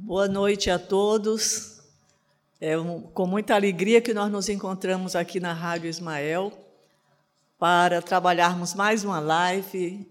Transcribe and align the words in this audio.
Boa 0.00 0.28
noite 0.28 0.70
a 0.70 0.78
todos. 0.78 1.80
É 2.60 2.78
um, 2.78 3.00
com 3.00 3.26
muita 3.26 3.56
alegria 3.56 4.00
que 4.00 4.14
nós 4.14 4.30
nos 4.30 4.48
encontramos 4.48 5.16
aqui 5.16 5.40
na 5.40 5.52
Rádio 5.52 5.90
Ismael 5.90 6.52
para 7.58 8.00
trabalharmos 8.00 8.74
mais 8.74 9.02
uma 9.02 9.18
live, 9.18 10.06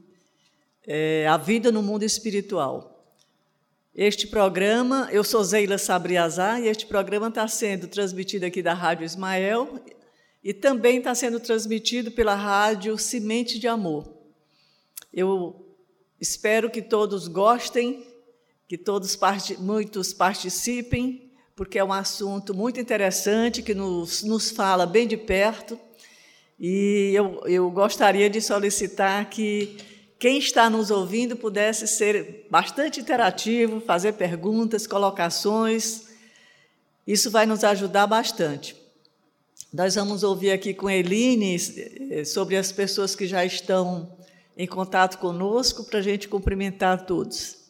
é, 0.86 1.26
A 1.26 1.38
Vida 1.38 1.72
no 1.72 1.82
Mundo 1.82 2.04
Espiritual. 2.04 3.02
Este 3.96 4.28
programa, 4.28 5.08
eu 5.10 5.24
sou 5.24 5.42
Zeila 5.42 5.78
Sabriazar 5.78 6.62
e 6.62 6.68
este 6.68 6.86
programa 6.86 7.30
está 7.30 7.48
sendo 7.48 7.88
transmitido 7.88 8.46
aqui 8.46 8.62
da 8.62 8.74
Rádio 8.74 9.06
Ismael 9.06 9.80
e 10.44 10.54
também 10.54 10.98
está 10.98 11.16
sendo 11.16 11.40
transmitido 11.40 12.12
pela 12.12 12.36
Rádio 12.36 12.98
Semente 12.98 13.58
de 13.58 13.70
Amor. 13.70 14.06
Eu 15.14 15.66
espero 16.20 16.70
que 16.70 16.82
todos 16.82 17.30
gostem 17.30 18.06
que 18.68 18.78
todos 18.78 19.18
muitos 19.60 20.14
participem, 20.14 21.32
porque 21.56 21.80
é 21.80 21.84
um 21.84 21.94
assunto 21.94 22.54
muito 22.54 22.80
interessante 22.80 23.64
que 23.64 23.74
nos, 23.74 24.24
nos 24.24 24.52
fala 24.52 24.86
bem 24.86 25.08
de 25.08 25.16
perto. 25.16 25.80
E 26.60 27.12
eu, 27.16 27.42
eu 27.46 27.72
gostaria 27.72 28.30
de 28.30 28.42
solicitar 28.42 29.30
que 29.30 29.78
quem 30.20 30.38
está 30.40 30.70
nos 30.70 30.92
ouvindo 30.92 31.36
pudesse 31.36 31.88
ser 31.88 32.48
bastante 32.50 33.00
interativo, 33.00 33.80
fazer 33.80 34.14
perguntas, 34.14 34.86
colocações. 34.86 36.08
Isso 37.06 37.32
vai 37.32 37.46
nos 37.46 37.64
ajudar 37.64 38.06
bastante. 38.08 38.76
Nós 39.72 39.96
vamos 39.96 40.24
ouvir 40.24 40.52
aqui 40.52 40.74
com 40.74 40.90
Eline 40.90 41.56
eh, 42.12 42.26
sobre 42.26 42.58
as 42.58 42.72
pessoas 42.72 43.16
que 43.16 43.28
já 43.28 43.46
estão 43.46 44.18
em 44.58 44.66
contato 44.66 45.20
conosco, 45.20 45.84
para 45.84 46.00
a 46.00 46.02
gente 46.02 46.28
cumprimentar 46.28 47.06
todos. 47.06 47.67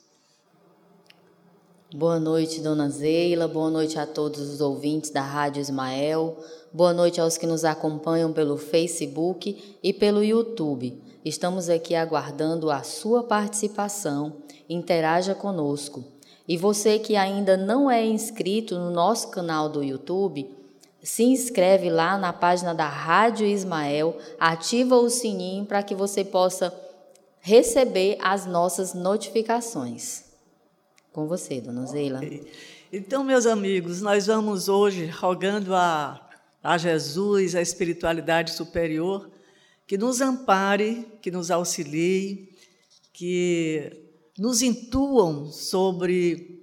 Boa 1.96 2.20
noite, 2.20 2.59
dona 2.59 2.90
Zeila. 2.90 3.48
Boa 3.48 3.70
noite 3.70 3.98
a 3.98 4.05
todos 4.05 4.41
os 4.41 4.59
ouvintes 4.59 5.09
da 5.09 5.22
Rádio 5.22 5.62
Ismael. 5.62 6.38
Boa 6.73 6.94
noite 6.94 7.22
aos 7.22 7.38
que 7.38 7.48
nos 7.48 7.64
acompanham 7.64 8.34
pelo 8.34 8.58
Facebook 8.58 9.78
e 9.81 9.94
pelo 9.94 10.22
YouTube. 10.22 11.02
Estamos 11.23 11.70
aqui 11.70 11.95
aguardando 11.95 12.70
a 12.70 12.84
sua 12.84 13.23
participação. 13.23 14.34
Interaja 14.70 15.34
conosco. 15.34 16.03
E 16.45 16.58
você 16.58 17.00
que 17.00 17.16
ainda 17.16 17.56
não 17.56 17.90
é 17.90 18.06
inscrito 18.06 18.75
no 18.75 18.92
nosso 18.92 19.30
canal 19.30 19.69
do 19.69 19.81
YouTube, 19.81 20.53
se 21.02 21.23
inscreve 21.23 21.90
lá 21.90 22.17
na 22.17 22.34
página 22.34 22.75
da 22.75 22.90
Rádio 22.90 23.47
Ismael, 23.47 24.17
ativa 24.38 24.97
o 24.97 25.09
sininho 25.09 25.66
para 25.66 25.81
que 25.81 25.95
você 25.95 26.25
possa 26.25 26.73
receber 27.40 28.17
as 28.22 28.45
nossas 28.45 28.94
notificações. 28.94 30.27
Com 31.18 31.26
você, 31.26 31.60
dona 31.60 31.84
Zeila. 31.88 32.22
Então, 32.94 33.23
meus 33.23 33.48
amigos, 33.48 34.02
nós 34.02 34.28
vamos 34.28 34.70
hoje 34.70 35.08
rogando 35.08 35.74
a, 35.74 36.30
a 36.62 36.78
Jesus, 36.78 37.56
a 37.56 37.62
espiritualidade 37.64 38.52
superior, 38.52 39.28
que 39.88 39.98
nos 39.98 40.22
ampare, 40.22 41.08
que 41.20 41.32
nos 41.32 41.50
auxilie, 41.50 42.56
que 43.12 43.92
nos 44.38 44.62
intuam 44.62 45.52
sobre 45.52 46.62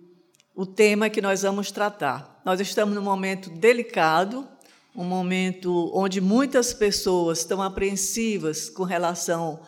o 0.55 0.65
tema 0.65 1.11
que 1.11 1.21
nós 1.21 1.43
vamos 1.43 1.73
tratar. 1.73 2.41
Nós 2.45 2.61
estamos 2.61 2.95
num 2.95 3.03
momento 3.03 3.51
delicado, 3.51 4.47
um 4.95 5.03
momento 5.03 5.91
onde 5.93 6.21
muitas 6.21 6.73
pessoas 6.73 7.41
estão 7.41 7.61
apreensivas 7.61 8.71
com 8.71 8.85
relação 8.85 9.61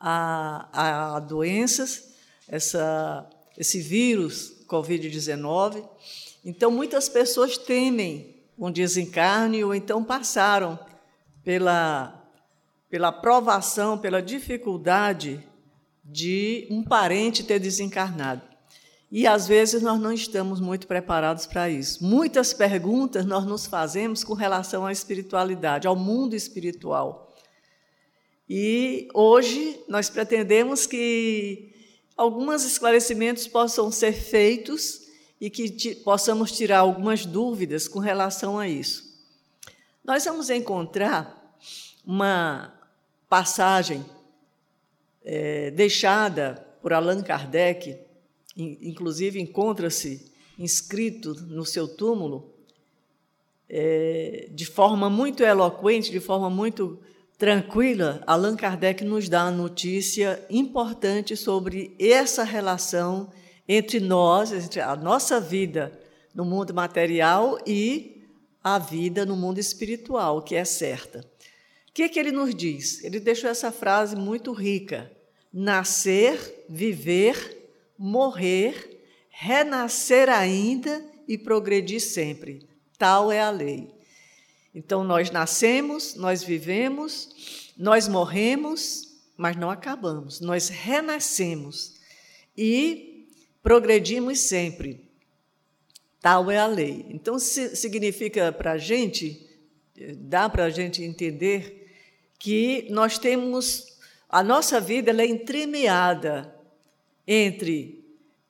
a, 0.00 1.16
a 1.16 1.20
doenças, 1.20 2.14
essa 2.48 3.28
esse 3.60 3.78
vírus 3.78 4.64
Covid-19. 4.66 5.86
Então, 6.42 6.70
muitas 6.70 7.10
pessoas 7.10 7.58
temem 7.58 8.42
um 8.58 8.70
desencarne 8.70 9.62
ou 9.62 9.74
então 9.74 10.02
passaram 10.02 10.78
pela, 11.44 12.26
pela 12.88 13.12
provação, 13.12 13.98
pela 13.98 14.22
dificuldade 14.22 15.46
de 16.02 16.66
um 16.70 16.82
parente 16.82 17.44
ter 17.44 17.58
desencarnado. 17.58 18.40
E 19.12 19.26
às 19.26 19.46
vezes 19.46 19.82
nós 19.82 20.00
não 20.00 20.12
estamos 20.12 20.58
muito 20.58 20.86
preparados 20.86 21.44
para 21.44 21.68
isso. 21.68 22.02
Muitas 22.02 22.54
perguntas 22.54 23.26
nós 23.26 23.44
nos 23.44 23.66
fazemos 23.66 24.24
com 24.24 24.32
relação 24.32 24.86
à 24.86 24.92
espiritualidade, 24.92 25.86
ao 25.86 25.96
mundo 25.96 26.34
espiritual. 26.34 27.34
E 28.48 29.06
hoje 29.12 29.78
nós 29.86 30.08
pretendemos 30.08 30.86
que 30.86 31.69
alguns 32.20 32.66
esclarecimentos 32.66 33.48
possam 33.48 33.90
ser 33.90 34.12
feitos 34.12 35.08
e 35.40 35.48
que 35.48 35.94
possamos 36.04 36.52
tirar 36.52 36.80
algumas 36.80 37.24
dúvidas 37.24 37.88
com 37.88 37.98
relação 37.98 38.58
a 38.58 38.68
isso. 38.68 39.18
Nós 40.04 40.22
vamos 40.26 40.50
encontrar 40.50 41.56
uma 42.04 42.78
passagem 43.26 44.04
é, 45.24 45.70
deixada 45.70 46.62
por 46.82 46.92
Allan 46.92 47.22
Kardec, 47.22 47.96
inclusive 48.54 49.40
encontra-se 49.40 50.30
inscrito 50.58 51.32
no 51.46 51.64
seu 51.64 51.88
túmulo, 51.88 52.52
é, 53.66 54.50
de 54.50 54.66
forma 54.66 55.08
muito 55.08 55.42
eloquente, 55.42 56.10
de 56.10 56.20
forma 56.20 56.50
muito 56.50 56.98
tranquila, 57.40 58.22
Allan 58.26 58.54
Kardec 58.54 59.02
nos 59.02 59.26
dá 59.26 59.44
uma 59.44 59.50
notícia 59.50 60.44
importante 60.50 61.34
sobre 61.34 61.96
essa 61.98 62.44
relação 62.44 63.32
entre 63.66 63.98
nós, 63.98 64.52
entre 64.52 64.78
a 64.78 64.94
nossa 64.94 65.40
vida 65.40 65.98
no 66.34 66.44
mundo 66.44 66.74
material 66.74 67.58
e 67.66 68.26
a 68.62 68.78
vida 68.78 69.24
no 69.24 69.36
mundo 69.36 69.58
espiritual, 69.58 70.42
que 70.42 70.54
é 70.54 70.66
certa. 70.66 71.20
O 71.88 71.92
que, 71.94 72.02
é 72.02 72.08
que 72.10 72.20
ele 72.20 72.30
nos 72.30 72.54
diz? 72.54 73.02
Ele 73.02 73.18
deixou 73.18 73.48
essa 73.48 73.72
frase 73.72 74.14
muito 74.14 74.52
rica: 74.52 75.10
nascer, 75.50 76.66
viver, 76.68 77.72
morrer, 77.96 79.02
renascer 79.30 80.28
ainda 80.28 81.02
e 81.26 81.38
progredir 81.38 82.02
sempre. 82.02 82.68
Tal 82.98 83.32
é 83.32 83.40
a 83.40 83.48
lei. 83.48 83.98
Então, 84.74 85.02
nós 85.02 85.30
nascemos, 85.30 86.14
nós 86.14 86.42
vivemos, 86.42 87.72
nós 87.76 88.06
morremos, 88.06 89.18
mas 89.36 89.56
não 89.56 89.70
acabamos, 89.70 90.40
nós 90.40 90.68
renascemos 90.68 91.98
e 92.56 93.26
progredimos 93.62 94.38
sempre. 94.40 95.08
Tal 96.20 96.50
é 96.50 96.58
a 96.58 96.66
lei. 96.66 97.06
Então, 97.08 97.38
significa 97.38 98.52
para 98.52 98.72
a 98.72 98.78
gente, 98.78 99.48
dá 100.18 100.48
para 100.48 100.64
a 100.64 100.70
gente 100.70 101.02
entender 101.02 101.90
que 102.38 102.86
nós 102.90 103.18
temos, 103.18 103.98
a 104.28 104.42
nossa 104.42 104.80
vida 104.80 105.10
é 105.10 105.26
entremeada 105.26 106.54
entre 107.26 108.04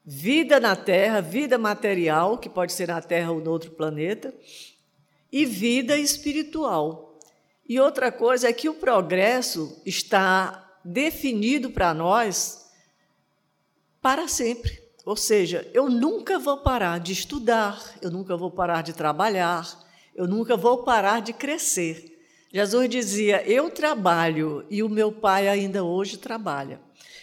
vida 0.05 0.59
na 0.59 0.75
Terra, 0.75 1.21
vida 1.21 1.57
material, 1.57 2.37
que 2.39 2.49
pode 2.49 2.73
ser 2.73 2.89
na 2.89 3.01
Terra 3.01 3.31
ou 3.31 3.41
no 3.41 3.51
outro 3.51 3.71
planeta, 3.71 4.35
e 5.33 5.45
vida 5.45 5.97
espiritual. 5.97 7.19
E 7.69 7.79
outra 7.79 8.11
coisa 8.11 8.49
é 8.49 8.53
que 8.53 8.69
o 8.69 8.75
progresso 8.75 9.81
está 9.87 10.79
definido 10.85 11.71
para 11.71 11.95
nós 11.95 12.71
para 14.01 14.27
sempre. 14.27 14.81
Ou 15.05 15.17
seja, 15.17 15.69
eu 15.73 15.89
nunca 15.89 16.39
vou 16.39 16.59
parar 16.59 16.99
de 17.01 17.13
estudar, 17.13 17.95
eu 18.03 18.11
nunca 18.11 18.37
vou 18.37 18.51
parar 18.51 18.83
de 18.83 18.93
trabalhar, 18.93 19.67
eu 20.15 20.27
nunca 20.27 20.57
vou 20.57 20.83
parar 20.83 21.21
de 21.21 21.33
crescer. 21.33 22.19
Jesus 22.53 22.89
dizia: 22.89 23.43
Eu 23.49 23.71
trabalho 23.71 24.67
e 24.69 24.83
o 24.83 24.89
meu 24.89 25.13
Pai 25.13 25.49
ainda 25.49 25.85
hoje 25.85 26.19
trabalha. 26.19 26.81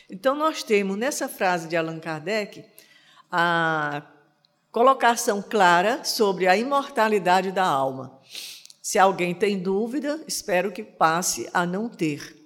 Então, 0.10 0.36
nós 0.36 0.64
temos 0.64 0.98
nessa 0.98 1.28
frase 1.28 1.68
de 1.68 1.76
Allan 1.76 2.00
Kardec 2.00 2.64
a 3.30 4.02
colocação 4.78 5.42
clara 5.42 6.04
sobre 6.04 6.46
a 6.46 6.56
imortalidade 6.56 7.52
da 7.52 7.66
alma. 7.66 8.22
Se 8.80 9.00
alguém 9.00 9.34
tem 9.34 9.58
dúvida, 9.58 10.24
espero 10.28 10.72
que 10.72 10.84
passe 10.84 11.50
a 11.52 11.66
não 11.66 11.90
ter. 11.90 12.38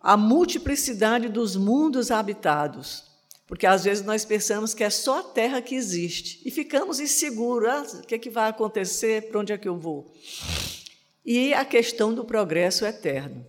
A 0.00 0.16
multiplicidade 0.16 1.28
dos 1.28 1.54
mundos 1.54 2.10
habitados, 2.10 3.04
porque 3.46 3.66
às 3.66 3.84
vezes 3.84 4.02
nós 4.02 4.24
pensamos 4.24 4.72
que 4.72 4.82
é 4.82 4.88
só 4.88 5.18
a 5.18 5.22
Terra 5.24 5.60
que 5.60 5.74
existe 5.74 6.40
e 6.42 6.50
ficamos 6.50 7.00
inseguros: 7.00 7.68
ah, 7.68 7.98
o 7.98 8.06
que, 8.06 8.14
é 8.14 8.18
que 8.18 8.30
vai 8.30 8.48
acontecer, 8.48 9.28
para 9.28 9.38
onde 9.38 9.52
é 9.52 9.58
que 9.58 9.68
eu 9.68 9.76
vou? 9.76 10.10
E 11.22 11.52
a 11.52 11.66
questão 11.66 12.14
do 12.14 12.24
progresso 12.24 12.86
eterno. 12.86 13.46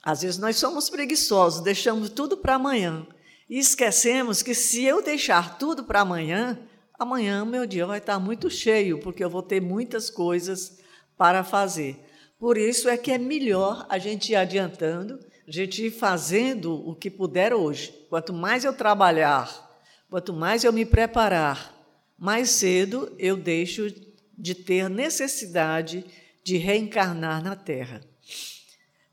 Às 0.00 0.22
vezes 0.22 0.38
nós 0.38 0.56
somos 0.56 0.88
preguiçosos, 0.88 1.60
deixamos 1.60 2.08
tudo 2.08 2.36
para 2.36 2.54
amanhã 2.54 3.04
e 3.48 3.58
esquecemos 3.58 4.42
que 4.42 4.54
se 4.54 4.84
eu 4.84 5.02
deixar 5.02 5.58
tudo 5.58 5.82
para 5.82 6.02
amanhã, 6.02 6.58
amanhã 6.98 7.44
meu 7.44 7.66
dia 7.66 7.86
vai 7.86 7.98
estar 7.98 8.18
muito 8.18 8.50
cheio, 8.50 8.98
porque 9.00 9.22
eu 9.22 9.30
vou 9.30 9.42
ter 9.42 9.60
muitas 9.60 10.10
coisas 10.10 10.78
para 11.16 11.44
fazer. 11.44 11.98
Por 12.38 12.56
isso 12.58 12.88
é 12.88 12.96
que 12.96 13.12
é 13.12 13.18
melhor 13.18 13.86
a 13.88 13.98
gente 13.98 14.32
ir 14.32 14.36
adiantando, 14.36 15.18
a 15.46 15.50
gente 15.50 15.86
ir 15.86 15.90
fazendo 15.90 16.74
o 16.88 16.94
que 16.94 17.10
puder 17.10 17.54
hoje. 17.54 17.92
Quanto 18.08 18.32
mais 18.32 18.64
eu 18.64 18.72
trabalhar 18.72 19.68
Quanto 20.10 20.32
mais 20.32 20.64
eu 20.64 20.72
me 20.72 20.86
preparar, 20.86 21.74
mais 22.18 22.50
cedo 22.50 23.14
eu 23.18 23.36
deixo 23.36 23.92
de 24.36 24.54
ter 24.54 24.88
necessidade 24.88 26.04
de 26.42 26.56
reencarnar 26.56 27.42
na 27.42 27.54
Terra. 27.54 28.00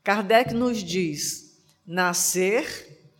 Kardec 0.02 0.54
nos 0.54 0.82
diz: 0.82 1.60
nascer, 1.86 3.10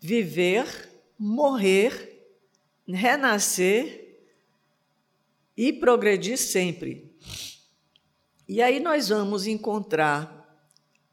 viver, 0.00 0.66
morrer, 1.18 2.13
renascer 2.92 4.18
e 5.56 5.72
progredir 5.72 6.36
sempre. 6.36 7.14
E 8.46 8.60
aí 8.60 8.78
nós 8.80 9.08
vamos 9.08 9.46
encontrar, 9.46 10.68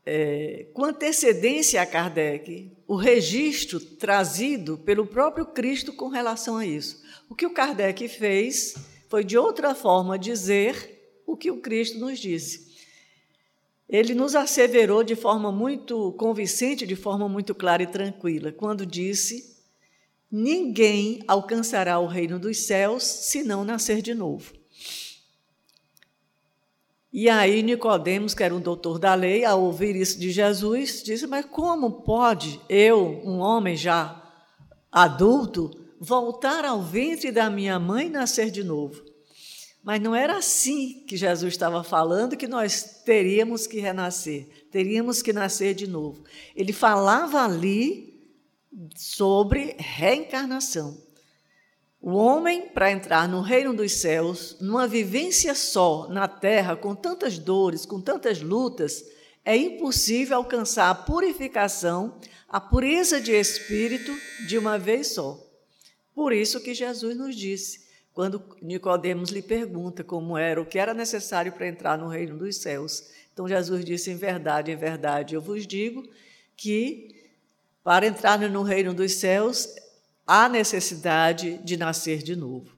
é, 0.05 0.67
com 0.73 0.83
antecedência 0.83 1.81
a 1.81 1.85
Kardec, 1.85 2.71
o 2.87 2.95
registro 2.95 3.79
trazido 3.79 4.77
pelo 4.79 5.05
próprio 5.05 5.45
Cristo 5.45 5.93
com 5.93 6.09
relação 6.09 6.57
a 6.57 6.65
isso. 6.65 7.01
O 7.29 7.35
que 7.35 7.45
o 7.45 7.53
Kardec 7.53 8.07
fez 8.09 8.75
foi, 9.07 9.23
de 9.23 9.37
outra 9.37 9.73
forma, 9.73 10.19
dizer 10.19 11.21
o 11.25 11.37
que 11.37 11.49
o 11.49 11.61
Cristo 11.61 11.99
nos 11.99 12.19
disse. 12.19 12.71
Ele 13.87 14.13
nos 14.13 14.35
asseverou 14.35 15.03
de 15.03 15.15
forma 15.15 15.51
muito 15.51 16.13
convincente, 16.13 16.87
de 16.87 16.95
forma 16.95 17.27
muito 17.27 17.53
clara 17.53 17.83
e 17.83 17.87
tranquila, 17.87 18.51
quando 18.51 18.85
disse: 18.85 19.50
Ninguém 20.31 21.21
alcançará 21.27 21.99
o 21.99 22.07
reino 22.07 22.39
dos 22.39 22.59
céus 22.59 23.03
se 23.03 23.43
não 23.43 23.65
nascer 23.65 24.01
de 24.01 24.13
novo. 24.13 24.53
E 27.11 27.27
aí 27.27 27.61
Nicodemos, 27.61 28.33
que 28.33 28.41
era 28.41 28.55
um 28.55 28.61
doutor 28.61 28.97
da 28.97 29.13
lei, 29.13 29.43
ao 29.43 29.61
ouvir 29.61 29.97
isso 29.97 30.17
de 30.17 30.31
Jesus, 30.31 31.03
disse: 31.03 31.27
"Mas 31.27 31.45
como 31.45 32.03
pode 32.03 32.61
eu, 32.69 33.21
um 33.25 33.39
homem 33.39 33.75
já 33.75 34.17
adulto, 34.89 35.71
voltar 35.99 36.63
ao 36.63 36.81
ventre 36.81 37.29
da 37.29 37.49
minha 37.49 37.77
mãe 37.77 38.07
e 38.07 38.09
nascer 38.09 38.49
de 38.49 38.63
novo?" 38.63 39.03
Mas 39.83 39.99
não 39.99 40.15
era 40.15 40.37
assim 40.37 41.03
que 41.05 41.17
Jesus 41.17 41.53
estava 41.53 41.83
falando 41.83 42.37
que 42.37 42.47
nós 42.47 43.01
teríamos 43.03 43.67
que 43.67 43.79
renascer, 43.79 44.47
teríamos 44.71 45.21
que 45.21 45.33
nascer 45.33 45.73
de 45.73 45.87
novo. 45.87 46.23
Ele 46.55 46.71
falava 46.71 47.43
ali 47.43 48.10
sobre 48.95 49.75
reencarnação. 49.77 50.97
O 52.01 52.13
homem, 52.13 52.69
para 52.69 52.91
entrar 52.91 53.27
no 53.27 53.41
reino 53.41 53.75
dos 53.75 53.93
céus, 53.93 54.57
numa 54.59 54.87
vivência 54.87 55.53
só 55.53 56.07
na 56.09 56.27
terra, 56.27 56.75
com 56.75 56.95
tantas 56.95 57.37
dores, 57.37 57.85
com 57.85 58.01
tantas 58.01 58.41
lutas, 58.41 59.03
é 59.45 59.55
impossível 59.55 60.37
alcançar 60.37 60.89
a 60.89 60.95
purificação, 60.95 62.19
a 62.49 62.59
pureza 62.59 63.21
de 63.21 63.31
espírito 63.31 64.11
de 64.47 64.57
uma 64.57 64.79
vez 64.79 65.13
só. 65.13 65.39
Por 66.13 66.33
isso 66.33 66.59
que 66.59 66.73
Jesus 66.73 67.15
nos 67.15 67.35
disse, 67.35 67.81
quando 68.13 68.43
Nicodemos 68.61 69.29
lhe 69.29 69.41
pergunta 69.41 70.03
como 70.03 70.37
era, 70.37 70.61
o 70.61 70.65
que 70.65 70.79
era 70.79 70.93
necessário 70.93 71.51
para 71.51 71.67
entrar 71.67 71.97
no 71.97 72.07
reino 72.07 72.37
dos 72.37 72.57
céus. 72.57 73.03
Então 73.31 73.47
Jesus 73.47 73.85
disse: 73.85 74.11
"Em 74.11 74.15
verdade, 74.15 74.71
em 74.71 74.75
verdade, 74.75 75.35
eu 75.35 75.41
vos 75.41 75.65
digo 75.65 76.03
que 76.57 77.20
para 77.83 78.05
entrar 78.05 78.39
no 78.39 78.63
reino 78.63 78.93
dos 78.93 79.13
céus 79.13 79.67
há 80.25 80.47
necessidade 80.47 81.59
de 81.63 81.75
nascer 81.75 82.21
de 82.23 82.35
novo. 82.35 82.71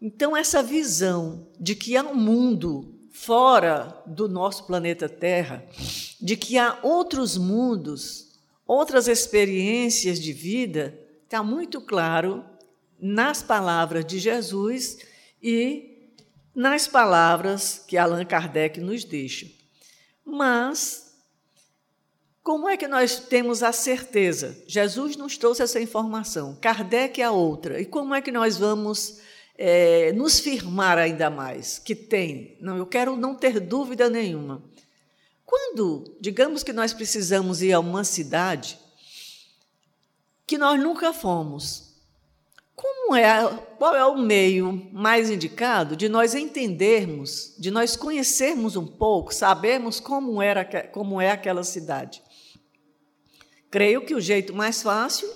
Então, 0.00 0.36
essa 0.36 0.62
visão 0.62 1.48
de 1.58 1.74
que 1.74 1.96
há 1.96 2.02
um 2.02 2.14
mundo 2.14 2.94
fora 3.10 4.02
do 4.06 4.28
nosso 4.28 4.66
planeta 4.66 5.08
Terra, 5.08 5.64
de 6.20 6.36
que 6.36 6.58
há 6.58 6.78
outros 6.82 7.36
mundos, 7.36 8.38
outras 8.66 9.08
experiências 9.08 10.20
de 10.20 10.32
vida, 10.32 10.98
está 11.24 11.42
muito 11.42 11.80
claro 11.80 12.44
nas 13.00 13.42
palavras 13.42 14.04
de 14.04 14.18
Jesus 14.18 14.98
e 15.42 16.12
nas 16.54 16.86
palavras 16.86 17.82
que 17.86 17.96
Allan 17.96 18.24
Kardec 18.24 18.80
nos 18.80 19.04
deixa. 19.04 19.46
Mas 20.24 21.05
como 22.46 22.68
é 22.68 22.76
que 22.76 22.86
nós 22.86 23.18
temos 23.18 23.60
a 23.64 23.72
certeza? 23.72 24.56
Jesus 24.68 25.16
nos 25.16 25.36
trouxe 25.36 25.64
essa 25.64 25.80
informação, 25.80 26.56
Kardec 26.60 27.20
a 27.20 27.32
outra. 27.32 27.80
E 27.80 27.84
como 27.84 28.14
é 28.14 28.22
que 28.22 28.30
nós 28.30 28.56
vamos 28.56 29.18
é, 29.58 30.12
nos 30.12 30.38
firmar 30.38 30.96
ainda 30.96 31.28
mais 31.28 31.80
que 31.80 31.92
tem? 31.92 32.56
Não, 32.60 32.76
eu 32.76 32.86
quero 32.86 33.16
não 33.16 33.34
ter 33.34 33.58
dúvida 33.58 34.08
nenhuma. 34.08 34.62
Quando, 35.44 36.16
digamos 36.20 36.62
que 36.62 36.72
nós 36.72 36.92
precisamos 36.92 37.62
ir 37.62 37.72
a 37.72 37.80
uma 37.80 38.04
cidade 38.04 38.78
que 40.46 40.56
nós 40.56 40.80
nunca 40.80 41.12
fomos, 41.12 41.96
como 42.76 43.16
é, 43.16 43.44
qual 43.76 43.96
é 43.96 44.06
o 44.06 44.16
meio 44.16 44.88
mais 44.92 45.30
indicado 45.30 45.96
de 45.96 46.08
nós 46.08 46.32
entendermos, 46.32 47.56
de 47.58 47.72
nós 47.72 47.96
conhecermos 47.96 48.76
um 48.76 48.86
pouco, 48.86 49.34
sabermos 49.34 49.98
como 49.98 50.40
era 50.40 50.64
como 50.92 51.20
é 51.20 51.32
aquela 51.32 51.64
cidade? 51.64 52.24
Creio 53.76 54.00
que 54.00 54.14
o 54.14 54.20
jeito 54.22 54.54
mais 54.54 54.80
fácil. 54.80 55.30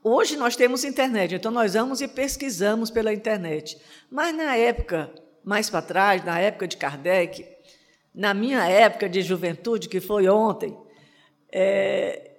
Hoje 0.00 0.36
nós 0.36 0.54
temos 0.54 0.84
internet, 0.84 1.34
então 1.34 1.50
nós 1.50 1.74
vamos 1.74 2.00
e 2.00 2.06
pesquisamos 2.06 2.88
pela 2.88 3.12
internet. 3.12 3.76
Mas 4.08 4.32
na 4.32 4.54
época, 4.54 5.12
mais 5.42 5.68
para 5.68 5.82
trás, 5.82 6.24
na 6.24 6.38
época 6.38 6.68
de 6.68 6.76
Kardec, 6.76 7.44
na 8.14 8.32
minha 8.32 8.64
época 8.64 9.08
de 9.08 9.20
juventude, 9.22 9.88
que 9.88 10.00
foi 10.00 10.28
ontem, 10.28 10.78
é, 11.50 12.30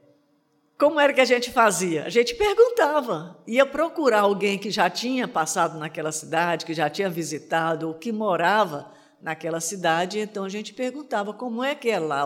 como 0.80 0.98
era 0.98 1.12
que 1.12 1.20
a 1.20 1.26
gente 1.26 1.52
fazia? 1.52 2.06
A 2.06 2.10
gente 2.10 2.34
perguntava, 2.34 3.38
ia 3.46 3.66
procurar 3.66 4.22
alguém 4.22 4.58
que 4.58 4.72
já 4.72 4.90
tinha 4.90 5.28
passado 5.28 5.78
naquela 5.78 6.14
cidade, 6.14 6.66
que 6.66 6.74
já 6.74 6.90
tinha 6.90 7.10
visitado, 7.10 7.90
ou 7.90 7.94
que 7.94 8.14
morava 8.14 8.90
naquela 9.22 9.60
cidade, 9.60 10.18
então 10.18 10.46
a 10.46 10.50
gente 10.50 10.74
perguntava 10.74 11.34
como 11.34 11.62
é 11.62 11.76
que 11.76 11.90
é 11.90 12.00
lá 12.00 12.26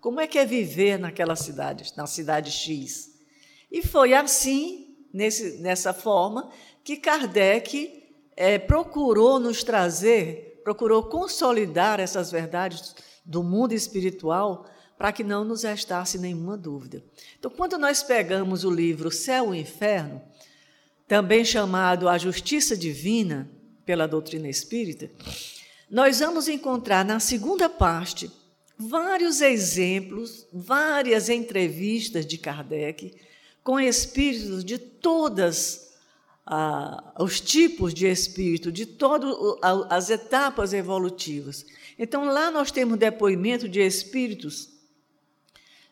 como 0.00 0.20
é 0.20 0.26
que 0.26 0.38
é 0.38 0.46
viver 0.46 0.98
naquela 0.98 1.36
cidade, 1.36 1.92
na 1.96 2.06
cidade 2.06 2.50
X? 2.50 3.18
E 3.70 3.82
foi 3.86 4.14
assim, 4.14 4.96
nesse, 5.12 5.58
nessa 5.58 5.92
forma, 5.92 6.50
que 6.84 6.96
Kardec 6.96 8.04
é, 8.36 8.58
procurou 8.58 9.38
nos 9.38 9.62
trazer, 9.62 10.60
procurou 10.62 11.02
consolidar 11.04 12.00
essas 12.00 12.30
verdades 12.30 12.94
do 13.24 13.42
mundo 13.42 13.72
espiritual 13.72 14.66
para 14.96 15.12
que 15.12 15.22
não 15.22 15.44
nos 15.44 15.62
restasse 15.62 16.18
nenhuma 16.18 16.56
dúvida. 16.56 17.04
Então, 17.38 17.50
quando 17.50 17.78
nós 17.78 18.02
pegamos 18.02 18.64
o 18.64 18.70
livro 18.70 19.10
Céu 19.10 19.54
e 19.54 19.60
Inferno, 19.60 20.22
também 21.06 21.44
chamado 21.44 22.08
A 22.08 22.18
Justiça 22.18 22.76
Divina 22.76 23.50
pela 23.84 24.06
doutrina 24.06 24.48
espírita, 24.48 25.10
nós 25.90 26.20
vamos 26.20 26.48
encontrar 26.48 27.04
na 27.04 27.18
segunda 27.18 27.68
parte 27.68 28.30
vários 28.78 29.40
exemplos, 29.40 30.46
várias 30.52 31.28
entrevistas 31.28 32.24
de 32.24 32.38
Kardec 32.38 33.14
com 33.64 33.80
espíritos 33.80 34.64
de 34.64 34.78
todas 34.78 35.90
ah, 36.46 37.12
os 37.18 37.40
tipos 37.40 37.92
de 37.92 38.06
espírito, 38.06 38.70
de 38.70 38.86
todas 38.86 39.34
as 39.90 40.08
etapas 40.08 40.72
evolutivas. 40.72 41.66
Então 41.98 42.26
lá 42.26 42.50
nós 42.50 42.70
temos 42.70 42.98
depoimento 42.98 43.68
de 43.68 43.80
espíritos, 43.80 44.70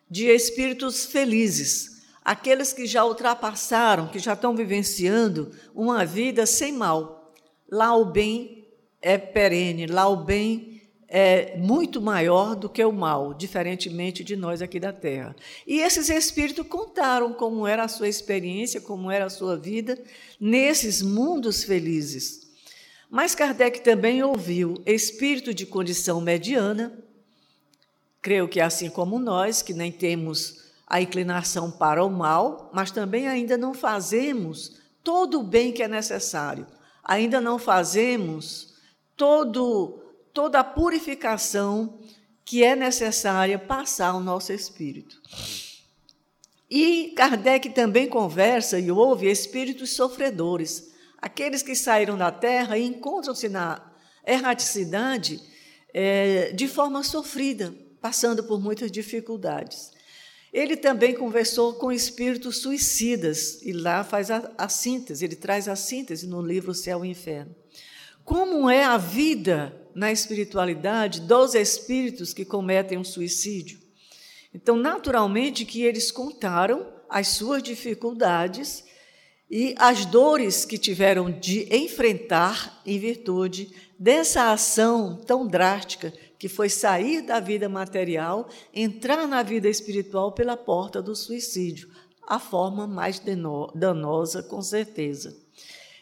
de 0.09 0.27
espíritos 0.27 1.05
felizes, 1.05 2.03
aqueles 2.25 2.73
que 2.73 2.87
já 2.87 3.05
ultrapassaram, 3.05 4.09
que 4.09 4.21
já 4.21 4.35
estão 4.35 4.55
vivenciando 4.55 5.51
uma 5.75 6.07
vida 6.07 6.47
sem 6.47 6.73
mal. 6.73 7.35
Lá 7.69 7.95
o 7.97 8.05
bem 8.05 8.69
é 9.03 9.19
perene, 9.19 9.87
lá 9.87 10.09
o 10.09 10.25
bem 10.25 10.76
é 11.09 11.57
muito 11.57 12.01
maior 12.01 12.57
do 12.57 12.69
que 12.69 12.85
o 12.85 12.93
mal, 12.93 13.33
diferentemente 13.33 14.25
de 14.25 14.35
nós 14.35 14.61
aqui 14.61 14.81
da 14.81 14.93
Terra. 14.93 15.37
E 15.67 15.81
esses 15.81 16.09
espíritos 16.09 16.67
contaram 16.67 17.33
como 17.33 17.67
era 17.67 17.85
a 17.85 17.89
sua 17.89 18.09
experiência, 18.09 18.81
como 18.81 19.11
era 19.11 19.27
a 19.27 19.31
sua 19.31 19.57
vida 19.57 19.99
nesses 20.41 21.03
mundos 21.03 21.63
felizes. 21.63 22.47
Mas 23.09 23.35
Kardec 23.35 23.83
também 23.83 24.23
ouviu 24.23 24.83
espírito 24.85 25.55
de 25.55 25.65
condição 25.65 26.21
mediana, 26.21 26.93
creio 28.21 28.49
que 28.49 28.61
assim 28.61 28.91
como 28.91 29.19
nós, 29.19 29.63
que 29.63 29.73
nem 29.73 29.93
temos 29.93 30.67
a 30.87 31.01
inclinação 31.01 31.71
para 31.71 32.05
o 32.05 32.11
mal, 32.11 32.71
mas 32.75 32.91
também 32.91 33.29
ainda 33.29 33.57
não 33.57 33.73
fazemos 33.73 34.81
todo 35.05 35.41
o 35.41 35.45
bem 35.45 35.73
que 35.73 35.83
é 35.85 35.89
necessário, 35.89 36.67
ainda 37.05 37.41
não 37.41 37.61
fazemos 37.61 38.75
todo 39.17 40.06
toda 40.37 40.61
a 40.61 40.65
purificação 40.65 41.99
que 42.45 42.63
é 42.63 42.77
necessária 42.77 43.59
passar 43.59 44.09
ao 44.09 44.21
nosso 44.21 44.53
espírito. 44.53 45.19
E 46.69 47.15
Kardec 47.17 47.71
também 47.71 48.07
conversa 48.07 48.79
e 48.79 48.91
ouve 48.91 49.31
espíritos 49.31 49.97
sofredores, 49.97 50.93
aqueles 51.17 51.63
que 51.63 51.75
saíram 51.75 52.19
da 52.19 52.31
terra 52.31 52.77
e 52.77 52.85
encontram-se 52.85 53.49
na 53.49 53.91
erraticidade 54.27 55.41
é, 55.95 56.53
de 56.53 56.69
forma 56.69 57.03
sofrida, 57.03 57.75
passando 57.99 58.45
por 58.45 58.61
muitas 58.61 58.93
dificuldades. 58.93 59.91
Ele 60.53 60.77
também 60.77 61.15
conversou 61.15 61.75
com 61.75 61.91
espíritos 61.91 62.59
suicidas, 62.59 63.63
e 63.63 63.73
lá 63.73 64.05
faz 64.05 64.31
a, 64.31 64.53
a 64.59 64.69
síntese, 64.69 65.25
ele 65.25 65.37
traz 65.37 65.67
a 65.67 65.77
síntese 65.77 66.27
no 66.27 66.43
livro 66.43 66.75
Céu 66.75 67.07
e 67.07 67.09
Inferno. 67.09 67.57
Como 68.23 68.69
é 68.69 68.85
a 68.85 68.99
vida 68.99 69.86
na 69.97 70.13
espiritualidade 70.13 71.23
dos 71.23 71.55
espíritos 71.55 72.35
que 72.35 72.45
cometem 72.45 72.99
um 72.99 73.05
suicídio? 73.05 73.81
Então, 74.53 74.77
naturalmente 74.77 75.65
que 75.65 75.83
eles 75.83 76.11
contaram 76.11 76.87
as 77.09 77.29
suas 77.29 77.63
dificuldades 77.63 78.85
e 79.51 79.75
as 79.79 80.05
dores 80.05 80.67
que 80.67 80.77
tiveram 80.77 81.31
de 81.31 81.67
enfrentar 81.75 82.83
em 82.85 82.99
virtude 82.99 83.73
dessa 83.99 84.53
ação 84.53 85.17
tão 85.27 85.47
drástica 85.47 86.13
que 86.39 86.49
foi 86.49 86.69
sair 86.69 87.23
da 87.23 87.41
vida 87.41 87.67
material, 87.67 88.51
entrar 88.75 89.27
na 89.27 89.43
vida 89.43 89.67
espiritual 89.67 90.33
pela 90.33 90.59
porta 90.59 91.01
do 91.01 91.17
suicídio, 91.17 91.89
a 92.27 92.39
forma 92.39 92.87
mais 92.87 93.23
danosa, 93.75 94.43
com 94.43 94.61
certeza. 94.61 95.35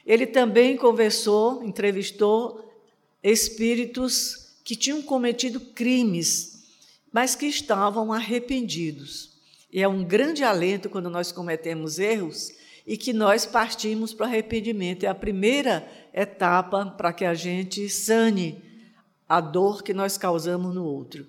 Ele 0.04 0.26
também 0.26 0.76
conversou, 0.76 1.62
entrevistou 1.62 2.64
espíritos 3.24 4.58
que 4.62 4.76
tinham 4.76 5.00
cometido 5.00 5.58
crimes, 5.58 6.62
mas 7.10 7.34
que 7.34 7.46
estavam 7.46 8.12
arrependidos. 8.12 9.32
E 9.72 9.82
é 9.82 9.88
um 9.88 10.04
grande 10.04 10.44
alento 10.44 10.90
quando 10.90 11.08
nós 11.08 11.32
cometemos 11.32 11.98
erros 11.98 12.52
e 12.86 12.98
que 12.98 13.14
nós 13.14 13.46
partimos 13.46 14.12
para 14.12 14.26
o 14.26 14.28
arrependimento. 14.28 15.04
É 15.04 15.08
a 15.08 15.14
primeira 15.14 15.88
etapa 16.12 16.84
para 16.86 17.12
que 17.12 17.24
a 17.24 17.32
gente 17.32 17.88
sane 17.88 18.62
a 19.26 19.40
dor 19.40 19.82
que 19.82 19.94
nós 19.94 20.18
causamos 20.18 20.74
no 20.74 20.84
outro. 20.84 21.26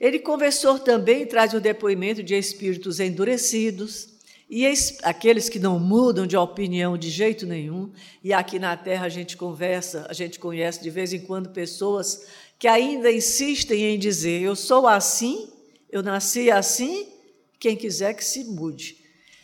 Ele 0.00 0.18
conversou 0.18 0.78
também, 0.78 1.26
traz 1.26 1.52
o 1.52 1.60
depoimento 1.60 2.22
de 2.22 2.34
espíritos 2.34 3.00
endurecidos 3.00 4.17
e 4.50 4.66
aqueles 5.02 5.48
que 5.48 5.58
não 5.58 5.78
mudam 5.78 6.26
de 6.26 6.36
opinião 6.36 6.96
de 6.96 7.10
jeito 7.10 7.46
nenhum. 7.46 7.92
E 8.24 8.32
aqui 8.32 8.58
na 8.58 8.76
Terra 8.76 9.04
a 9.04 9.10
gente 9.10 9.36
conversa, 9.36 10.06
a 10.08 10.14
gente 10.14 10.38
conhece 10.38 10.82
de 10.82 10.88
vez 10.88 11.12
em 11.12 11.20
quando 11.20 11.50
pessoas 11.50 12.26
que 12.58 12.66
ainda 12.66 13.12
insistem 13.12 13.94
em 13.94 13.98
dizer: 13.98 14.40
eu 14.40 14.56
sou 14.56 14.86
assim, 14.86 15.50
eu 15.90 16.02
nasci 16.02 16.50
assim, 16.50 17.08
quem 17.60 17.76
quiser 17.76 18.14
que 18.14 18.24
se 18.24 18.44
mude. 18.44 18.96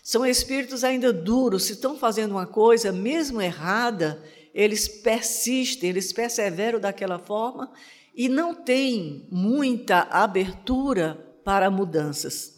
São 0.03 0.25
espíritos 0.25 0.85
ainda 0.85 1.13
duros, 1.13 1.65
se 1.65 1.73
estão 1.73 1.99
fazendo 1.99 2.33
uma 2.33 2.47
coisa, 2.47 2.93
mesmo 2.93 3.41
errada, 3.41 4.23
eles 4.55 4.87
persistem, 4.89 5.91
eles 5.91 6.13
perseveram 6.13 6.79
daquela 6.79 7.19
forma 7.19 7.71
e 8.15 8.29
não 8.29 8.55
têm 8.55 9.27
muita 9.31 10.01
abertura 10.11 11.15
para 11.45 11.71
mudanças. 11.71 12.54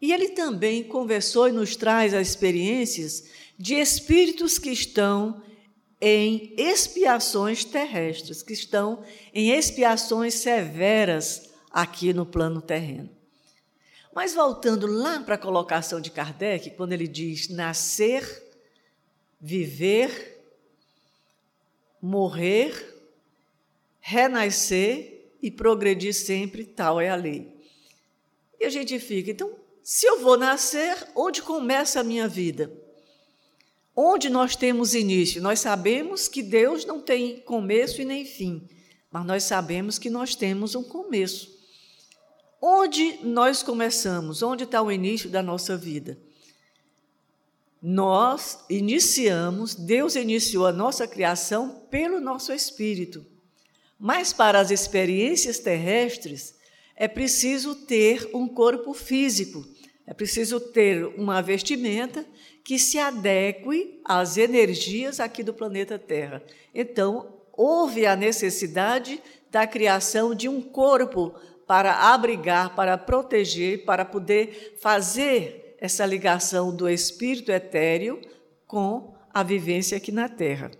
E 0.00 0.12
ele 0.12 0.30
também 0.30 0.82
conversou 0.82 1.48
e 1.48 1.52
nos 1.52 1.76
traz 1.76 2.14
as 2.14 2.28
experiências 2.28 3.24
de 3.58 3.74
espíritos 3.74 4.58
que 4.58 4.70
estão 4.70 5.42
em 6.00 6.54
expiações 6.56 7.64
terrestres, 7.64 8.42
que 8.42 8.54
estão 8.54 9.04
em 9.34 9.50
expiações 9.50 10.34
severas 10.34 11.50
aqui 11.70 12.14
no 12.14 12.24
plano 12.24 12.62
terreno. 12.62 13.10
Mas 14.14 14.34
voltando 14.34 14.86
lá 14.86 15.20
para 15.20 15.34
a 15.34 15.38
colocação 15.38 16.00
de 16.00 16.10
Kardec, 16.10 16.70
quando 16.70 16.94
ele 16.94 17.06
diz 17.06 17.48
nascer, 17.48 18.24
viver, 19.38 20.42
morrer, 22.00 22.96
renascer 24.00 25.30
e 25.42 25.50
progredir 25.50 26.14
sempre, 26.14 26.64
tal 26.64 27.00
é 27.00 27.10
a 27.10 27.14
lei. 27.14 27.54
E 28.58 28.64
a 28.64 28.70
gente 28.70 28.98
fica, 28.98 29.30
então, 29.30 29.54
se 29.92 30.06
eu 30.06 30.20
vou 30.20 30.38
nascer, 30.38 31.04
onde 31.16 31.42
começa 31.42 31.98
a 31.98 32.04
minha 32.04 32.28
vida? 32.28 32.72
Onde 33.94 34.30
nós 34.30 34.54
temos 34.54 34.94
início? 34.94 35.42
Nós 35.42 35.58
sabemos 35.58 36.28
que 36.28 36.44
Deus 36.44 36.84
não 36.84 37.00
tem 37.00 37.40
começo 37.40 38.00
e 38.00 38.04
nem 38.04 38.24
fim, 38.24 38.68
mas 39.10 39.26
nós 39.26 39.42
sabemos 39.42 39.98
que 39.98 40.08
nós 40.08 40.36
temos 40.36 40.76
um 40.76 40.84
começo. 40.84 41.50
Onde 42.62 43.18
nós 43.24 43.64
começamos? 43.64 44.44
Onde 44.44 44.62
está 44.62 44.80
o 44.80 44.92
início 44.92 45.28
da 45.28 45.42
nossa 45.42 45.76
vida? 45.76 46.16
Nós 47.82 48.60
iniciamos, 48.70 49.74
Deus 49.74 50.14
iniciou 50.14 50.68
a 50.68 50.72
nossa 50.72 51.04
criação 51.08 51.84
pelo 51.90 52.20
nosso 52.20 52.52
espírito. 52.52 53.26
Mas 53.98 54.32
para 54.32 54.60
as 54.60 54.70
experiências 54.70 55.58
terrestres, 55.58 56.54
é 56.94 57.08
preciso 57.08 57.74
ter 57.74 58.30
um 58.32 58.46
corpo 58.46 58.94
físico, 58.94 59.66
é 60.10 60.12
preciso 60.12 60.58
ter 60.58 61.06
uma 61.16 61.40
vestimenta 61.40 62.26
que 62.64 62.80
se 62.80 62.98
adeque 62.98 64.00
às 64.04 64.36
energias 64.36 65.20
aqui 65.20 65.40
do 65.40 65.54
planeta 65.54 66.00
Terra. 66.00 66.42
Então, 66.74 67.32
houve 67.52 68.04
a 68.04 68.16
necessidade 68.16 69.22
da 69.52 69.68
criação 69.68 70.34
de 70.34 70.48
um 70.48 70.60
corpo 70.60 71.32
para 71.64 72.12
abrigar, 72.12 72.74
para 72.74 72.98
proteger, 72.98 73.84
para 73.84 74.04
poder 74.04 74.76
fazer 74.80 75.76
essa 75.78 76.04
ligação 76.04 76.74
do 76.74 76.88
espírito 76.88 77.52
etéreo 77.52 78.20
com 78.66 79.14
a 79.32 79.44
vivência 79.44 79.96
aqui 79.96 80.10
na 80.10 80.28
Terra. 80.28 80.72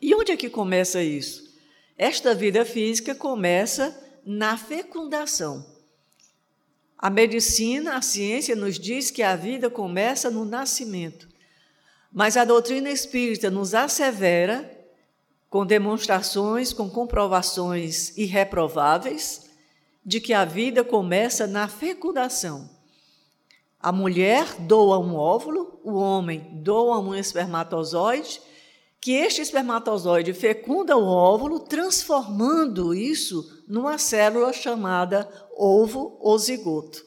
E 0.00 0.14
onde 0.14 0.32
é 0.32 0.36
que 0.38 0.48
começa 0.48 1.02
isso? 1.02 1.54
Esta 1.98 2.34
vida 2.34 2.64
física 2.64 3.14
começa 3.14 3.94
na 4.24 4.56
fecundação. 4.56 5.77
A 6.98 7.08
medicina, 7.08 7.96
a 7.96 8.02
ciência 8.02 8.56
nos 8.56 8.76
diz 8.76 9.10
que 9.10 9.22
a 9.22 9.36
vida 9.36 9.70
começa 9.70 10.30
no 10.30 10.44
nascimento. 10.44 11.28
Mas 12.12 12.36
a 12.36 12.44
doutrina 12.44 12.90
espírita 12.90 13.50
nos 13.50 13.72
assevera, 13.72 14.68
com 15.48 15.64
demonstrações, 15.64 16.72
com 16.72 16.90
comprovações 16.90 18.16
irreprováveis, 18.18 19.48
de 20.04 20.20
que 20.20 20.34
a 20.34 20.44
vida 20.44 20.82
começa 20.82 21.46
na 21.46 21.68
fecundação. 21.68 22.68
A 23.78 23.92
mulher 23.92 24.56
doa 24.58 24.98
um 24.98 25.14
óvulo, 25.14 25.78
o 25.84 25.94
homem 25.94 26.48
doa 26.52 26.98
um 26.98 27.14
espermatozoide, 27.14 28.40
que 29.00 29.12
este 29.12 29.40
espermatozoide 29.40 30.32
fecunda 30.32 30.96
o 30.96 31.04
óvulo, 31.06 31.60
transformando 31.60 32.92
isso 32.94 33.62
numa 33.68 33.98
célula 33.98 34.52
chamada 34.52 35.28
ovo 35.56 36.16
ou 36.20 36.38
zigoto. 36.38 37.04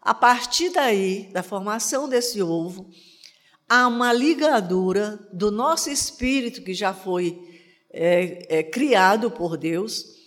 A 0.00 0.14
partir 0.14 0.70
daí, 0.70 1.28
da 1.32 1.42
formação 1.42 2.08
desse 2.08 2.42
ovo, 2.42 2.88
há 3.68 3.86
uma 3.86 4.12
ligadura 4.12 5.18
do 5.32 5.50
nosso 5.50 5.90
espírito 5.90 6.62
que 6.62 6.72
já 6.72 6.94
foi 6.94 7.38
é, 7.92 8.58
é, 8.58 8.62
criado 8.62 9.30
por 9.30 9.56
Deus 9.56 10.20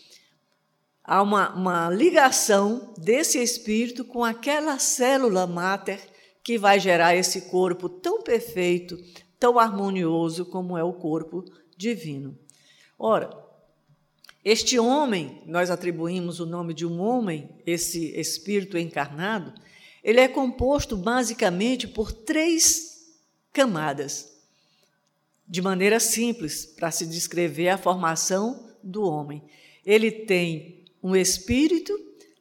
há 1.04 1.22
uma, 1.22 1.54
uma 1.54 1.90
ligação 1.90 2.94
desse 2.98 3.42
espírito 3.42 4.06
com 4.06 4.24
aquela 4.24 4.80
célula 4.80 5.46
máter 5.46 6.00
que 6.44 6.58
vai 6.58 6.80
gerar 6.80 7.16
esse 7.16 7.42
corpo 7.42 7.90
tão 7.90 8.22
perfeito, 8.22 8.98
tão 9.44 9.60
harmonioso 9.60 10.46
como 10.46 10.78
é 10.78 10.84
o 10.86 10.94
corpo 10.94 11.44
divino. 11.76 12.40
Ora, 12.98 13.30
este 14.42 14.80
homem, 14.80 15.42
nós 15.46 15.70
atribuímos 15.70 16.40
o 16.40 16.46
nome 16.46 16.74
de 16.74 16.86
um 16.86 17.02
homem, 17.02 17.50
esse 17.66 18.18
espírito 18.18 18.78
encarnado, 18.78 19.54
ele 20.02 20.22
é 20.22 20.30
composto 20.30 20.96
basicamente 20.96 21.90
por 21.90 22.14
três 22.14 23.18
camadas, 23.52 24.34
de 25.46 25.62
maneira 25.62 26.00
simples, 26.00 26.66
para 26.66 26.90
se 26.90 27.06
descrever 27.06 27.68
a 27.68 27.78
formação 27.78 28.70
do 28.82 29.04
homem. 29.04 29.44
Ele 29.86 30.10
tem 30.10 30.86
um 31.04 31.18
espírito, 31.18 31.94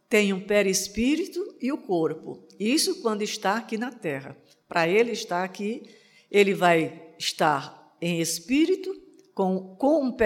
tem 0.08 0.32
um 0.32 0.40
perispírito 0.40 1.52
e 1.60 1.72
o 1.72 1.78
corpo. 1.78 2.46
Isso 2.60 3.02
quando 3.02 3.22
está 3.22 3.56
aqui 3.56 3.76
na 3.76 3.90
Terra. 3.90 4.36
Para 4.68 4.86
ele 4.86 5.10
estar 5.10 5.42
aqui, 5.42 5.82
ele 6.32 6.54
vai 6.54 7.14
estar 7.18 7.94
em 8.00 8.20
espírito, 8.20 9.00
com, 9.34 9.76
com 9.76 10.06
um 10.06 10.16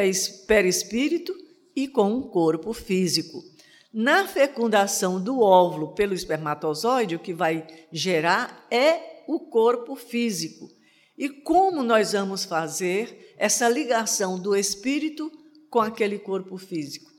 perispírito 0.46 1.36
e 1.75 1.86
com 1.86 2.10
um 2.10 2.22
corpo 2.22 2.72
físico. 2.72 3.44
Na 3.92 4.26
fecundação 4.26 5.20
do 5.20 5.40
óvulo 5.40 5.92
pelo 5.94 6.14
espermatozoide, 6.14 7.16
o 7.16 7.20
que 7.20 7.34
vai 7.34 7.66
gerar 7.92 8.66
é 8.70 9.25
o 9.26 9.40
corpo 9.40 9.94
físico. 9.96 10.70
E 11.18 11.28
como 11.28 11.82
nós 11.82 12.12
vamos 12.12 12.44
fazer 12.44 13.34
essa 13.36 13.68
ligação 13.68 14.38
do 14.38 14.54
espírito 14.54 15.30
com 15.68 15.80
aquele 15.80 16.18
corpo 16.18 16.56
físico? 16.56 17.16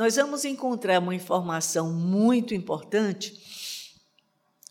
nós 0.00 0.16
vamos 0.16 0.46
encontrar 0.46 0.98
uma 0.98 1.14
informação 1.14 1.92
muito 1.92 2.54
importante 2.54 3.38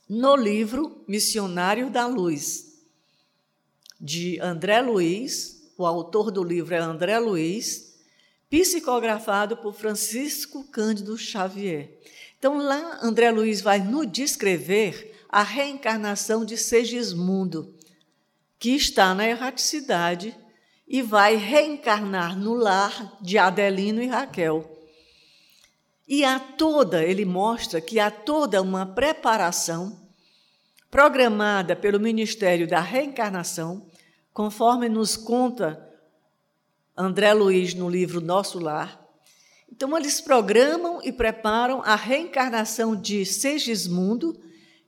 no 0.09 0.35
livro 0.35 1.05
Missionário 1.07 1.91
da 1.91 2.07
Luz, 2.07 2.68
de 3.99 4.39
André 4.39 4.81
Luiz, 4.81 5.71
o 5.77 5.85
autor 5.85 6.31
do 6.31 6.43
livro 6.43 6.73
é 6.73 6.77
André 6.77 7.19
Luiz, 7.19 7.95
psicografado 8.49 9.57
por 9.57 9.73
Francisco 9.73 10.63
Cândido 10.65 11.17
Xavier. 11.17 11.99
Então, 12.37 12.57
lá, 12.57 12.99
André 13.03 13.29
Luiz 13.29 13.61
vai 13.61 13.79
nos 13.79 14.09
descrever 14.09 15.13
a 15.27 15.43
reencarnação 15.43 16.45
de 16.45 16.57
Segismundo, 16.57 17.75
que 18.57 18.71
está 18.71 19.13
na 19.13 19.27
erraticidade 19.27 20.35
e 20.87 21.01
vai 21.01 21.35
reencarnar 21.35 22.37
no 22.37 22.53
lar 22.53 23.17
de 23.21 23.37
Adelino 23.37 24.01
e 24.01 24.07
Raquel. 24.07 24.77
E 26.07 26.25
há 26.25 26.39
toda, 26.39 27.03
ele 27.03 27.25
mostra 27.25 27.79
que 27.79 27.99
há 27.99 28.09
toda 28.09 28.61
uma 28.61 28.85
preparação 28.85 29.98
programada 30.89 31.75
pelo 31.75 32.00
Ministério 32.00 32.67
da 32.67 32.79
Reencarnação, 32.79 33.86
conforme 34.34 34.89
nos 34.89 35.15
conta 35.15 35.88
André 36.98 37.34
Luiz 37.34 37.74
no 37.74 37.89
livro 37.89 38.19
Nosso 38.19 38.60
Lar. 38.60 39.00
Então, 39.72 39.96
eles 39.96 40.19
programam 40.19 41.00
e 41.03 41.12
preparam 41.12 41.81
a 41.84 41.96
reencarnação 41.96 42.96
de 42.96 43.25
Segismundo, 43.25 44.38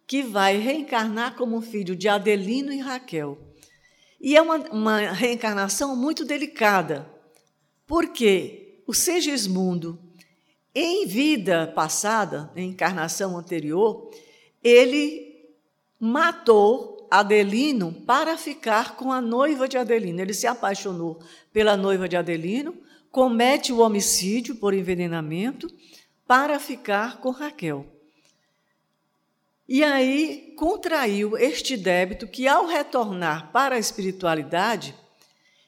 que 0.08 0.24
vai 0.24 0.58
reencarnar 0.58 1.36
como 1.36 1.62
filho 1.62 1.96
de 1.96 2.10
Adelino 2.10 2.74
e 2.74 2.80
Raquel. 2.80 3.38
E 4.20 4.36
é 4.36 4.42
uma, 4.42 4.58
uma 4.72 4.98
reencarnação 5.12 5.96
muito 5.96 6.26
delicada, 6.26 7.10
porque 7.86 8.84
o 8.88 8.94
Segismundo, 8.94 10.00
em 10.74 11.06
vida 11.06 11.68
passada, 11.68 12.52
em 12.56 12.70
encarnação 12.70 13.38
anterior, 13.38 14.12
ele 14.64 15.31
matou 16.04 17.08
Adelino 17.12 17.94
para 17.94 18.36
ficar 18.36 18.96
com 18.96 19.12
a 19.12 19.22
noiva 19.22 19.68
de 19.68 19.78
Adelino. 19.78 20.20
Ele 20.20 20.34
se 20.34 20.48
apaixonou 20.48 21.22
pela 21.54 21.78
noiva 21.78 22.10
de 22.10 22.18
Adelino, 22.18 22.76
comete 23.12 23.72
o 23.72 23.82
homicídio 23.82 24.56
por 24.56 24.74
envenenamento 24.74 25.72
para 26.26 26.60
ficar 26.60 27.20
com 27.20 27.30
Raquel. 27.30 27.86
E 29.70 29.84
aí 29.84 30.56
contraiu 30.58 31.38
este 31.38 31.78
débito 31.78 32.28
que, 32.28 32.48
ao 32.48 32.66
retornar 32.66 33.52
para 33.52 33.76
a 33.76 33.80
espiritualidade 33.80 34.96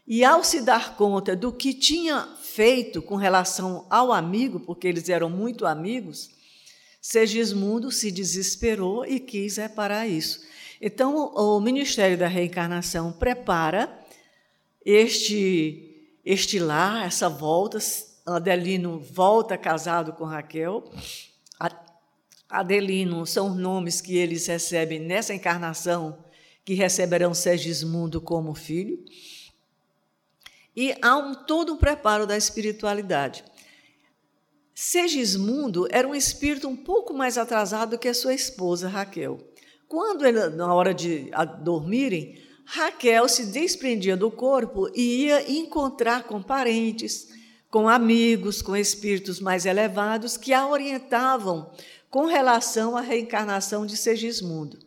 e 0.08 0.26
ao 0.26 0.44
se 0.44 0.62
dar 0.62 0.98
conta 0.98 1.36
do 1.36 1.54
que 1.54 1.74
tinha 1.74 2.28
feito 2.42 3.02
com 3.02 3.16
relação 3.16 3.86
ao 3.90 4.12
amigo, 4.12 4.60
porque 4.60 4.88
eles 4.88 5.10
eram 5.10 5.30
muito 5.30 5.66
amigos, 5.66 6.33
Segismundo 7.06 7.92
se 7.92 8.10
desesperou 8.10 9.06
e 9.06 9.20
quis 9.20 9.58
reparar 9.58 10.08
isso. 10.08 10.40
Então, 10.80 11.34
o 11.36 11.60
Ministério 11.60 12.18
da 12.18 12.30
Reencarnação 12.30 13.12
prepara 13.12 13.94
este, 14.86 16.08
este 16.24 16.60
lar, 16.60 17.06
essa 17.06 17.28
volta. 17.28 17.78
Adelino 18.26 19.00
volta 19.02 19.58
casado 19.58 20.14
com 20.14 20.24
Raquel, 20.24 20.90
Adelino 22.50 23.26
são 23.26 23.54
nomes 23.54 24.00
que 24.00 24.16
eles 24.16 24.48
recebem 24.48 24.98
nessa 24.98 25.34
encarnação, 25.34 26.24
que 26.64 26.74
receberão 26.74 27.34
Sergismundo 27.34 28.22
como 28.22 28.56
filho. 28.56 29.04
E 30.74 30.96
há 31.02 31.18
um, 31.18 31.36
todo 31.36 31.74
um 31.74 31.78
preparo 31.78 32.26
da 32.26 32.38
espiritualidade. 32.38 33.44
Segismundo 34.74 35.88
era 35.92 36.08
um 36.08 36.16
espírito 36.16 36.68
um 36.68 36.76
pouco 36.76 37.14
mais 37.14 37.38
atrasado 37.38 37.98
que 37.98 38.08
a 38.08 38.14
sua 38.14 38.34
esposa 38.34 38.90
Raquel. 38.90 39.40
Quando 39.88 40.24
na 40.52 40.74
hora 40.74 40.94
de 40.94 41.30
dormirem, 41.62 42.42
Raquel 42.66 43.28
se 43.30 43.48
desprendia 43.48 44.18
do 44.18 44.32
corpo 44.32 44.90
e 44.96 45.26
ia 45.26 45.52
encontrar 45.52 46.24
com 46.24 46.42
parentes, 46.42 47.28
com 47.70 47.88
amigos, 47.88 48.62
com 48.62 48.76
espíritos 48.76 49.40
mais 49.40 49.66
elevados 49.66 50.38
que 50.38 50.54
a 50.54 50.68
orientavam 50.68 51.72
com 52.10 52.26
relação 52.26 52.96
à 52.96 53.02
reencarnação 53.02 53.86
de 53.86 53.98
Segismundo. 53.98 54.80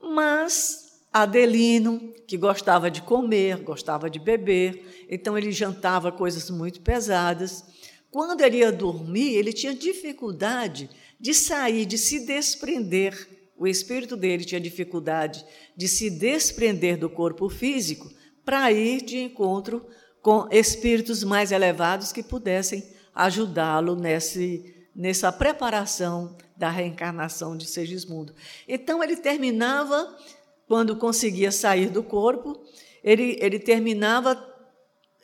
Mas 0.00 1.00
Adelino, 1.12 2.12
que 2.26 2.36
gostava 2.36 2.90
de 2.90 3.02
comer, 3.02 3.58
gostava 3.62 4.08
de 4.10 4.18
beber, 4.18 5.06
então 5.10 5.36
ele 5.36 5.50
jantava 5.50 6.12
coisas 6.12 6.50
muito 6.50 6.80
pesadas. 6.80 7.64
Quando 8.10 8.40
ele 8.40 8.58
ia 8.58 8.72
dormir, 8.72 9.34
ele 9.34 9.52
tinha 9.52 9.74
dificuldade 9.74 10.88
de 11.20 11.34
sair, 11.34 11.84
de 11.84 11.98
se 11.98 12.24
desprender. 12.24 13.28
O 13.56 13.66
espírito 13.66 14.16
dele 14.16 14.44
tinha 14.44 14.60
dificuldade 14.60 15.44
de 15.76 15.88
se 15.88 16.08
desprender 16.08 16.96
do 16.96 17.10
corpo 17.10 17.48
físico 17.48 18.10
para 18.44 18.72
ir 18.72 19.02
de 19.02 19.18
encontro 19.18 19.86
com 20.22 20.48
espíritos 20.50 21.22
mais 21.22 21.52
elevados 21.52 22.12
que 22.12 22.22
pudessem 22.22 22.82
ajudá-lo 23.14 23.96
nessa 24.94 25.32
preparação 25.32 26.36
da 26.56 26.70
reencarnação 26.70 27.56
de 27.56 27.66
Segismundo. 27.66 28.34
Então, 28.66 29.02
ele 29.02 29.16
terminava, 29.16 30.16
quando 30.66 30.96
conseguia 30.96 31.52
sair 31.52 31.88
do 31.90 32.02
corpo, 32.02 32.62
ele, 33.02 33.36
ele 33.40 33.58
terminava 33.58 34.44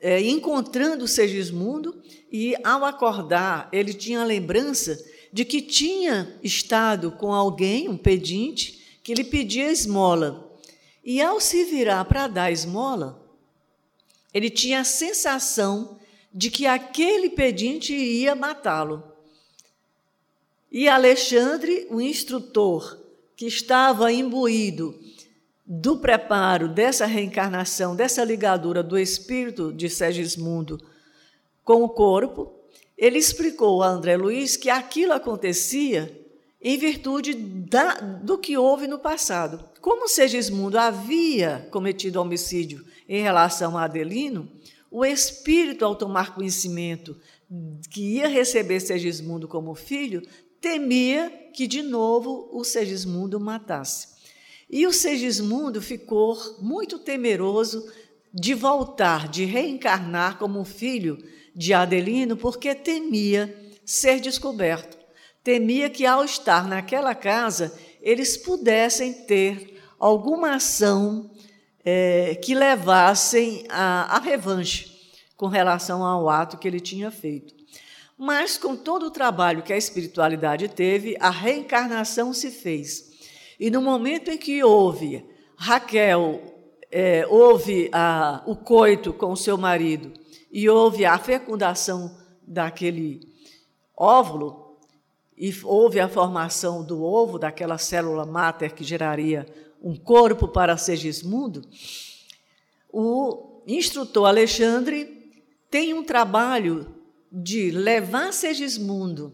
é, 0.00 0.20
encontrando 0.20 1.08
Segismundo 1.08 2.02
e, 2.36 2.56
ao 2.64 2.84
acordar, 2.84 3.68
ele 3.70 3.94
tinha 3.94 4.22
a 4.22 4.24
lembrança 4.24 5.00
de 5.32 5.44
que 5.44 5.62
tinha 5.62 6.36
estado 6.42 7.12
com 7.12 7.32
alguém, 7.32 7.88
um 7.88 7.96
pedinte, 7.96 8.98
que 9.04 9.14
lhe 9.14 9.22
pedia 9.22 9.70
esmola. 9.70 10.52
E, 11.04 11.22
ao 11.22 11.40
se 11.40 11.62
virar 11.62 12.04
para 12.06 12.26
dar 12.26 12.50
esmola, 12.50 13.24
ele 14.34 14.50
tinha 14.50 14.80
a 14.80 14.84
sensação 14.84 15.96
de 16.32 16.50
que 16.50 16.66
aquele 16.66 17.30
pedinte 17.30 17.94
ia 17.94 18.34
matá-lo. 18.34 19.04
E 20.72 20.88
Alexandre, 20.88 21.86
o 21.88 22.00
instrutor 22.00 22.98
que 23.36 23.46
estava 23.46 24.10
imbuído 24.10 25.00
do 25.64 25.98
preparo 25.98 26.66
dessa 26.66 27.06
reencarnação, 27.06 27.94
dessa 27.94 28.24
ligadura 28.24 28.82
do 28.82 28.98
espírito 28.98 29.72
de 29.72 29.88
Segismundo 29.88 30.93
com 31.64 31.82
o 31.82 31.88
corpo, 31.88 32.52
ele 32.96 33.18
explicou 33.18 33.82
a 33.82 33.88
André 33.88 34.16
Luiz 34.16 34.56
que 34.56 34.70
aquilo 34.70 35.12
acontecia 35.12 36.20
em 36.60 36.78
virtude 36.78 37.34
da, 37.34 37.94
do 37.94 38.38
que 38.38 38.56
houve 38.56 38.86
no 38.86 38.98
passado. 38.98 39.68
Como 39.80 40.08
Segismundo 40.08 40.78
havia 40.78 41.68
cometido 41.70 42.20
homicídio 42.20 42.84
em 43.08 43.22
relação 43.22 43.76
a 43.76 43.84
Adelino, 43.84 44.50
o 44.90 45.04
espírito, 45.04 45.84
ao 45.84 45.96
tomar 45.96 46.34
conhecimento 46.34 47.16
que 47.90 48.16
ia 48.16 48.28
receber 48.28 48.80
Segismundo 48.80 49.46
como 49.46 49.74
filho, 49.74 50.22
temia 50.60 51.30
que 51.52 51.66
de 51.66 51.82
novo 51.82 52.48
o 52.52 52.64
Segismundo 52.64 53.38
matasse. 53.38 54.14
E 54.70 54.86
o 54.86 54.92
Segismundo 54.92 55.82
ficou 55.82 56.36
muito 56.60 56.98
temeroso 56.98 57.86
de 58.32 58.54
voltar, 58.54 59.28
de 59.28 59.44
reencarnar 59.44 60.38
como 60.38 60.64
filho 60.64 61.18
de 61.54 61.72
Adelino, 61.72 62.36
porque 62.36 62.74
temia 62.74 63.54
ser 63.84 64.20
descoberto. 64.20 64.98
Temia 65.42 65.90
que, 65.90 66.06
ao 66.06 66.24
estar 66.24 66.66
naquela 66.66 67.14
casa, 67.14 67.78
eles 68.00 68.36
pudessem 68.36 69.12
ter 69.12 69.80
alguma 69.98 70.56
ação 70.56 71.30
é, 71.84 72.34
que 72.36 72.54
levassem 72.54 73.66
a 73.68 74.18
revanche 74.18 74.94
com 75.36 75.46
relação 75.46 76.04
ao 76.04 76.28
ato 76.28 76.56
que 76.56 76.66
ele 76.66 76.80
tinha 76.80 77.10
feito. 77.10 77.54
Mas, 78.16 78.56
com 78.56 78.76
todo 78.76 79.06
o 79.06 79.10
trabalho 79.10 79.62
que 79.62 79.72
a 79.72 79.76
espiritualidade 79.76 80.68
teve, 80.68 81.16
a 81.20 81.30
reencarnação 81.30 82.32
se 82.32 82.50
fez. 82.50 83.12
E 83.58 83.70
no 83.70 83.82
momento 83.82 84.30
em 84.30 84.38
que 84.38 84.62
houve, 84.62 85.24
Raquel 85.56 86.40
é, 86.90 87.26
houve 87.28 87.90
a, 87.92 88.42
o 88.46 88.56
coito 88.56 89.12
com 89.12 89.34
seu 89.34 89.58
marido 89.58 90.23
e 90.54 90.70
houve 90.70 91.04
a 91.04 91.18
fecundação 91.18 92.16
daquele 92.46 93.20
óvulo, 93.96 94.78
e 95.36 95.52
houve 95.64 95.98
a 95.98 96.08
formação 96.08 96.84
do 96.84 97.02
ovo, 97.02 97.40
daquela 97.40 97.76
célula 97.76 98.24
máter 98.24 98.72
que 98.72 98.84
geraria 98.84 99.44
um 99.82 99.96
corpo 99.96 100.46
para 100.46 100.76
Segismundo, 100.76 101.62
o 102.92 103.62
instrutor 103.66 104.28
Alexandre 104.28 105.32
tem 105.68 105.92
um 105.92 106.04
trabalho 106.04 106.94
de 107.32 107.72
levar 107.72 108.32
Segismundo 108.32 109.32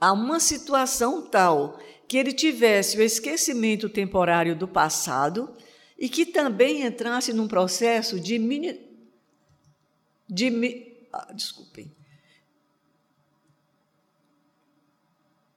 a 0.00 0.12
uma 0.12 0.38
situação 0.38 1.22
tal 1.22 1.80
que 2.06 2.16
ele 2.16 2.32
tivesse 2.32 2.96
o 2.96 3.02
esquecimento 3.02 3.88
temporário 3.88 4.54
do 4.54 4.68
passado 4.68 5.52
e 5.98 6.08
que 6.08 6.24
também 6.24 6.86
entrasse 6.86 7.32
num 7.32 7.48
processo 7.48 8.20
de 8.20 8.38
de 10.32 10.48
ah, 11.12 11.30
desculpem. 11.34 11.92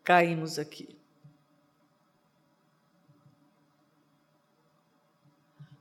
Caímos 0.04 0.60
aqui. 0.60 0.90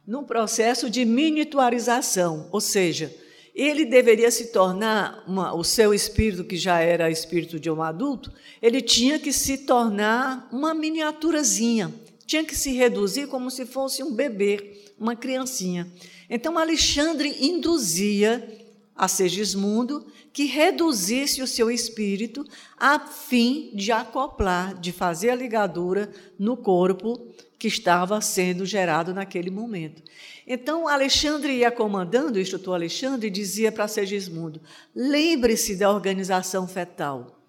Num 0.06 0.22
processo 0.22 0.88
de 0.88 1.04
miniaturização, 1.04 2.48
ou 2.52 2.60
seja, 2.60 3.12
ele 3.54 3.84
deveria 3.84 4.30
se 4.30 4.52
tornar, 4.52 5.24
uma, 5.26 5.54
o 5.54 5.64
seu 5.64 5.92
espírito, 5.92 6.44
que 6.44 6.56
já 6.56 6.78
era 6.80 7.10
espírito 7.10 7.58
de 7.58 7.70
um 7.70 7.82
adulto, 7.82 8.32
ele 8.62 8.80
tinha 8.80 9.18
que 9.18 9.32
se 9.32 9.58
tornar 9.58 10.48
uma 10.52 10.72
miniaturazinha, 10.72 11.92
tinha 12.26 12.44
que 12.44 12.54
se 12.54 12.72
reduzir 12.72 13.26
como 13.26 13.50
se 13.50 13.66
fosse 13.66 14.02
um 14.02 14.12
bebê, 14.12 14.92
uma 14.98 15.16
criancinha. 15.16 15.90
Então, 16.28 16.58
Alexandre 16.58 17.36
induzia 17.40 18.63
a 18.96 19.08
Segismundo 19.08 20.06
que 20.32 20.44
reduzisse 20.44 21.42
o 21.42 21.46
seu 21.46 21.70
espírito 21.70 22.44
a 22.76 22.98
fim 22.98 23.70
de 23.74 23.90
acoplar, 23.90 24.78
de 24.78 24.92
fazer 24.92 25.30
a 25.30 25.34
ligadura 25.34 26.10
no 26.38 26.56
corpo 26.56 27.28
que 27.58 27.68
estava 27.68 28.20
sendo 28.20 28.66
gerado 28.66 29.14
naquele 29.14 29.50
momento. 29.50 30.02
Então, 30.46 30.86
Alexandre 30.86 31.54
ia 31.54 31.70
comandando, 31.70 32.38
o 32.38 32.40
instrutor 32.40 32.74
Alexandre, 32.74 33.30
dizia 33.30 33.72
para 33.72 33.88
Segismundo: 33.88 34.60
lembre-se 34.94 35.74
da 35.74 35.90
organização 35.90 36.68
fetal, 36.68 37.40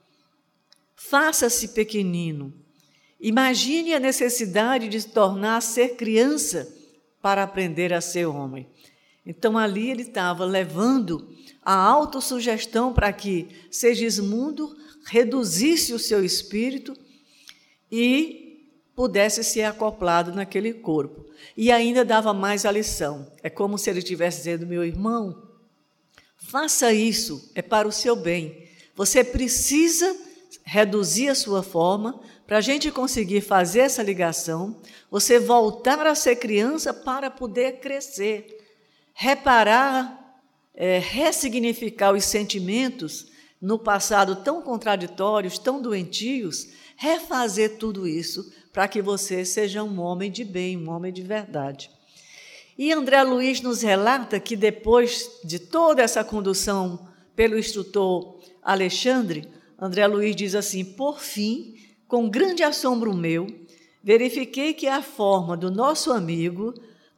faça-se 0.96 1.70
pequenino, 1.70 2.54
imagine 3.20 3.94
a 3.94 4.00
necessidade 4.00 4.88
de 4.88 5.02
se 5.02 5.10
tornar 5.10 5.62
ser 5.62 5.96
criança 5.96 6.74
para 7.22 7.44
aprender 7.44 7.94
a 7.94 8.00
ser 8.00 8.26
homem. 8.26 8.68
Então, 9.26 9.58
ali 9.58 9.90
ele 9.90 10.04
estava 10.04 10.46
levando 10.46 11.35
a 11.66 11.74
autossugestão 11.74 12.94
para 12.94 13.12
que 13.12 13.48
Segismundo 13.72 14.78
reduzisse 15.06 15.94
o 15.94 16.00
seu 16.00 16.24
espírito 16.24 16.96
e 17.92 18.70
pudesse 18.96 19.44
ser 19.44 19.64
acoplado 19.64 20.32
naquele 20.32 20.74
corpo. 20.74 21.26
E 21.58 21.72
ainda 21.72 22.06
dava 22.06 22.34
mais 22.34 22.66
a 22.66 22.72
lição. 22.72 23.32
É 23.42 23.50
como 23.50 23.78
se 23.78 23.90
ele 23.90 24.00
estivesse 24.00 24.38
dizendo: 24.38 24.68
meu 24.68 24.84
irmão, 24.84 25.50
faça 26.38 26.94
isso, 26.94 27.52
é 27.56 27.62
para 27.62 27.88
o 27.88 27.92
seu 27.92 28.16
bem. 28.16 28.68
Você 28.96 29.24
precisa 29.24 30.16
reduzir 30.64 31.30
a 31.30 31.36
sua 31.36 31.62
forma 31.62 32.20
para 32.48 32.58
a 32.58 32.62
gente 32.62 32.92
conseguir 32.92 33.42
fazer 33.42 33.80
essa 33.80 34.04
ligação, 34.04 34.80
você 35.10 35.40
voltar 35.40 36.06
a 36.06 36.16
ser 36.16 36.36
criança 36.36 36.94
para 36.94 37.30
poder 37.30 37.80
crescer, 37.80 38.64
reparar 39.14 40.25
é, 40.76 41.00
ressignificar 41.00 42.14
os 42.14 42.26
sentimentos 42.26 43.28
no 43.62 43.80
passado 43.80 44.38
tão 44.38 44.62
contraditórios, 44.62 45.58
tão 45.58 45.82
doentios, 45.82 46.68
refazer 46.96 47.78
tudo 47.78 48.08
isso 48.08 48.52
para 48.72 48.88
que 48.88 49.02
você 49.02 49.46
seja 49.46 49.84
um 49.84 50.00
homem 50.00 50.30
de 50.30 50.44
bem, 50.44 50.78
um 50.78 50.90
homem 50.90 51.12
de 51.12 51.22
verdade. 51.22 51.90
E 52.78 52.92
André 52.92 53.24
Luiz 53.24 53.62
nos 53.62 53.82
relata 53.82 54.40
que 54.40 54.56
depois 54.56 55.40
de 55.44 55.60
toda 55.60 56.02
essa 56.02 56.24
condução 56.24 57.08
pelo 57.36 57.58
instrutor 57.58 58.40
Alexandre, 58.62 59.48
André 59.80 60.06
Luiz 60.08 60.36
diz 60.36 60.56
assim: 60.56 60.84
Por 60.84 61.22
fim, 61.22 61.76
com 62.08 62.30
grande 62.30 62.64
assombro 62.64 63.14
meu, 63.14 63.48
verifiquei 64.04 64.74
que 64.74 64.88
a 64.88 65.02
forma 65.02 65.56
do 65.56 65.72
nosso 65.72 66.12
amigo, 66.12 66.74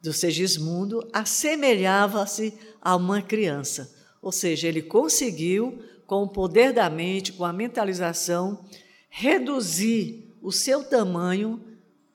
do 0.08 0.14
Segismundo, 0.14 1.06
assemelhava-se 1.12 2.54
a 2.82 2.96
uma 2.96 3.22
criança. 3.22 3.94
Ou 4.22 4.32
seja, 4.32 4.68
ele 4.68 4.82
conseguiu, 4.82 5.80
com 6.06 6.24
o 6.24 6.30
poder 6.30 6.72
da 6.72 6.90
mente, 6.90 7.34
com 7.34 7.44
a 7.44 7.52
mentalização, 7.52 8.66
reduzir 9.10 10.34
o 10.42 10.50
seu 10.50 10.82
tamanho 10.84 11.62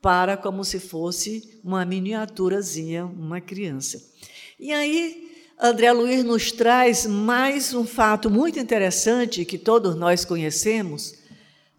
para 0.01 0.35
como 0.35 0.65
se 0.65 0.79
fosse 0.79 1.59
uma 1.63 1.85
miniaturazinha, 1.85 3.05
uma 3.05 3.39
criança. 3.39 4.03
E 4.59 4.71
aí, 4.71 5.31
André 5.59 5.91
Luiz 5.91 6.23
nos 6.23 6.51
traz 6.51 7.05
mais 7.05 7.75
um 7.75 7.85
fato 7.85 8.27
muito 8.27 8.57
interessante 8.59 9.45
que 9.45 9.59
todos 9.59 9.95
nós 9.95 10.25
conhecemos, 10.25 11.13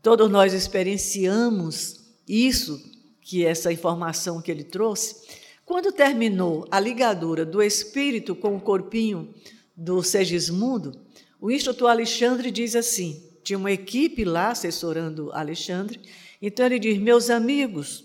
todos 0.00 0.30
nós 0.30 0.52
experienciamos 0.52 2.00
isso, 2.28 2.80
que 3.20 3.44
essa 3.44 3.72
informação 3.72 4.40
que 4.40 4.50
ele 4.50 4.62
trouxe, 4.62 5.16
quando 5.64 5.92
terminou 5.92 6.66
a 6.70 6.78
ligadura 6.78 7.44
do 7.44 7.62
espírito 7.62 8.34
com 8.34 8.56
o 8.56 8.60
corpinho 8.60 9.34
do 9.76 10.02
Segismundo, 10.02 10.92
o 11.40 11.50
instrutor 11.50 11.90
Alexandre 11.90 12.50
diz 12.50 12.76
assim: 12.76 13.22
tinha 13.42 13.58
uma 13.58 13.70
equipe 13.70 14.24
lá 14.24 14.50
assessorando 14.50 15.30
Alexandre, 15.32 16.00
então 16.40 16.64
ele 16.64 16.78
diz: 16.78 16.98
Meus 16.98 17.28
amigos, 17.28 18.04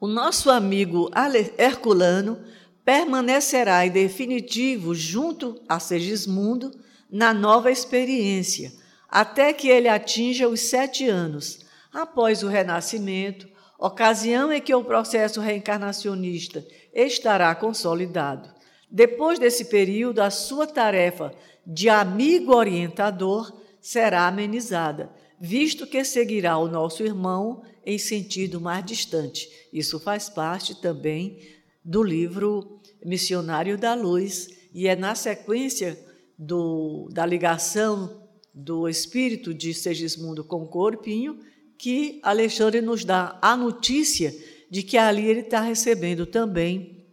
o 0.00 0.06
nosso 0.08 0.50
amigo 0.50 1.10
Herculano 1.56 2.38
permanecerá 2.84 3.86
em 3.86 3.90
definitivo 3.90 4.94
junto 4.94 5.60
a 5.68 5.78
Segismundo 5.78 6.72
na 7.10 7.32
nova 7.32 7.70
experiência, 7.70 8.72
até 9.08 9.52
que 9.52 9.68
ele 9.68 9.88
atinja 9.88 10.48
os 10.48 10.60
sete 10.60 11.08
anos, 11.08 11.60
após 11.92 12.42
o 12.42 12.48
renascimento, 12.48 13.48
ocasião 13.78 14.52
em 14.52 14.60
que 14.60 14.74
o 14.74 14.84
processo 14.84 15.40
reencarnacionista 15.40 16.64
estará 16.92 17.54
consolidado. 17.54 18.52
Depois 18.90 19.38
desse 19.38 19.64
período, 19.66 20.20
a 20.20 20.30
sua 20.30 20.66
tarefa 20.66 21.34
de 21.66 21.88
amigo 21.88 22.54
orientador 22.54 23.52
será 23.80 24.26
amenizada, 24.26 25.10
visto 25.40 25.86
que 25.86 26.04
seguirá 26.04 26.56
o 26.58 26.68
nosso 26.68 27.02
irmão 27.02 27.62
em 27.84 27.98
sentido 27.98 28.60
mais 28.60 28.84
distante. 28.84 29.48
Isso 29.72 29.98
faz 29.98 30.28
parte 30.28 30.80
também 30.80 31.38
do 31.84 32.02
livro 32.02 32.80
Missionário 33.04 33.76
da 33.76 33.94
Luz, 33.94 34.48
e 34.72 34.88
é 34.88 34.96
na 34.96 35.14
sequência 35.14 35.98
do, 36.38 37.08
da 37.12 37.26
ligação 37.26 38.22
do 38.52 38.88
espírito 38.88 39.52
de 39.52 39.74
Segismundo 39.74 40.44
com 40.44 40.62
o 40.62 40.68
corpinho 40.68 41.38
que 41.78 42.20
Alexandre 42.22 42.80
nos 42.80 43.04
dá 43.04 43.38
a 43.42 43.56
notícia 43.56 44.34
de 44.70 44.82
que 44.82 44.96
ali 44.96 45.26
ele 45.26 45.40
está 45.40 45.60
recebendo 45.60 46.26
também 46.26 47.04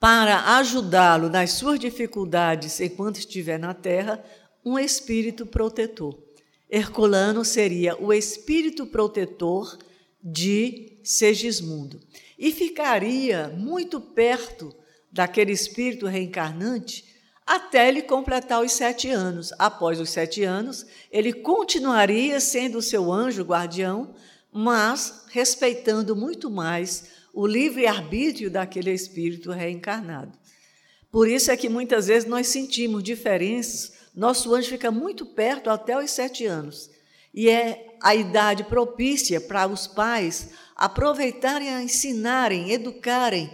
para 0.00 0.56
ajudá-lo 0.58 1.28
nas 1.28 1.52
suas 1.52 1.78
dificuldades 1.78 2.80
enquanto 2.80 3.18
estiver 3.18 3.58
na 3.58 3.74
terra, 3.74 4.22
um 4.64 4.78
espírito 4.78 5.44
protetor. 5.44 6.16
Herculano 6.70 7.44
seria 7.44 7.96
o 7.96 8.12
espírito 8.12 8.86
protetor 8.86 9.78
de 10.22 10.98
Segismundo 11.02 12.00
e 12.38 12.52
ficaria 12.52 13.48
muito 13.48 14.00
perto 14.00 14.74
daquele 15.10 15.52
espírito 15.52 16.06
reencarnante 16.06 17.07
até 17.48 17.88
ele 17.88 18.02
completar 18.02 18.62
os 18.62 18.72
sete 18.72 19.08
anos. 19.08 19.54
Após 19.58 19.98
os 19.98 20.10
sete 20.10 20.44
anos, 20.44 20.84
ele 21.10 21.32
continuaria 21.32 22.38
sendo 22.40 22.76
o 22.76 22.82
seu 22.82 23.10
anjo 23.10 23.42
guardião, 23.42 24.14
mas 24.52 25.24
respeitando 25.30 26.14
muito 26.14 26.50
mais 26.50 27.08
o 27.32 27.46
livre-arbítrio 27.46 28.50
daquele 28.50 28.92
espírito 28.92 29.50
reencarnado. 29.50 30.38
Por 31.10 31.26
isso 31.26 31.50
é 31.50 31.56
que 31.56 31.70
muitas 31.70 32.08
vezes 32.08 32.28
nós 32.28 32.48
sentimos 32.48 33.02
diferenças, 33.02 33.94
nosso 34.14 34.54
anjo 34.54 34.68
fica 34.68 34.90
muito 34.90 35.24
perto 35.24 35.70
até 35.70 35.96
os 35.96 36.10
sete 36.10 36.44
anos. 36.44 36.90
E 37.32 37.48
é 37.48 37.96
a 38.02 38.14
idade 38.14 38.64
propícia 38.64 39.40
para 39.40 39.66
os 39.66 39.86
pais 39.86 40.50
aproveitarem 40.76 41.70
a 41.70 41.82
ensinarem, 41.82 42.72
educarem 42.72 43.50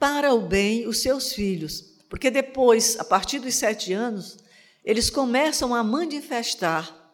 para 0.00 0.34
o 0.34 0.40
bem 0.40 0.88
os 0.88 1.00
seus 1.00 1.32
filhos 1.32 1.93
porque 2.08 2.30
depois, 2.30 2.98
a 2.98 3.04
partir 3.04 3.38
dos 3.38 3.54
sete 3.54 3.92
anos, 3.92 4.38
eles 4.84 5.10
começam 5.10 5.74
a 5.74 5.82
manifestar, 5.82 7.12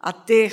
a 0.00 0.12
ter 0.12 0.52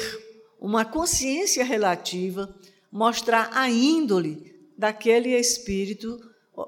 uma 0.60 0.84
consciência 0.84 1.64
relativa, 1.64 2.54
mostrar 2.92 3.50
a 3.54 3.70
índole 3.70 4.70
daquele 4.78 5.38
espírito 5.38 6.20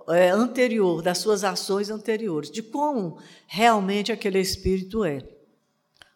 é, 0.09 0.29
anterior, 0.29 1.01
das 1.01 1.17
suas 1.17 1.43
ações 1.43 1.89
anteriores, 1.89 2.49
de 2.49 2.63
como 2.63 3.17
realmente 3.47 4.11
aquele 4.11 4.39
espírito 4.39 5.03
é. 5.03 5.21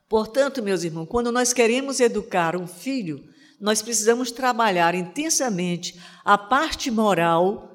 Portanto, 0.08 0.64
meus 0.64 0.84
irmãos, 0.84 1.08
quando 1.08 1.32
nós 1.32 1.52
queremos 1.52 2.00
educar 2.00 2.56
um 2.56 2.68
filho, 2.68 3.28
nós 3.60 3.82
precisamos 3.82 4.32
trabalhar 4.32 4.96
intensamente 4.96 6.00
a 6.24 6.38
parte 6.38 6.90
moral 6.92 7.75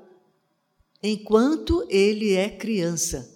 enquanto 1.02 1.86
ele 1.88 2.34
é 2.34 2.48
criança. 2.48 3.28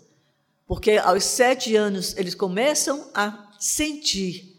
Porque 0.67 0.93
aos 0.93 1.25
sete 1.25 1.77
anos 1.77 2.17
eles 2.17 2.35
começam 2.35 3.11
a 3.15 3.53
sentir 3.59 4.55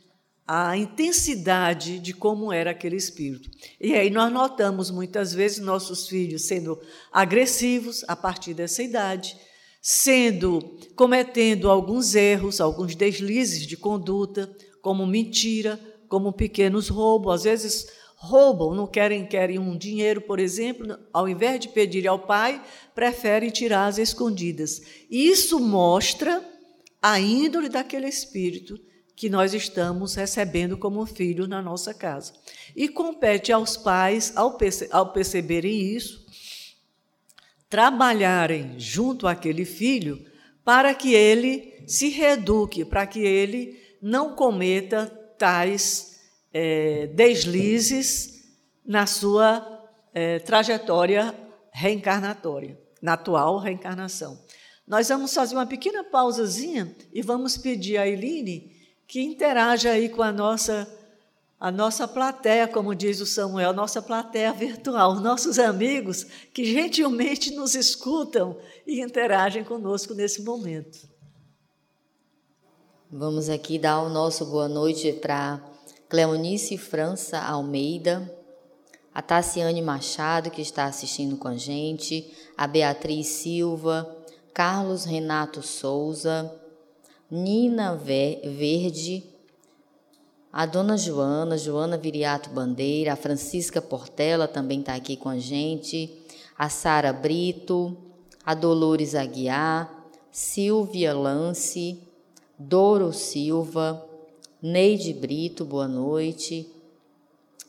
a 0.47 0.77
intensidade 0.77 1.97
de 1.97 2.13
como 2.13 2.53
era 2.53 2.71
aquele 2.71 2.95
espírito. 2.95 3.49
E 3.81 3.93
aí 3.93 4.11
nós 4.11 4.31
notamos 4.31 4.91
muitas 4.91 5.33
vezes 5.33 5.57
nossos 5.59 6.07
filhos 6.07 6.43
sendo 6.43 6.79
agressivos 7.11 8.03
a 8.07 8.15
partir 8.15 8.53
dessa 8.53 8.83
idade, 8.83 9.35
sendo 9.81 10.77
cometendo 10.95 11.69
alguns 11.69 12.13
erros, 12.13 12.61
alguns 12.61 12.95
deslizes 12.95 13.65
de 13.65 13.75
conduta, 13.75 14.55
como 14.81 15.07
mentira, 15.07 15.79
como 16.07 16.31
pequenos 16.31 16.89
roubos, 16.89 17.33
às 17.33 17.43
vezes 17.43 17.87
roubam, 18.15 18.73
não 18.73 18.87
querem, 18.87 19.25
querem 19.25 19.59
um 19.59 19.77
dinheiro, 19.77 20.21
por 20.21 20.39
exemplo, 20.39 20.97
ao 21.13 21.27
invés 21.27 21.59
de 21.59 21.69
pedir 21.69 22.07
ao 22.07 22.19
pai, 22.19 22.61
preferem 22.93 23.49
tirar 23.49 23.87
as 23.87 23.97
escondidas. 23.97 24.81
Isso 25.09 25.59
mostra 25.59 26.43
a 27.01 27.19
índole 27.19 27.69
daquele 27.69 28.07
espírito 28.07 28.79
que 29.15 29.29
nós 29.29 29.53
estamos 29.53 30.15
recebendo 30.15 30.77
como 30.77 31.05
filho 31.05 31.47
na 31.47 31.61
nossa 31.61 31.93
casa. 31.93 32.33
E 32.75 32.89
compete 32.89 33.51
aos 33.51 33.77
pais, 33.77 34.33
ao, 34.35 34.57
perce 34.57 34.89
ao 34.91 35.13
perceberem 35.13 35.95
isso, 35.95 36.25
trabalharem 37.69 38.79
junto 38.79 39.27
àquele 39.27 39.65
filho 39.65 40.25
para 40.63 40.93
que 40.93 41.13
ele 41.13 41.83
se 41.87 42.09
reeduque, 42.09 42.83
para 42.83 43.05
que 43.05 43.19
ele 43.19 43.79
não 44.01 44.35
cometa 44.35 45.05
tais 45.37 46.14
é, 46.57 47.07
deslizes 47.07 48.45
na 48.85 49.05
sua 49.05 49.83
é, 50.13 50.39
trajetória 50.39 51.35
reencarnatória, 51.69 52.79
na 53.01 53.13
atual 53.13 53.57
reencarnação. 53.57 54.39
Nós 54.87 55.09
vamos 55.09 55.33
fazer 55.33 55.53
uma 55.53 55.65
pequena 55.65 56.01
pausazinha 56.01 56.95
e 57.11 57.21
vamos 57.21 57.57
pedir 57.57 57.97
a 57.97 58.07
Eline 58.07 58.71
que 59.05 59.21
interaja 59.21 59.91
aí 59.91 60.07
com 60.07 60.23
a 60.23 60.31
nossa 60.31 60.89
a 61.57 61.71
nossa 61.71 62.07
plateia, 62.07 62.67
como 62.67 62.93
diz 62.93 63.21
o 63.21 63.25
Samuel, 63.25 63.73
nossa 63.73 64.01
plateia 64.01 64.51
virtual, 64.53 65.15
nossos 65.15 65.57
amigos 65.57 66.25
que 66.53 66.65
gentilmente 66.65 67.51
nos 67.51 67.75
escutam 67.75 68.57
e 68.85 69.01
interagem 69.01 69.63
conosco 69.63 70.13
nesse 70.13 70.41
momento. 70.41 71.09
Vamos 73.09 73.49
aqui 73.49 73.79
dar 73.79 74.01
o 74.01 74.09
nosso 74.09 74.45
boa 74.45 74.67
noite 74.67 75.13
para 75.13 75.74
Cleonice 76.09 76.77
França 76.77 77.39
Almeida, 77.39 78.31
a 79.13 79.21
Tassiane 79.21 79.81
Machado, 79.81 80.51
que 80.51 80.61
está 80.61 80.85
assistindo 80.85 81.37
com 81.37 81.47
a 81.47 81.57
gente, 81.57 82.31
a 82.57 82.67
Beatriz 82.67 83.27
Silva, 83.27 84.15
Carlos 84.53 85.05
Renato 85.05 85.61
Souza, 85.61 86.53
Nina 87.29 87.95
Verde, 87.95 89.23
a 90.53 90.65
dona 90.65 90.95
Joana, 90.95 91.57
Joana 91.57 91.97
Viriato 91.97 92.49
Bandeira, 92.49 93.13
a 93.13 93.17
Francisca 93.17 93.81
Portela 93.81 94.47
também 94.47 94.79
está 94.79 94.95
aqui 94.95 95.17
com 95.17 95.29
a 95.29 95.39
gente, 95.39 96.17
a 96.57 96.69
Sara 96.69 97.11
Brito, 97.11 97.97
a 98.45 98.53
Dolores 98.53 99.15
Aguiar, 99.15 100.05
Silvia 100.31 101.13
Lance, 101.13 101.99
Doro 102.57 103.11
Silva, 103.11 104.05
Neide 104.61 105.13
Brito, 105.13 105.65
boa 105.65 105.87
noite. 105.87 106.67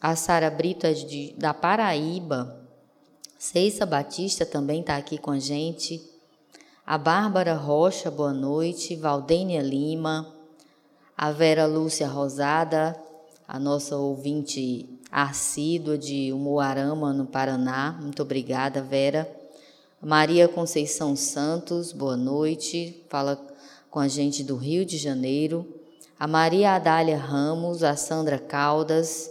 A 0.01 0.15
Sara 0.15 0.49
Brito 0.49 0.87
é 0.87 0.93
de, 0.93 1.35
da 1.37 1.53
Paraíba. 1.53 2.61
Ceissa 3.39 3.85
Batista 3.85 4.47
também 4.47 4.81
está 4.81 4.97
aqui 4.97 5.19
com 5.19 5.33
a 5.33 5.39
gente. 5.39 6.01
A 6.87 6.97
Bárbara 6.97 7.55
Rocha, 7.55 8.11
boa 8.11 8.33
noite. 8.33 8.95
Valdênia 8.95 9.61
Lima. 9.63 10.33
A 11.19 11.33
Vera 11.33 11.67
Lúcia 11.67 12.07
Rosada, 12.07 12.95
a 13.49 13.59
nossa 13.59 13.97
ouvinte 13.97 14.87
assídua 15.11 15.99
de 15.99 16.33
Umuarama, 16.33 17.13
no 17.13 17.27
Paraná. 17.27 17.99
Muito 18.01 18.23
obrigada, 18.23 18.81
Vera. 18.81 19.29
Maria 20.01 20.47
Conceição 20.47 21.17
Santos, 21.17 21.91
boa 21.91 22.17
noite. 22.17 23.03
Fala 23.09 23.45
com 23.91 23.99
a 23.99 24.07
gente 24.07 24.45
do 24.45 24.57
Rio 24.57 24.85
de 24.85 24.99
Janeiro, 24.99 25.76
a 26.19 26.27
Maria 26.27 26.73
Adália 26.73 27.19
Ramos, 27.19 27.83
a 27.83 27.95
Sandra 27.95 28.39
Caldas, 28.39 29.31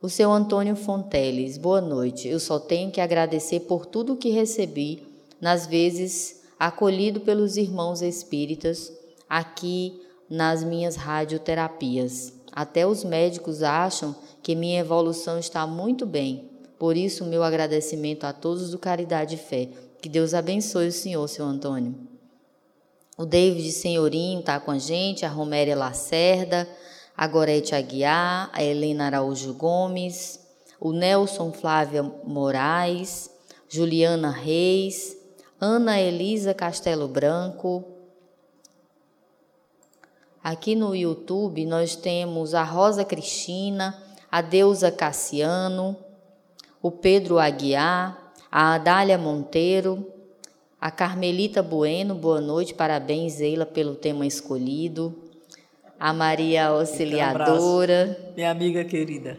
o 0.00 0.08
seu 0.08 0.32
Antônio 0.32 0.74
Fonteles, 0.74 1.58
boa 1.58 1.82
noite. 1.82 2.26
Eu 2.26 2.40
só 2.40 2.58
tenho 2.58 2.90
que 2.90 3.00
agradecer 3.00 3.60
por 3.60 3.84
tudo 3.84 4.16
que 4.16 4.30
recebi 4.30 5.06
nas 5.38 5.66
vezes 5.66 6.40
acolhido 6.58 7.20
pelos 7.20 7.58
irmãos 7.58 8.00
espíritas 8.00 8.90
aqui 9.28 10.00
nas 10.30 10.64
minhas 10.64 10.96
radioterapias. 10.96 12.32
Até 12.50 12.86
os 12.86 13.04
médicos 13.04 13.62
acham 13.62 14.16
que 14.42 14.54
minha 14.54 14.80
evolução 14.80 15.38
está 15.38 15.66
muito 15.66 16.06
bem. 16.06 16.50
Por 16.78 16.96
isso, 16.96 17.24
meu 17.24 17.42
agradecimento 17.42 18.24
a 18.24 18.32
todos 18.32 18.70
do 18.70 18.78
Caridade 18.78 19.34
e 19.34 19.38
Fé. 19.38 19.68
Que 20.00 20.08
Deus 20.08 20.32
abençoe 20.32 20.88
o 20.88 20.92
senhor, 20.92 21.28
seu 21.28 21.44
Antônio. 21.44 22.11
O 23.22 23.24
David 23.24 23.70
Senhorinho 23.70 24.40
está 24.40 24.58
com 24.58 24.72
a 24.72 24.78
gente, 24.78 25.24
a 25.24 25.28
Roméria 25.28 25.76
Lacerda, 25.76 26.68
a 27.16 27.24
Gorete 27.28 27.72
Aguiar, 27.72 28.50
a 28.52 28.64
Helena 28.64 29.06
Araújo 29.06 29.54
Gomes, 29.54 30.40
o 30.80 30.90
Nelson 30.90 31.52
Flávia 31.52 32.02
Moraes, 32.02 33.30
Juliana 33.68 34.28
Reis, 34.28 35.16
Ana 35.60 36.00
Elisa 36.00 36.52
Castelo 36.52 37.06
Branco. 37.06 37.84
Aqui 40.42 40.74
no 40.74 40.92
YouTube 40.92 41.64
nós 41.64 41.94
temos 41.94 42.54
a 42.54 42.64
Rosa 42.64 43.04
Cristina, 43.04 44.02
a 44.32 44.40
Deusa 44.40 44.90
Cassiano, 44.90 45.96
o 46.82 46.90
Pedro 46.90 47.38
Aguiar, 47.38 48.32
a 48.50 48.74
Adália 48.74 49.16
Monteiro, 49.16 50.11
a 50.82 50.90
Carmelita 50.90 51.62
Bueno, 51.62 52.12
boa 52.12 52.40
noite, 52.40 52.74
parabéns, 52.74 53.40
Eila, 53.40 53.64
pelo 53.64 53.94
tema 53.94 54.26
escolhido. 54.26 55.14
A 55.96 56.12
Maria 56.12 56.66
Auxiliadora. 56.66 58.18
Um 58.32 58.34
minha 58.34 58.50
amiga 58.50 58.84
querida. 58.84 59.38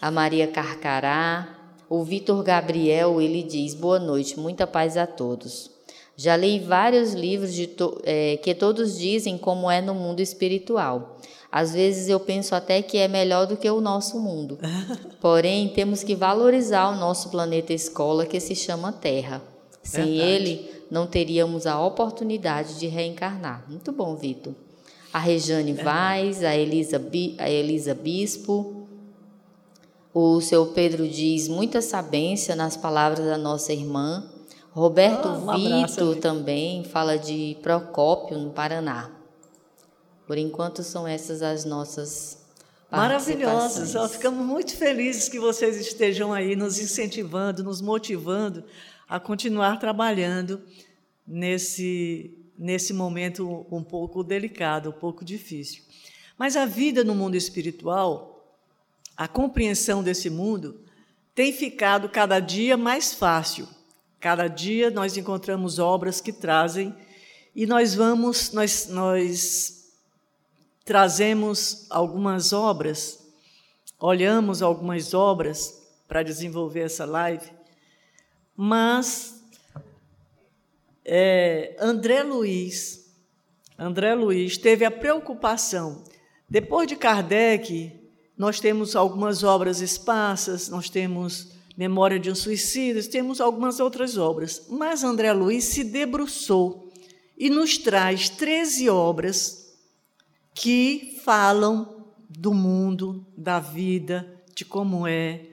A 0.00 0.10
Maria 0.10 0.48
Carcará. 0.48 1.56
O 1.88 2.02
Vitor 2.02 2.42
Gabriel, 2.42 3.20
ele 3.20 3.44
diz: 3.44 3.74
boa 3.76 4.00
noite, 4.00 4.36
muita 4.40 4.66
paz 4.66 4.96
a 4.96 5.06
todos. 5.06 5.70
Já 6.16 6.36
li 6.36 6.58
vários 6.58 7.12
livros 7.12 7.54
to, 7.76 8.00
é, 8.02 8.38
que 8.38 8.52
todos 8.52 8.98
dizem 8.98 9.38
como 9.38 9.70
é 9.70 9.80
no 9.80 9.94
mundo 9.94 10.18
espiritual. 10.18 11.16
Às 11.50 11.72
vezes 11.72 12.08
eu 12.08 12.18
penso 12.18 12.56
até 12.56 12.82
que 12.82 12.98
é 12.98 13.06
melhor 13.06 13.46
do 13.46 13.56
que 13.56 13.70
o 13.70 13.80
nosso 13.80 14.18
mundo. 14.18 14.58
Porém, 15.22 15.68
temos 15.68 16.02
que 16.02 16.16
valorizar 16.16 16.88
o 16.88 16.96
nosso 16.96 17.30
planeta 17.30 17.72
escola 17.72 18.26
que 18.26 18.40
se 18.40 18.56
chama 18.56 18.90
Terra. 18.90 19.51
Sem 19.82 20.16
Verdade. 20.16 20.30
ele, 20.30 20.70
não 20.90 21.06
teríamos 21.06 21.66
a 21.66 21.80
oportunidade 21.80 22.78
de 22.78 22.86
reencarnar. 22.86 23.64
Muito 23.68 23.90
bom, 23.90 24.14
Vitor. 24.14 24.54
A 25.12 25.18
Rejane 25.18 25.72
Vaz, 25.72 26.42
a 26.44 26.56
Elisa, 26.56 27.02
a 27.38 27.50
Elisa 27.50 27.94
Bispo. 27.94 28.86
O 30.14 30.40
seu 30.40 30.66
Pedro 30.66 31.08
diz 31.08 31.48
muita 31.48 31.82
sabência 31.82 32.54
nas 32.54 32.76
palavras 32.76 33.26
da 33.26 33.36
nossa 33.36 33.72
irmã. 33.72 34.24
Roberto 34.70 35.28
ah, 35.28 35.32
um 35.32 35.86
Vitor 35.86 36.16
também 36.16 36.84
fala 36.84 37.18
de 37.18 37.56
Procópio, 37.62 38.38
no 38.38 38.50
Paraná. 38.50 39.10
Por 40.26 40.38
enquanto, 40.38 40.82
são 40.82 41.06
essas 41.06 41.42
as 41.42 41.64
nossas 41.64 42.42
Maravilhosas. 42.90 44.12
ficamos 44.12 44.44
muito 44.44 44.76
felizes 44.76 45.26
que 45.28 45.40
vocês 45.40 45.80
estejam 45.80 46.30
aí 46.30 46.54
nos 46.54 46.78
incentivando, 46.78 47.64
nos 47.64 47.80
motivando 47.80 48.62
a 49.12 49.20
continuar 49.20 49.78
trabalhando 49.78 50.62
nesse, 51.26 52.34
nesse 52.56 52.94
momento 52.94 53.66
um 53.70 53.84
pouco 53.84 54.24
delicado, 54.24 54.88
um 54.88 54.92
pouco 54.94 55.22
difícil. 55.22 55.82
Mas 56.38 56.56
a 56.56 56.64
vida 56.64 57.04
no 57.04 57.14
mundo 57.14 57.34
espiritual, 57.34 58.56
a 59.14 59.28
compreensão 59.28 60.02
desse 60.02 60.30
mundo, 60.30 60.80
tem 61.34 61.52
ficado 61.52 62.08
cada 62.08 62.40
dia 62.40 62.74
mais 62.74 63.12
fácil. 63.12 63.68
Cada 64.18 64.48
dia 64.48 64.90
nós 64.90 65.14
encontramos 65.18 65.78
obras 65.78 66.18
que 66.18 66.32
trazem 66.32 66.96
e 67.54 67.66
nós 67.66 67.94
vamos, 67.94 68.50
nós, 68.52 68.86
nós 68.88 69.92
trazemos 70.86 71.86
algumas 71.90 72.54
obras, 72.54 73.18
olhamos 74.00 74.62
algumas 74.62 75.12
obras 75.12 75.82
para 76.08 76.22
desenvolver 76.22 76.80
essa 76.80 77.04
live 77.04 77.60
mas 78.56 79.42
é, 81.04 81.76
André 81.80 82.22
Luiz, 82.22 83.12
André 83.78 84.14
Luiz 84.14 84.56
teve 84.56 84.84
a 84.84 84.90
preocupação. 84.90 86.04
Depois 86.48 86.86
de 86.86 86.96
Kardec, 86.96 87.92
nós 88.36 88.60
temos 88.60 88.94
algumas 88.94 89.42
obras 89.42 89.80
esparsas, 89.80 90.68
nós 90.68 90.88
temos 90.88 91.52
Memória 91.76 92.18
de 92.20 92.30
um 92.30 92.34
Suicídio, 92.34 93.08
temos 93.08 93.40
algumas 93.40 93.80
outras 93.80 94.18
obras. 94.18 94.66
Mas 94.68 95.02
André 95.02 95.32
Luiz 95.32 95.64
se 95.64 95.82
debruçou 95.82 96.92
e 97.36 97.48
nos 97.48 97.78
traz 97.78 98.28
13 98.28 98.90
obras 98.90 99.74
que 100.54 101.18
falam 101.24 102.04
do 102.28 102.52
mundo, 102.52 103.26
da 103.36 103.58
vida, 103.58 104.42
de 104.54 104.64
como 104.64 105.06
é, 105.06 105.51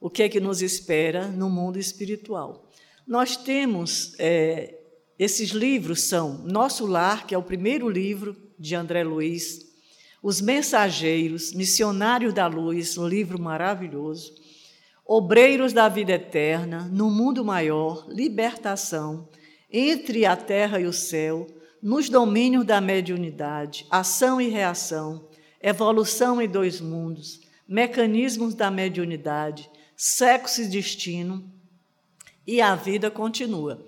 o 0.00 0.10
que 0.10 0.22
é 0.22 0.28
que 0.28 0.40
nos 0.40 0.62
espera 0.62 1.28
no 1.28 1.48
mundo 1.48 1.78
espiritual. 1.78 2.68
Nós 3.06 3.36
temos 3.36 4.14
é, 4.18 4.76
esses 5.18 5.50
livros 5.50 6.02
são 6.02 6.38
Nosso 6.44 6.84
Lar, 6.84 7.26
que 7.26 7.34
é 7.34 7.38
o 7.38 7.42
primeiro 7.42 7.88
livro 7.88 8.36
de 8.58 8.74
André 8.74 9.02
Luiz, 9.02 9.64
Os 10.22 10.42
Mensageiros, 10.42 11.54
Missionários 11.54 12.34
da 12.34 12.46
Luz, 12.46 12.98
um 12.98 13.08
livro 13.08 13.40
maravilhoso. 13.40 14.34
Obreiros 15.06 15.72
da 15.72 15.88
Vida 15.88 16.12
Eterna, 16.12 16.90
No 16.92 17.10
Mundo 17.10 17.44
Maior, 17.44 18.06
Libertação, 18.08 19.28
Entre 19.72 20.26
a 20.26 20.36
Terra 20.36 20.80
e 20.80 20.86
o 20.86 20.92
Céu, 20.92 21.46
Nos 21.80 22.10
Domínios 22.10 22.66
da 22.66 22.80
Mediunidade, 22.80 23.86
Ação 23.88 24.38
e 24.38 24.48
Reação, 24.48 25.28
Evolução 25.62 26.42
em 26.42 26.48
Dois 26.48 26.80
Mundos, 26.80 27.40
Mecanismos 27.66 28.54
da 28.54 28.70
Mediunidade, 28.70 29.70
Sexo 29.96 30.60
e 30.60 30.66
Destino, 30.66 31.50
e 32.46 32.60
a 32.60 32.74
vida 32.74 33.10
continua. 33.10 33.82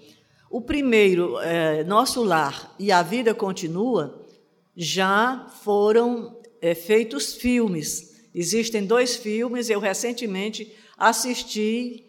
O 0.51 0.62
primeiro, 0.62 1.38
é, 1.40 1.85
Nosso 1.85 2.25
Lar 2.25 2.75
e 2.79 2.90
A 2.90 3.03
Vida 3.03 3.35
Continua, 3.35 4.27
já 4.75 5.47
foram 5.62 6.40
é, 6.62 6.75
feitos 6.75 7.35
filmes. 7.35 8.23
Existem 8.35 8.87
dois 8.87 9.16
filmes, 9.16 9.68
eu 9.68 9.79
recentemente 9.79 10.75
assisti, 10.97 12.07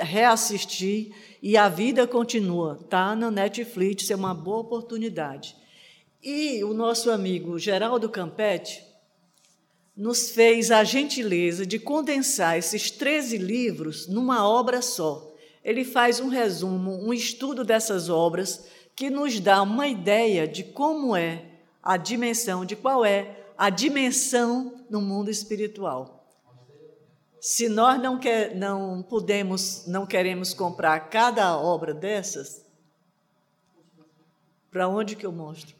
reassisti, 0.00 1.14
e 1.40 1.56
A 1.56 1.68
Vida 1.68 2.08
Continua. 2.08 2.80
Está 2.82 3.14
na 3.14 3.30
Netflix, 3.30 4.10
é 4.10 4.16
uma 4.16 4.34
boa 4.34 4.58
oportunidade. 4.58 5.54
E 6.20 6.64
o 6.64 6.74
nosso 6.74 7.08
amigo 7.08 7.56
Geraldo 7.56 8.08
Campetti 8.08 8.87
nos 9.98 10.30
fez 10.30 10.70
a 10.70 10.82
gentileza 10.82 11.66
de 11.66 11.78
condensar 11.78 12.56
esses 12.56 12.90
13 12.90 13.36
livros 13.36 14.06
numa 14.06 14.48
obra 14.48 14.80
só 14.80 15.28
ele 15.68 15.84
faz 15.84 16.18
um 16.18 16.28
resumo, 16.28 16.92
um 16.92 17.12
estudo 17.12 17.62
dessas 17.62 18.08
obras 18.08 18.66
que 18.96 19.10
nos 19.10 19.38
dá 19.38 19.60
uma 19.60 19.86
ideia 19.86 20.48
de 20.48 20.64
como 20.64 21.14
é 21.14 21.44
a 21.82 21.98
dimensão, 21.98 22.64
de 22.64 22.74
qual 22.74 23.04
é 23.04 23.44
a 23.54 23.68
dimensão 23.68 24.84
no 24.88 25.02
mundo 25.02 25.30
espiritual. 25.30 26.26
Se 27.38 27.68
nós 27.68 28.00
não, 28.00 28.18
quer, 28.18 28.56
não 28.56 29.02
podemos, 29.02 29.86
não 29.86 30.06
queremos 30.06 30.54
comprar 30.54 31.10
cada 31.10 31.56
obra 31.58 31.92
dessas, 31.92 32.64
para 34.70 34.88
onde 34.88 35.16
que 35.16 35.26
eu 35.26 35.32
mostro? 35.32 35.76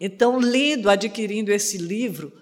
Então, 0.00 0.38
lendo, 0.38 0.88
adquirindo 0.88 1.52
esse 1.52 1.76
livro, 1.76 2.32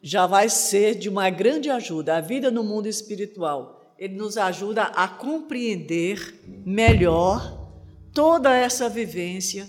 já 0.00 0.26
vai 0.26 0.48
ser 0.48 0.94
de 0.94 1.08
uma 1.08 1.28
grande 1.28 1.68
ajuda. 1.68 2.16
A 2.16 2.20
vida 2.20 2.50
no 2.50 2.62
mundo 2.62 2.86
espiritual 2.86 3.78
ele 3.98 4.14
nos 4.14 4.38
ajuda 4.38 4.84
a 4.84 5.08
compreender 5.08 6.40
melhor 6.64 7.68
toda 8.14 8.54
essa 8.54 8.88
vivência 8.88 9.68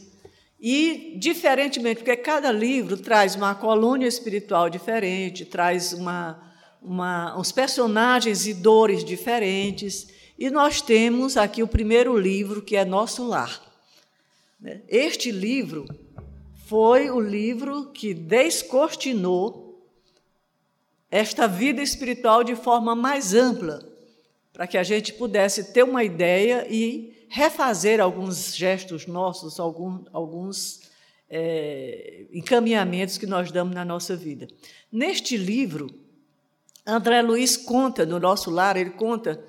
e, 0.59 1.15
diferentemente, 1.17 1.97
porque 1.97 2.15
cada 2.17 2.51
livro 2.51 2.97
traz 2.97 3.35
uma 3.35 3.55
colônia 3.55 4.07
espiritual 4.07 4.69
diferente, 4.69 5.45
traz 5.45 5.93
uma, 5.93 6.53
uma, 6.81 7.39
uns 7.39 7.51
personagens 7.51 8.45
e 8.45 8.53
dores 8.53 9.03
diferentes, 9.03 10.07
e 10.37 10.49
nós 10.49 10.81
temos 10.81 11.37
aqui 11.37 11.63
o 11.63 11.67
primeiro 11.67 12.17
livro, 12.17 12.61
que 12.61 12.75
é 12.75 12.85
Nosso 12.85 13.25
Lar. 13.25 13.61
Este 14.87 15.31
livro 15.31 15.85
foi 16.69 17.10
o 17.10 17.19
livro 17.19 17.88
que 17.88 18.13
descortinou 18.13 19.84
esta 21.10 21.47
vida 21.47 21.82
espiritual 21.82 22.43
de 22.43 22.55
forma 22.55 22.95
mais 22.95 23.34
ampla 23.34 23.84
para 24.53 24.67
que 24.67 24.77
a 24.77 24.84
gente 24.84 25.13
pudesse 25.13 25.73
ter 25.73 25.82
uma 25.82 26.03
ideia 26.03 26.67
e 26.69 27.25
refazer 27.27 27.99
alguns 27.99 28.55
gestos 28.55 29.08
nossos, 29.08 29.60
algum, 29.60 30.03
alguns 30.13 30.82
é, 31.27 32.25
encaminhamentos 32.32 33.17
que 33.17 33.25
nós 33.25 33.51
damos 33.51 33.73
na 33.73 33.84
nossa 33.84 34.15
vida. 34.15 34.47
Neste 34.91 35.38
livro, 35.38 35.89
André 36.86 37.23
Luiz 37.23 37.58
conta, 37.58 38.05
no 38.05 38.19
nosso 38.19 38.51
lar, 38.51 38.77
ele 38.77 38.91
conta 38.91 39.43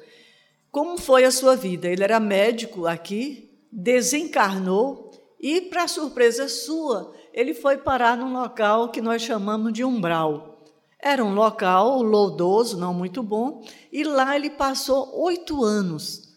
como 0.72 0.96
foi 0.96 1.24
a 1.24 1.30
sua 1.30 1.54
vida. 1.54 1.87
Ele 1.87 2.02
era 2.02 2.18
médico 2.18 2.87
aqui, 2.87 3.50
desencarnou 3.70 5.11
e, 5.40 5.62
para 5.62 5.88
surpresa 5.88 6.48
sua, 6.48 7.14
ele 7.33 7.55
foi 7.55 7.79
parar 7.79 8.16
num 8.16 8.33
local 8.33 8.90
que 8.90 9.00
nós 9.00 9.22
chamamos 9.22 9.72
de 9.72 9.83
umbral. 9.83 10.62
Era 10.98 11.24
um 11.24 11.35
local 11.35 12.03
loudoso, 12.03 12.79
não 12.79 12.92
muito 12.92 13.22
bom, 13.22 13.64
e 13.90 14.05
lá 14.05 14.37
ele 14.37 14.50
passou 14.50 15.18
oito 15.22 15.64
anos. 15.64 16.29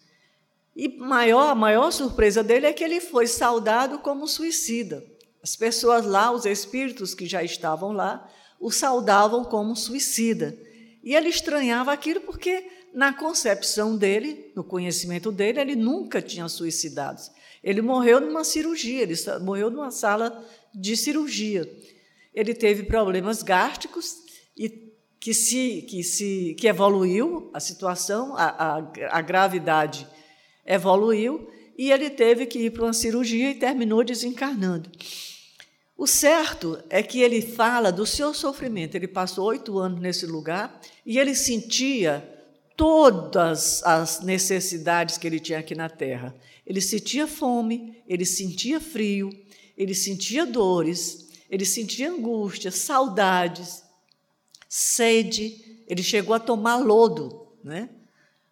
E 0.76 0.88
maior, 0.88 1.50
a 1.50 1.56
maior 1.56 1.92
surpresa 1.92 2.42
dele 2.42 2.66
é 2.66 2.74
que 2.74 2.84
ele 2.84 3.02
foi 3.02 3.28
saudado 3.28 4.00
como 4.00 4.28
suicida. 4.28 5.04
As 5.44 5.56
pessoas 5.58 6.06
lá, 6.06 6.32
os 6.32 6.46
espíritos 6.46 7.14
que 7.14 7.26
já 7.26 7.44
estavam 7.44 7.92
lá, 7.92 8.26
o 8.58 8.72
saudavam 8.72 9.44
como 9.44 9.76
suicida. 9.76 10.58
E 11.04 11.14
ele 11.14 11.28
estranhava 11.28 11.92
aquilo 11.92 12.22
porque, 12.22 12.66
na 12.94 13.12
concepção 13.12 13.98
dele, 13.98 14.54
no 14.56 14.64
conhecimento 14.64 15.30
dele, 15.30 15.60
ele 15.60 15.76
nunca 15.76 16.22
tinha 16.22 16.48
suicidado. 16.48 17.22
Ele 17.64 17.82
morreu 17.82 18.20
numa 18.20 18.44
cirurgia, 18.44 19.04
ele 19.04 19.16
morreu 19.42 19.70
numa 19.70 19.90
sala 19.90 20.44
de 20.74 20.98
cirurgia. 20.98 21.72
Ele 22.34 22.54
teve 22.54 22.84
problemas 22.84 23.42
gástricos 23.42 24.18
e 24.58 24.92
que 25.20 25.34
se 25.34 25.84
que 25.84 26.04
se 26.04 26.56
que 26.60 26.68
evoluiu 26.68 27.50
a 27.54 27.60
situação, 27.60 28.36
a, 28.36 28.78
a, 28.78 29.18
a 29.18 29.22
gravidade 29.22 30.06
evoluiu 30.66 31.48
e 31.78 31.92
ele 31.92 32.10
teve 32.10 32.46
que 32.46 32.60
ir 32.60 32.72
para 32.72 32.84
uma 32.84 32.94
cirurgia 32.94 33.52
e 33.52 33.56
terminou 33.56 34.04
desencarnando. 34.04 34.90
O 35.96 36.06
certo 36.08 36.84
é 36.90 37.02
que 37.02 37.22
ele 37.22 37.42
fala 37.42 37.92
do 37.92 38.06
seu 38.06 38.34
sofrimento. 38.34 38.96
Ele 38.96 39.08
passou 39.08 39.46
oito 39.46 39.78
anos 39.78 40.02
nesse 40.02 40.26
lugar 40.26 40.82
e 41.06 41.18
ele 41.18 41.36
sentia 41.36 42.28
todas 42.76 43.84
as 43.84 44.22
necessidades 44.22 45.18
que 45.18 45.28
ele 45.28 45.40
tinha 45.40 45.60
aqui 45.60 45.76
na 45.76 45.90
Terra. 45.90 46.36
Ele 46.66 46.82
sentia 46.82 47.28
fome, 47.28 48.02
ele 48.08 48.26
sentia 48.26 48.80
frio, 48.80 49.30
ele 49.78 49.94
sentia 49.94 50.46
dores, 50.46 51.30
ele 51.50 51.66
sentia 51.66 52.10
angústia, 52.10 52.72
saudades, 52.72 53.84
sede, 54.68 55.84
ele 55.88 56.02
chegou 56.02 56.34
a 56.34 56.40
tomar 56.40 56.78
lodo, 56.78 57.48
né? 57.64 57.90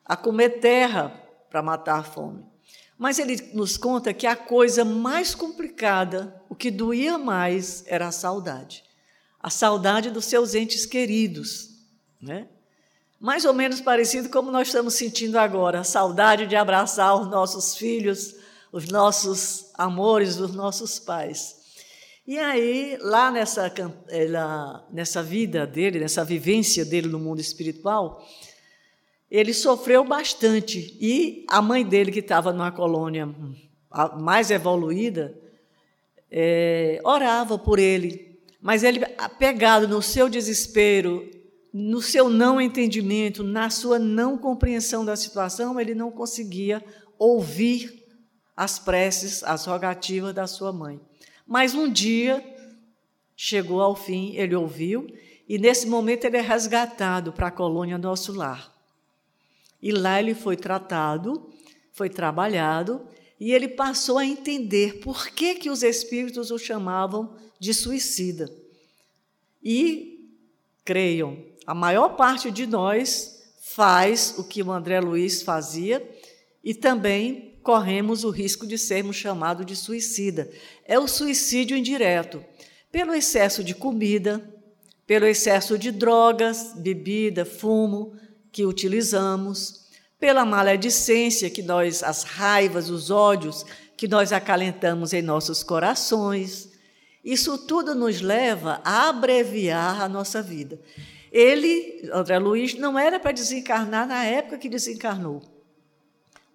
a 0.05 0.15
comer 0.15 0.59
terra 0.59 1.09
para 1.49 1.61
matar 1.61 1.99
a 1.99 2.03
fome. 2.03 2.43
Mas 2.97 3.17
ele 3.17 3.49
nos 3.53 3.77
conta 3.77 4.13
que 4.13 4.27
a 4.27 4.35
coisa 4.35 4.85
mais 4.85 5.33
complicada, 5.33 6.43
o 6.47 6.53
que 6.53 6.69
doía 6.69 7.17
mais, 7.17 7.83
era 7.87 8.07
a 8.07 8.11
saudade. 8.11 8.83
A 9.39 9.49
saudade 9.49 10.11
dos 10.11 10.25
seus 10.25 10.53
entes 10.53 10.85
queridos. 10.85 11.69
Né? 12.21 12.47
Mais 13.21 13.45
ou 13.45 13.53
menos 13.53 13.79
parecido 13.79 14.29
como 14.29 14.49
nós 14.49 14.69
estamos 14.69 14.95
sentindo 14.95 15.37
agora, 15.37 15.83
saudade 15.83 16.47
de 16.47 16.55
abraçar 16.55 17.15
os 17.21 17.29
nossos 17.29 17.75
filhos, 17.75 18.33
os 18.71 18.87
nossos 18.87 19.67
amores, 19.75 20.37
os 20.37 20.55
nossos 20.55 20.97
pais. 20.97 21.55
E 22.25 22.39
aí, 22.39 22.97
lá 22.99 23.29
nessa, 23.29 23.71
nessa 24.91 25.21
vida 25.21 25.67
dele, 25.67 25.99
nessa 25.99 26.25
vivência 26.25 26.83
dele 26.83 27.09
no 27.09 27.19
mundo 27.19 27.39
espiritual, 27.39 28.27
ele 29.29 29.53
sofreu 29.53 30.03
bastante. 30.03 30.97
E 30.99 31.45
a 31.47 31.61
mãe 31.61 31.85
dele, 31.85 32.11
que 32.11 32.21
estava 32.21 32.51
numa 32.51 32.71
colônia 32.71 33.29
mais 34.19 34.49
evoluída, 34.49 35.31
é, 36.31 36.99
orava 37.03 37.55
por 37.55 37.77
ele. 37.77 38.39
Mas 38.59 38.81
ele, 38.81 39.05
apegado 39.19 39.87
no 39.87 40.01
seu 40.01 40.27
desespero, 40.27 41.39
no 41.73 42.01
seu 42.01 42.29
não 42.29 42.59
entendimento, 42.59 43.43
na 43.43 43.69
sua 43.69 43.97
não 43.97 44.37
compreensão 44.37 45.05
da 45.05 45.15
situação, 45.15 45.79
ele 45.79 45.95
não 45.95 46.11
conseguia 46.11 46.83
ouvir 47.17 48.03
as 48.55 48.77
preces, 48.77 49.43
as 49.43 49.65
rogativas 49.65 50.33
da 50.33 50.47
sua 50.47 50.73
mãe. 50.73 50.99
Mas 51.47 51.73
um 51.73 51.89
dia 51.89 52.43
chegou 53.35 53.81
ao 53.81 53.95
fim, 53.95 54.35
ele 54.35 54.55
ouviu, 54.55 55.07
e 55.47 55.57
nesse 55.57 55.87
momento 55.87 56.25
ele 56.25 56.37
é 56.37 56.41
resgatado 56.41 57.31
para 57.33 57.47
a 57.47 57.51
colônia 57.51 57.97
Nosso 57.97 58.33
Lar. 58.33 58.71
E 59.81 59.91
lá 59.91 60.19
ele 60.19 60.35
foi 60.35 60.55
tratado, 60.55 61.49
foi 61.91 62.09
trabalhado, 62.09 63.01
e 63.39 63.51
ele 63.51 63.67
passou 63.67 64.17
a 64.17 64.25
entender 64.25 64.99
por 64.99 65.27
que, 65.29 65.55
que 65.55 65.69
os 65.69 65.81
espíritos 65.81 66.51
o 66.51 66.59
chamavam 66.59 67.35
de 67.59 67.73
suicida. 67.73 68.53
E, 69.63 70.29
creiam, 70.85 71.37
a 71.65 71.73
maior 71.73 72.15
parte 72.15 72.49
de 72.49 72.65
nós 72.65 73.43
faz 73.61 74.35
o 74.37 74.43
que 74.43 74.63
o 74.63 74.71
André 74.71 74.99
Luiz 74.99 75.41
fazia 75.41 76.07
e 76.63 76.73
também 76.73 77.59
corremos 77.63 78.23
o 78.23 78.29
risco 78.29 78.65
de 78.65 78.77
sermos 78.77 79.15
chamados 79.15 79.65
de 79.65 79.75
suicida. 79.75 80.49
É 80.85 80.99
o 80.99 81.07
suicídio 81.07 81.77
indireto, 81.77 82.43
pelo 82.91 83.13
excesso 83.13 83.63
de 83.63 83.73
comida, 83.73 84.43
pelo 85.05 85.25
excesso 85.25 85.77
de 85.77 85.91
drogas, 85.91 86.73
bebida, 86.75 87.45
fumo 87.45 88.15
que 88.51 88.65
utilizamos, 88.65 89.81
pela 90.19 90.45
maledicência 90.45 91.49
que 91.49 91.61
nós, 91.61 92.03
as 92.03 92.23
raivas, 92.23 92.89
os 92.89 93.09
ódios 93.09 93.65
que 93.95 94.07
nós 94.07 94.31
acalentamos 94.31 95.13
em 95.13 95.21
nossos 95.21 95.63
corações. 95.63 96.71
Isso 97.23 97.57
tudo 97.57 97.93
nos 97.93 98.21
leva 98.21 98.81
a 98.83 99.09
abreviar 99.09 100.01
a 100.01 100.09
nossa 100.09 100.41
vida. 100.41 100.79
Ele, 101.31 102.09
André 102.11 102.37
Luiz, 102.37 102.73
não 102.75 102.99
era 102.99 103.19
para 103.19 103.31
desencarnar 103.31 104.05
na 104.05 104.25
época 104.25 104.57
que 104.57 104.67
desencarnou, 104.67 105.41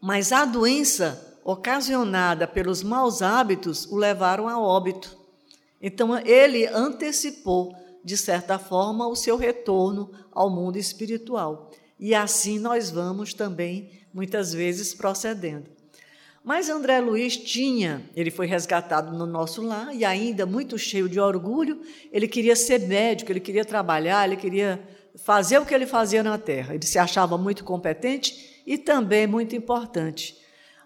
mas 0.01 0.33
a 0.33 0.45
doença 0.45 1.39
ocasionada 1.43 2.47
pelos 2.47 2.83
maus 2.83 3.23
hábitos 3.23 3.87
o 3.87 3.97
levaram 3.97 4.49
a 4.49 4.61
óbito. 4.61 5.17
Então, 5.81 6.19
ele 6.19 6.67
antecipou, 6.67 7.75
de 8.05 8.17
certa 8.17 8.59
forma, 8.59 9.07
o 9.07 9.15
seu 9.15 9.37
retorno 9.37 10.11
ao 10.33 10.51
mundo 10.51 10.77
espiritual. 10.77 11.71
E 11.99 12.15
assim 12.15 12.59
nós 12.59 12.91
vamos 12.91 13.33
também, 13.33 13.91
muitas 14.13 14.53
vezes, 14.53 14.93
procedendo. 14.93 15.76
Mas 16.47 16.71
André 16.71 17.01
Luiz 17.01 17.37
tinha, 17.37 18.09
ele 18.15 18.31
foi 18.31 18.47
resgatado 18.47 19.19
no 19.19 19.27
nosso 19.27 19.61
lar 19.63 19.93
e 19.93 20.05
ainda 20.05 20.47
muito 20.47 20.79
cheio 20.79 21.09
de 21.09 21.19
orgulho, 21.19 21.83
ele 22.13 22.29
queria 22.29 22.55
ser 22.55 22.83
médico, 22.83 23.33
ele 23.33 23.41
queria 23.41 23.65
trabalhar, 23.65 24.25
ele 24.25 24.37
queria 24.37 24.81
fazer 25.17 25.59
o 25.59 25.67
que 25.67 25.75
ele 25.75 25.87
fazia 25.87 26.23
na 26.23 26.39
terra. 26.39 26.73
Ele 26.73 26.87
se 26.87 27.01
achava 27.01 27.37
muito 27.37 27.65
competente 27.65 28.63
e 28.65 28.79
também 28.79 29.27
muito 29.27 29.57
importante. 29.57 30.39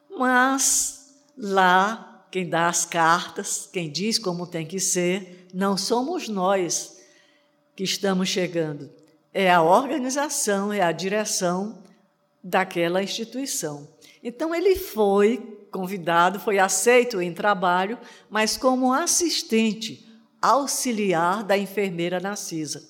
Mas 0.08 1.14
lá, 1.36 2.24
quem 2.30 2.48
dá 2.48 2.66
as 2.66 2.86
cartas, 2.86 3.68
quem 3.70 3.90
diz 3.92 4.18
como 4.18 4.46
tem 4.46 4.64
que 4.64 4.80
ser, 4.80 5.46
não 5.52 5.76
somos 5.76 6.26
nós 6.26 7.02
que 7.76 7.84
estamos 7.84 8.30
chegando. 8.30 8.90
É 9.30 9.52
a 9.52 9.60
organização, 9.60 10.72
é 10.72 10.80
a 10.80 10.90
direção 10.90 11.82
daquela 12.42 13.02
instituição. 13.02 13.86
Então 14.22 14.54
ele 14.54 14.76
foi 14.76 15.38
convidado, 15.70 16.40
foi 16.40 16.58
aceito 16.58 17.20
em 17.20 17.32
trabalho, 17.32 17.98
mas 18.28 18.56
como 18.56 18.92
assistente 18.92 20.06
auxiliar 20.40 21.44
da 21.44 21.56
enfermeira 21.56 22.20
Narcisa. 22.20 22.88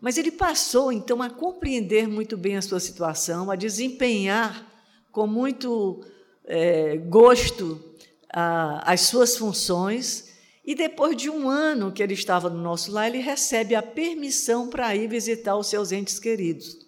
Mas 0.00 0.18
ele 0.18 0.30
passou 0.30 0.92
então 0.92 1.22
a 1.22 1.30
compreender 1.30 2.06
muito 2.06 2.36
bem 2.36 2.56
a 2.56 2.62
sua 2.62 2.80
situação, 2.80 3.50
a 3.50 3.56
desempenhar 3.56 4.70
com 5.10 5.26
muito 5.26 6.04
é, 6.44 6.96
gosto 6.96 7.82
a, 8.30 8.92
as 8.92 9.02
suas 9.02 9.36
funções. 9.36 10.34
E 10.64 10.74
depois 10.74 11.16
de 11.16 11.30
um 11.30 11.48
ano 11.48 11.92
que 11.92 12.02
ele 12.02 12.14
estava 12.14 12.50
no 12.50 12.60
nosso 12.60 12.90
lar, 12.90 13.08
ele 13.08 13.18
recebe 13.18 13.74
a 13.74 13.82
permissão 13.82 14.68
para 14.68 14.94
ir 14.94 15.08
visitar 15.08 15.56
os 15.56 15.68
seus 15.68 15.92
entes 15.92 16.18
queridos. 16.18 16.83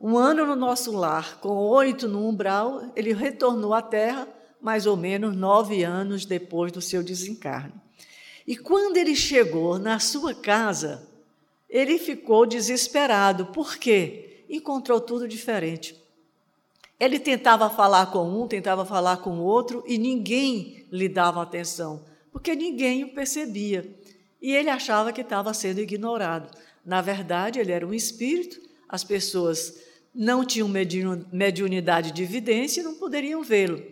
Um 0.00 0.18
ano 0.18 0.44
no 0.44 0.56
nosso 0.56 0.92
lar, 0.92 1.38
com 1.40 1.56
oito 1.56 2.08
no 2.08 2.28
umbral, 2.28 2.92
ele 2.94 3.12
retornou 3.12 3.72
à 3.72 3.80
Terra 3.80 4.28
mais 4.60 4.86
ou 4.86 4.96
menos 4.96 5.36
nove 5.36 5.82
anos 5.82 6.24
depois 6.24 6.72
do 6.72 6.80
seu 6.80 7.02
desencarne. 7.02 7.74
E 8.46 8.56
quando 8.56 8.96
ele 8.96 9.14
chegou 9.14 9.78
na 9.78 9.98
sua 9.98 10.34
casa, 10.34 11.08
ele 11.68 11.98
ficou 11.98 12.46
desesperado. 12.46 13.46
Por 13.46 13.76
quê? 13.76 14.44
Encontrou 14.48 15.00
tudo 15.00 15.26
diferente. 15.26 16.02
Ele 17.00 17.18
tentava 17.18 17.68
falar 17.68 18.06
com 18.06 18.26
um, 18.26 18.46
tentava 18.46 18.84
falar 18.84 19.18
com 19.18 19.38
o 19.38 19.42
outro 19.42 19.82
e 19.86 19.98
ninguém 19.98 20.86
lhe 20.90 21.08
dava 21.08 21.42
atenção, 21.42 22.04
porque 22.30 22.54
ninguém 22.54 23.04
o 23.04 23.14
percebia. 23.14 23.94
E 24.40 24.54
ele 24.54 24.70
achava 24.70 25.12
que 25.12 25.22
estava 25.22 25.52
sendo 25.52 25.80
ignorado. 25.80 26.56
Na 26.84 27.00
verdade, 27.00 27.58
ele 27.58 27.72
era 27.72 27.86
um 27.86 27.92
espírito, 27.92 28.60
as 28.94 29.02
pessoas 29.02 29.74
não 30.14 30.44
tinham 30.44 30.68
mediunidade 31.32 32.12
de 32.12 32.22
evidência 32.22 32.80
e 32.80 32.84
não 32.84 32.94
poderiam 32.94 33.42
vê-lo. 33.42 33.82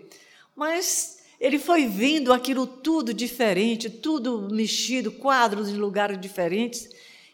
Mas 0.54 1.18
ele 1.40 1.58
foi 1.58 1.86
vendo 1.86 2.32
aquilo 2.32 2.68
tudo 2.68 3.12
diferente, 3.12 3.90
tudo 3.90 4.48
mexido, 4.52 5.10
quadros 5.10 5.68
em 5.68 5.74
lugares 5.74 6.20
diferentes, 6.20 6.88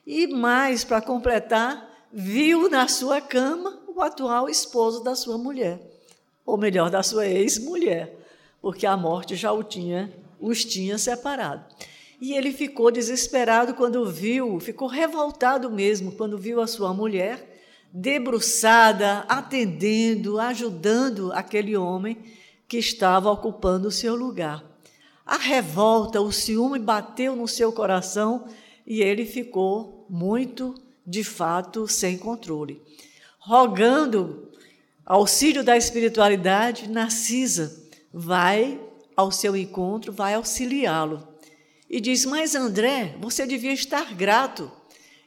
e 0.06 0.26
mais, 0.28 0.82
para 0.82 1.02
completar, 1.02 2.08
viu 2.10 2.70
na 2.70 2.88
sua 2.88 3.20
cama 3.20 3.78
o 3.86 4.00
atual 4.00 4.48
esposo 4.48 5.04
da 5.04 5.14
sua 5.14 5.36
mulher, 5.36 5.78
ou 6.46 6.56
melhor, 6.56 6.88
da 6.88 7.02
sua 7.02 7.26
ex-mulher, 7.26 8.16
porque 8.62 8.86
a 8.86 8.96
morte 8.96 9.36
já 9.36 9.52
o 9.52 9.62
tinha, 9.62 10.10
os 10.40 10.64
tinha 10.64 10.96
separado. 10.96 11.66
E 12.18 12.32
ele 12.32 12.50
ficou 12.50 12.90
desesperado 12.90 13.74
quando 13.74 14.10
viu, 14.10 14.58
ficou 14.58 14.88
revoltado 14.88 15.70
mesmo 15.70 16.12
quando 16.12 16.38
viu 16.38 16.62
a 16.62 16.66
sua 16.66 16.94
mulher 16.94 17.47
debruçada, 17.92 19.24
atendendo, 19.28 20.38
ajudando 20.38 21.32
aquele 21.32 21.76
homem 21.76 22.18
que 22.66 22.76
estava 22.78 23.30
ocupando 23.30 23.88
o 23.88 23.92
seu 23.92 24.14
lugar. 24.14 24.64
A 25.24 25.36
revolta, 25.36 26.20
o 26.20 26.32
ciúme 26.32 26.78
bateu 26.78 27.34
no 27.34 27.48
seu 27.48 27.72
coração 27.72 28.46
e 28.86 29.02
ele 29.02 29.24
ficou 29.24 30.06
muito, 30.08 30.74
de 31.06 31.22
fato, 31.22 31.86
sem 31.86 32.16
controle. 32.16 32.82
Rogando 33.38 34.50
auxílio 35.04 35.64
da 35.64 35.76
espiritualidade, 35.76 36.88
Narcisa 36.88 37.84
vai 38.12 38.80
ao 39.16 39.30
seu 39.30 39.56
encontro, 39.56 40.12
vai 40.12 40.34
auxiliá-lo. 40.34 41.26
E 41.88 42.00
diz: 42.00 42.24
Mas 42.24 42.54
André, 42.54 43.16
você 43.20 43.46
devia 43.46 43.72
estar 43.72 44.14
grato. 44.14 44.70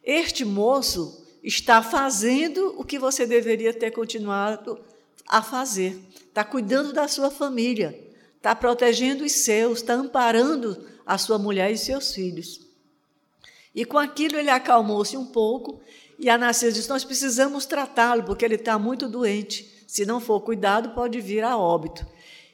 Este 0.04 0.46
moço 0.46 1.21
está 1.44 1.82
fazendo 1.82 2.76
o 2.78 2.84
que 2.84 3.00
você 3.00 3.26
deveria 3.26 3.74
ter 3.74 3.92
continuado 3.92 4.80
a 5.28 5.42
fazer. 5.42 6.00
Está 6.28 6.44
cuidando 6.44 6.94
da 6.94 7.08
sua 7.08 7.32
família, 7.32 8.00
está 8.38 8.56
protegendo 8.56 9.24
os 9.24 9.32
seus, 9.32 9.80
está 9.80 9.94
amparando 9.94 10.86
a 11.06 11.18
sua 11.18 11.38
mulher 11.38 11.72
e 11.72 11.78
seus 11.78 12.14
filhos. 12.14 12.62
E 13.74 13.86
com 13.86 13.98
aquilo 13.98 14.38
ele 14.38 14.50
acalmou-se 14.50 15.18
um 15.18 15.26
pouco 15.26 15.82
e 16.22 16.30
a 16.30 16.38
Narcisa 16.38 16.72
disse: 16.72 16.90
Nós 16.90 17.04
precisamos 17.04 17.66
tratá-lo, 17.66 18.24
porque 18.24 18.46
ele 18.46 18.56
está 18.56 18.78
muito 18.78 19.10
doente. 19.10 19.84
Se 19.88 20.06
não 20.06 20.20
for 20.20 20.40
cuidado, 20.42 20.90
pode 20.92 21.20
vir 21.20 21.44
a 21.44 21.58
óbito. 21.58 22.06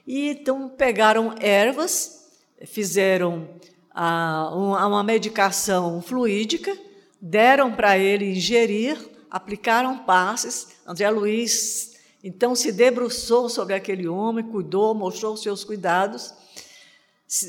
E 0.06 0.30
então 0.30 0.70
pegaram 0.70 1.36
ervas, 1.40 2.30
fizeram 2.66 3.50
a, 3.92 4.50
uma 4.56 5.04
medicação 5.04 6.02
fluídica 6.02 6.87
deram 7.22 7.72
para 7.74 7.98
ele 7.98 8.32
ingerir, 8.32 8.98
aplicaram 9.30 10.00
passes. 10.00 10.70
André 10.86 11.10
Luiz 11.10 11.96
então 12.24 12.56
se 12.56 12.72
debruçou 12.72 13.50
sobre 13.50 13.74
aquele 13.74 14.08
homem, 14.08 14.44
cuidou, 14.44 14.94
mostrou 14.94 15.38
seus 15.38 15.64
cuidados 15.64 16.34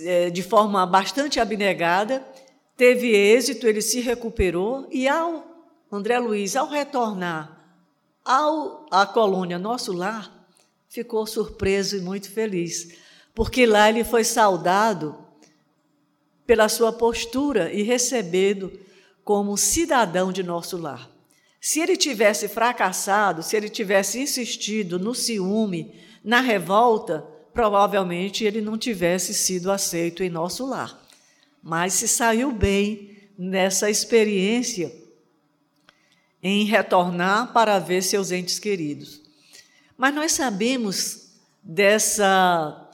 é, 0.05 0.31
de 0.31 0.43
forma 0.43 0.85
bastante 0.87 1.41
abnegada. 1.41 2.25
Teve 2.77 3.15
êxito, 3.15 3.67
ele 3.67 3.83
se 3.83 4.01
recuperou 4.01 4.87
e 4.91 5.09
ao 5.09 5.45
André 5.91 6.19
Luiz, 6.19 6.55
ao 6.55 6.69
retornar 6.69 7.59
ao 8.29 8.87
à 8.91 9.07
colônia 9.07 9.59
Nosso 9.59 9.91
Lar, 9.91 10.31
ficou 10.87 11.27
surpreso 11.27 11.97
e 11.97 12.03
muito 12.03 12.31
feliz, 12.31 12.95
porque 13.35 13.65
lá 13.65 13.89
ele 13.89 14.05
foi 14.05 14.23
saudado 14.23 15.17
pela 16.47 16.69
sua 16.69 16.93
postura 16.93 17.73
e 17.73 17.83
recebendo 17.83 18.71
como 19.29 19.59
cidadão 19.59 20.33
de 20.33 20.43
nosso 20.43 20.79
lar. 20.79 21.07
Se 21.61 21.81
ele 21.81 21.99
tivesse 21.99 22.49
fracassado, 22.49 23.43
se 23.43 23.55
ele 23.59 23.69
tivesse 23.69 24.19
insistido 24.19 24.99
no 24.99 25.15
ciúme, 25.15 25.95
na 26.25 26.41
revolta, 26.41 27.21
provavelmente 27.53 28.43
ele 28.43 28.63
não 28.63 28.79
tivesse 28.79 29.35
sido 29.35 29.71
aceito 29.71 30.23
em 30.23 30.31
nosso 30.31 30.65
lar. 30.65 30.99
Mas 31.63 31.93
se 31.93 32.09
saiu 32.09 32.51
bem 32.51 33.19
nessa 33.39 33.91
experiência 33.91 34.91
em 36.43 36.65
retornar 36.65 37.53
para 37.53 37.79
ver 37.79 38.03
seus 38.03 38.33
entes 38.33 38.59
queridos. 38.59 39.21
Mas 39.95 40.15
nós 40.15 40.33
sabemos 40.33 41.35
dessa 41.63 42.89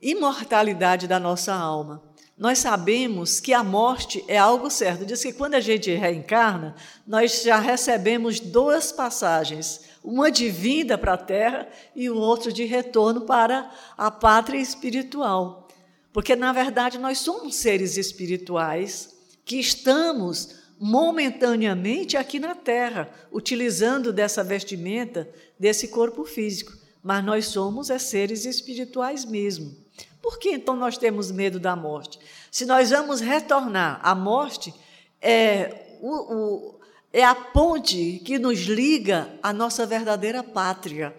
imortalidade 0.00 1.06
da 1.06 1.20
nossa 1.20 1.52
alma 1.52 2.13
nós 2.36 2.58
sabemos 2.58 3.38
que 3.38 3.52
a 3.52 3.62
morte 3.62 4.24
é 4.26 4.36
algo 4.36 4.68
certo. 4.68 5.06
Diz 5.06 5.22
que 5.22 5.32
quando 5.32 5.54
a 5.54 5.60
gente 5.60 5.94
reencarna, 5.94 6.74
nós 7.06 7.42
já 7.42 7.58
recebemos 7.60 8.40
duas 8.40 8.90
passagens, 8.90 9.82
uma 10.02 10.32
de 10.32 10.50
vinda 10.50 10.98
para 10.98 11.14
a 11.14 11.18
Terra 11.18 11.68
e 11.94 12.10
o 12.10 12.16
outro 12.16 12.52
de 12.52 12.64
retorno 12.64 13.20
para 13.20 13.70
a 13.96 14.10
pátria 14.10 14.58
espiritual. 14.58 15.68
Porque, 16.12 16.34
na 16.34 16.52
verdade, 16.52 16.98
nós 16.98 17.18
somos 17.18 17.54
seres 17.54 17.96
espirituais 17.96 19.14
que 19.44 19.58
estamos 19.58 20.56
momentaneamente 20.78 22.16
aqui 22.16 22.40
na 22.40 22.54
Terra, 22.54 23.10
utilizando 23.30 24.12
dessa 24.12 24.42
vestimenta, 24.42 25.28
desse 25.58 25.88
corpo 25.88 26.24
físico. 26.24 26.72
Mas 27.00 27.24
nós 27.24 27.46
somos 27.46 27.90
é 27.90 27.98
seres 27.98 28.44
espirituais 28.44 29.24
mesmo. 29.24 29.83
Por 30.24 30.38
que 30.38 30.52
então 30.52 30.74
nós 30.74 30.96
temos 30.96 31.30
medo 31.30 31.60
da 31.60 31.76
morte? 31.76 32.18
Se 32.50 32.64
nós 32.64 32.88
vamos 32.88 33.20
retornar, 33.20 34.00
a 34.02 34.14
morte 34.14 34.72
é, 35.20 35.98
o, 36.00 36.08
o, 36.08 36.80
é 37.12 37.22
a 37.22 37.34
ponte 37.34 38.22
que 38.24 38.38
nos 38.38 38.60
liga 38.60 39.28
à 39.42 39.52
nossa 39.52 39.84
verdadeira 39.84 40.42
pátria, 40.42 41.14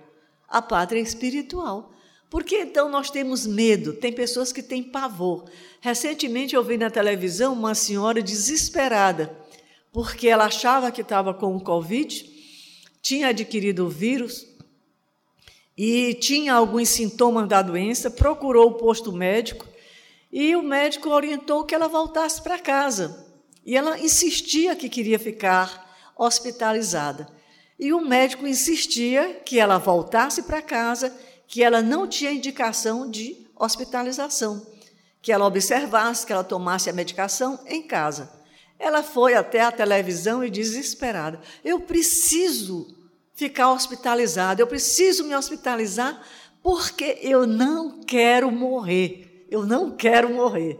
a 0.49 0.60
pátria 0.60 0.99
espiritual. 0.99 1.93
Por 2.32 2.43
que 2.43 2.58
então 2.58 2.89
nós 2.89 3.12
temos 3.12 3.45
medo? 3.45 3.93
Tem 3.93 4.12
pessoas 4.12 4.51
que 4.51 4.64
têm 4.64 4.82
pavor. 4.82 5.45
Recentemente 5.82 6.56
eu 6.56 6.64
vi 6.64 6.76
na 6.76 6.89
televisão 6.89 7.53
uma 7.53 7.76
senhora 7.76 8.24
desesperada, 8.24 9.38
porque 9.93 10.28
ela 10.28 10.45
achava 10.45 10.91
que 10.91 11.01
estava 11.01 11.32
com 11.32 11.56
o 11.56 11.62
Covid, 11.62 12.28
tinha 13.03 13.28
adquirido 13.28 13.86
o 13.86 13.89
vírus 13.89 14.55
e 15.78 16.13
tinha 16.13 16.53
alguns 16.53 16.89
sintomas 16.89 17.47
da 17.47 17.61
doença, 17.61 18.09
procurou 18.09 18.69
o 18.69 18.73
posto 18.76 19.11
médico 19.11 19.67
e 20.32 20.55
o 20.55 20.61
médico 20.61 21.09
orientou 21.09 21.63
que 21.63 21.76
ela 21.76 21.88
voltasse 21.88 22.41
para 22.41 22.59
casa. 22.59 23.26
E 23.65 23.76
ela 23.76 23.99
insistia 23.99 24.76
que 24.76 24.88
queria 24.88 25.19
ficar 25.19 26.13
hospitalizada. 26.17 27.28
E 27.78 27.91
o 27.91 27.99
médico 27.99 28.47
insistia 28.47 29.41
que 29.45 29.59
ela 29.59 29.78
voltasse 29.78 30.43
para 30.43 30.61
casa, 30.61 31.15
que 31.47 31.61
ela 31.61 31.82
não 31.82 32.07
tinha 32.07 32.32
indicação 32.32 33.09
de 33.09 33.45
hospitalização, 33.55 34.65
que 35.21 35.32
ela 35.32 35.45
observasse, 35.45 36.26
que 36.26 36.32
ela 36.32 36.43
tomasse 36.43 36.89
a 36.89 36.93
medicação 36.93 37.59
em 37.65 37.82
casa. 37.82 38.32
Ela 38.80 39.03
foi 39.03 39.34
até 39.34 39.61
a 39.61 39.71
televisão 39.71 40.43
e 40.43 40.49
desesperada: 40.49 41.39
Eu 41.63 41.82
preciso 41.82 42.94
ficar 43.36 43.71
hospitalizada, 43.71 44.61
eu 44.61 44.67
preciso 44.67 45.25
me 45.25 45.36
hospitalizar 45.36 46.25
porque 46.63 47.19
eu 47.21 47.45
não 47.45 48.01
quero 48.01 48.51
morrer. 48.51 49.45
Eu 49.51 49.65
não 49.65 49.91
quero 49.91 50.33
morrer. 50.33 50.79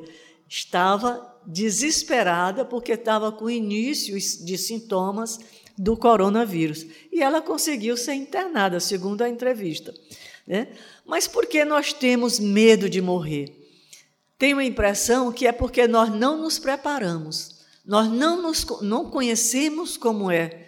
Estava 0.50 1.36
desesperada 1.46 2.66
porque 2.66 2.94
estava 2.94 3.32
com 3.32 3.50
inícios 3.50 4.44
de 4.44 4.58
sintomas 4.58 5.40
do 5.78 5.96
coronavírus. 5.96 6.86
E 7.12 7.22
ela 7.22 7.42
conseguiu 7.42 7.96
ser 7.98 8.14
internada, 8.14 8.80
segundo 8.80 9.22
a 9.22 9.30
entrevista. 9.30 9.94
Né? 10.48 10.70
Mas 11.06 11.28
por 11.28 11.46
que 11.46 11.64
nós 11.66 11.94
temos 11.94 12.40
medo 12.40 12.90
de 12.90 13.02
morrer? 13.02 13.54
Tenho 14.38 14.58
a 14.58 14.66
impressão 14.66 15.32
que 15.32 15.46
é 15.46 15.52
porque 15.52 15.88
nós 15.88 16.10
não 16.10 16.42
nos 16.42 16.58
preparamos, 16.58 17.56
nós 17.86 18.10
não, 18.10 18.42
nos, 18.42 18.66
não 18.82 19.10
conhecemos 19.10 19.96
como 19.96 20.32
é 20.32 20.65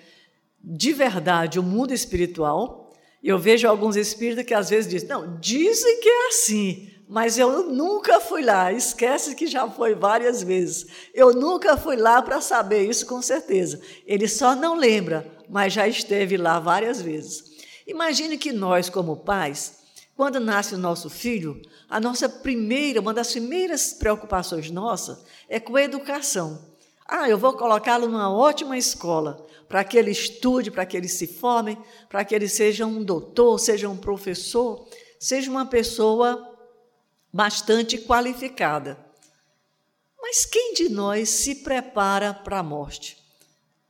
de 0.70 0.92
verdade 0.92 1.60
o 1.60 1.64
mundo 1.64 1.94
espiritual. 1.94 2.92
Eu 3.24 3.40
vejo 3.40 3.68
alguns 3.68 3.96
espíritos 3.96 4.44
que 4.44 4.54
às 4.54 4.70
vezes 4.70 4.90
dizem: 4.90 5.08
não, 5.08 5.40
dizem 5.40 6.02
que 6.02 6.10
é 6.10 6.28
assim, 6.28 6.92
mas 7.08 7.38
eu 7.38 7.72
nunca 7.72 8.20
fui 8.20 8.44
lá. 8.44 8.72
Esquece 8.74 9.34
que 9.34 9.48
já 9.48 9.70
foi 9.70 9.96
várias 9.96 10.44
vezes. 10.44 10.86
Eu 11.14 11.34
nunca 11.34 11.78
fui 11.78 11.96
lá 11.96 12.22
para 12.22 12.42
saber 12.42 12.84
isso 12.84 13.06
com 13.06 13.22
certeza. 13.22 13.80
Ele 14.06 14.28
só 14.28 14.56
não 14.56 14.76
lembra, 14.76 15.26
mas 15.50 15.72
já 15.72 15.88
esteve 15.88 16.36
lá 16.36 16.60
várias 16.60 17.02
vezes. 17.02 17.46
Imagine 17.88 18.38
que 18.38 18.52
nós, 18.52 18.90
como 18.90 19.16
pais, 19.16 19.78
quando 20.18 20.40
nasce 20.40 20.76
o 20.76 20.80
nosso 20.80 21.10
filho, 21.10 21.62
a 21.90 22.00
nossa 22.00 22.28
primeira, 22.28 23.00
uma 23.00 23.14
das 23.14 23.32
primeiras 23.32 23.94
preocupações 23.94 24.70
nossa 24.70 25.24
é 25.48 25.60
com 25.60 25.78
a 25.78 25.84
educação. 25.84 26.76
Ah, 27.08 27.30
eu 27.30 27.38
vou 27.38 27.54
colocá-lo 27.54 28.10
numa 28.10 28.30
ótima 28.30 28.78
escola, 28.78 29.48
para 29.68 29.84
que 29.84 29.98
ele 29.98 30.12
estude, 30.12 30.72
para 30.72 30.86
que 30.86 30.96
ele 30.96 31.08
se 31.08 31.28
forme, 31.28 31.78
para 32.10 32.24
que 32.24 32.34
ele 32.34 32.48
seja 32.48 32.86
um 32.86 33.04
doutor, 33.04 33.60
seja 33.60 33.90
um 33.90 33.98
professor, 33.98 34.88
seja 35.20 35.52
uma 35.52 35.66
pessoa 35.66 36.56
bastante 37.32 37.98
qualificada. 37.98 38.98
Mas 40.22 40.46
quem 40.46 40.74
de 40.74 40.90
nós 40.90 41.30
se 41.30 41.56
prepara 41.56 42.34
para 42.34 42.60
a 42.60 42.64
morte? 42.64 43.18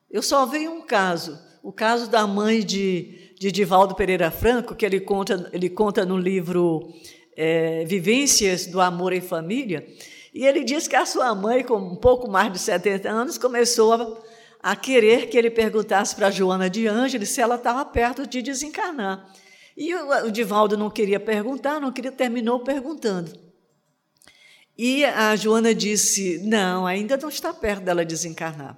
Eu 0.10 0.22
só 0.22 0.46
vi 0.46 0.68
um 0.68 0.82
caso, 0.82 1.40
o 1.62 1.72
caso 1.72 2.10
da 2.10 2.26
mãe 2.26 2.66
de, 2.66 3.34
de 3.40 3.52
Divaldo 3.52 3.96
Pereira 3.96 4.32
Franco, 4.32 4.76
que 4.76 4.86
ele 4.86 5.00
conta, 5.00 5.50
ele 5.52 5.70
conta 5.70 6.06
no 6.06 6.18
livro 6.18 6.94
é, 7.36 7.84
Vivências 7.86 8.66
do 8.66 8.82
Amor 8.82 9.14
em 9.14 9.22
Família, 9.22 9.88
e 10.34 10.46
ele 10.46 10.64
diz 10.64 10.88
que 10.88 10.96
a 10.96 11.06
sua 11.06 11.34
mãe, 11.34 11.64
com 11.64 11.78
um 11.78 11.96
pouco 11.96 12.30
mais 12.30 12.52
de 12.54 12.60
70 12.60 13.10
anos, 13.10 13.38
começou 13.38 13.94
a, 13.94 14.18
a 14.62 14.76
querer 14.76 15.30
que 15.30 15.38
ele 15.38 15.50
perguntasse 15.50 16.16
para 16.16 16.32
Joana 16.32 16.70
de 16.70 16.88
Ângeles 16.88 17.30
se 17.30 17.42
ela 17.42 17.56
estava 17.56 17.86
perto 17.86 18.26
de 18.26 18.42
desencarnar. 18.42 19.32
E 19.76 19.94
o 19.94 20.32
Divaldo 20.32 20.76
não 20.76 20.90
queria 20.90 21.20
perguntar, 21.20 21.80
não 21.80 21.92
queria, 21.92 22.12
terminou 22.12 22.60
perguntando. 22.62 23.32
E 24.78 25.04
a 25.06 25.36
Joana 25.36 25.74
disse: 25.74 26.40
Não, 26.44 26.86
ainda 26.86 27.18
não 27.18 27.30
está 27.30 27.54
perto 27.54 27.84
dela 27.84 28.06
desencarnar. 28.06 28.78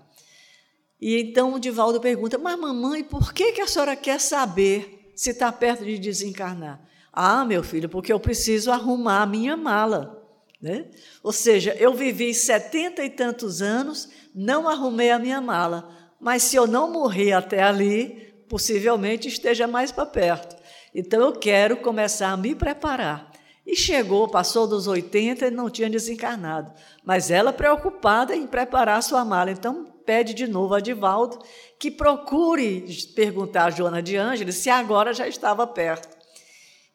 E 0.99 1.19
então 1.19 1.53
o 1.53 1.59
Divaldo 1.59 1.99
pergunta: 1.99 2.38
Mas, 2.38 2.59
mamãe, 2.59 3.03
por 3.03 3.34
que, 3.34 3.53
que 3.53 3.61
a 3.61 3.67
senhora 3.67 3.95
quer 3.95 4.19
saber 4.19 5.11
se 5.15 5.32
está 5.32 5.51
perto 5.51 5.86
de 5.86 5.97
desencarnar? 5.97 6.82
Ah, 7.11 7.43
meu 7.43 7.63
filho, 7.63 7.89
porque 7.89 8.13
eu 8.13 8.19
preciso 8.19 8.71
arrumar 8.71 9.23
a 9.23 9.25
minha 9.25 9.57
mala. 9.57 10.18
Né? 10.62 10.86
Ou 11.24 11.32
seja, 11.32 11.74
eu 11.80 11.93
vivi 11.93 12.34
setenta 12.34 13.03
e 13.03 13.10
tantos 13.10 13.62
anos, 13.62 14.10
não 14.36 14.68
arrumei 14.68 15.10
a 15.10 15.20
minha 15.20 15.39
mala, 15.39 15.89
mas 16.20 16.43
se 16.43 16.55
eu 16.55 16.68
não 16.68 16.91
morrer 16.91 17.32
até 17.32 17.64
ali, 17.64 18.34
possivelmente 18.49 19.28
esteja 19.28 19.68
mais 19.68 19.91
para 19.91 20.05
perto. 20.05 20.57
Então 20.93 21.22
eu 21.22 21.34
quero 21.34 21.78
começar 21.78 22.32
a 22.32 22.38
me 22.38 22.53
preparar. 22.53 23.32
E 23.66 23.76
chegou, 23.76 24.28
passou 24.28 24.66
dos 24.66 24.88
80 24.88 25.45
e 25.45 25.51
não 25.51 25.70
tinha 25.70 25.89
desencarnado. 25.89 26.74
Mas 27.03 27.30
ela 27.30 27.53
preocupada 27.53 28.36
em 28.36 28.47
preparar 28.47 29.03
sua 29.03 29.24
mala. 29.24 29.51
Então 29.51 29.86
pede 30.03 30.34
de 30.34 30.47
novo 30.47 30.74
a 30.74 30.80
Divaldo 30.80 31.39
que 31.78 31.91
procure 31.91 32.84
perguntar 33.16 33.66
a 33.66 33.70
Joana 33.70 34.01
de 34.01 34.18
Ângeles 34.18 34.55
se 34.55 34.72
agora 34.72 35.14
já 35.14 35.28
estava 35.28 35.68
perto. 35.68 36.18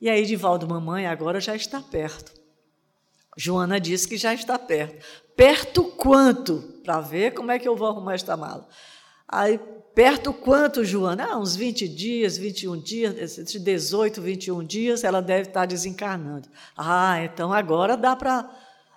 E 0.01 0.11
aí 0.11 0.27
Divaldo, 0.27 0.69
mamãe, 0.69 1.07
agora 1.07 1.41
já 1.41 1.55
está 1.55 1.81
perto. 1.81 2.44
Joana 3.37 3.81
disse 3.81 4.09
que 4.09 4.17
já 4.17 4.33
está 4.33 4.59
perto. 4.59 5.05
Perto 5.37 5.85
quanto? 5.85 6.81
Para 6.85 7.01
ver 7.01 7.33
como 7.35 7.51
é 7.51 7.59
que 7.59 7.67
eu 7.67 7.77
vou 7.77 7.89
arrumar 7.89 8.15
esta 8.15 8.37
mala. 8.37 8.69
Aí 9.27 9.59
Perto 9.95 10.33
quanto, 10.33 10.85
Joana? 10.85 11.29
Ah, 11.31 11.39
uns 11.39 11.55
20 11.55 11.87
dias, 11.87 12.37
21 12.37 12.81
dias, 12.81 13.39
entre 13.39 13.61
18 13.61 14.19
e 14.19 14.23
21 14.25 14.65
dias, 14.65 15.05
ela 15.05 15.23
deve 15.23 15.49
estar 15.49 15.67
desencarnando. 15.67 16.49
Ah, 16.77 17.23
então 17.23 17.53
agora 17.53 17.97
dá 17.97 18.17
para. 18.17 18.51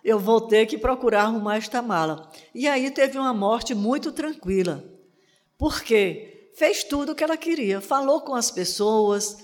Eu 0.03 0.17
vou 0.17 0.41
ter 0.41 0.65
que 0.65 0.77
procurar 0.77 1.23
arrumar 1.23 1.57
esta 1.57 1.83
mala. 1.83 2.31
E 2.53 2.67
aí 2.67 2.89
teve 2.89 3.19
uma 3.19 3.33
morte 3.33 3.75
muito 3.75 4.11
tranquila. 4.11 4.83
Por 5.55 5.83
quê? 5.83 6.49
Fez 6.55 6.83
tudo 6.83 7.11
o 7.11 7.15
que 7.15 7.23
ela 7.23 7.37
queria. 7.37 7.79
Falou 7.79 8.21
com 8.21 8.33
as 8.33 8.49
pessoas, 8.49 9.37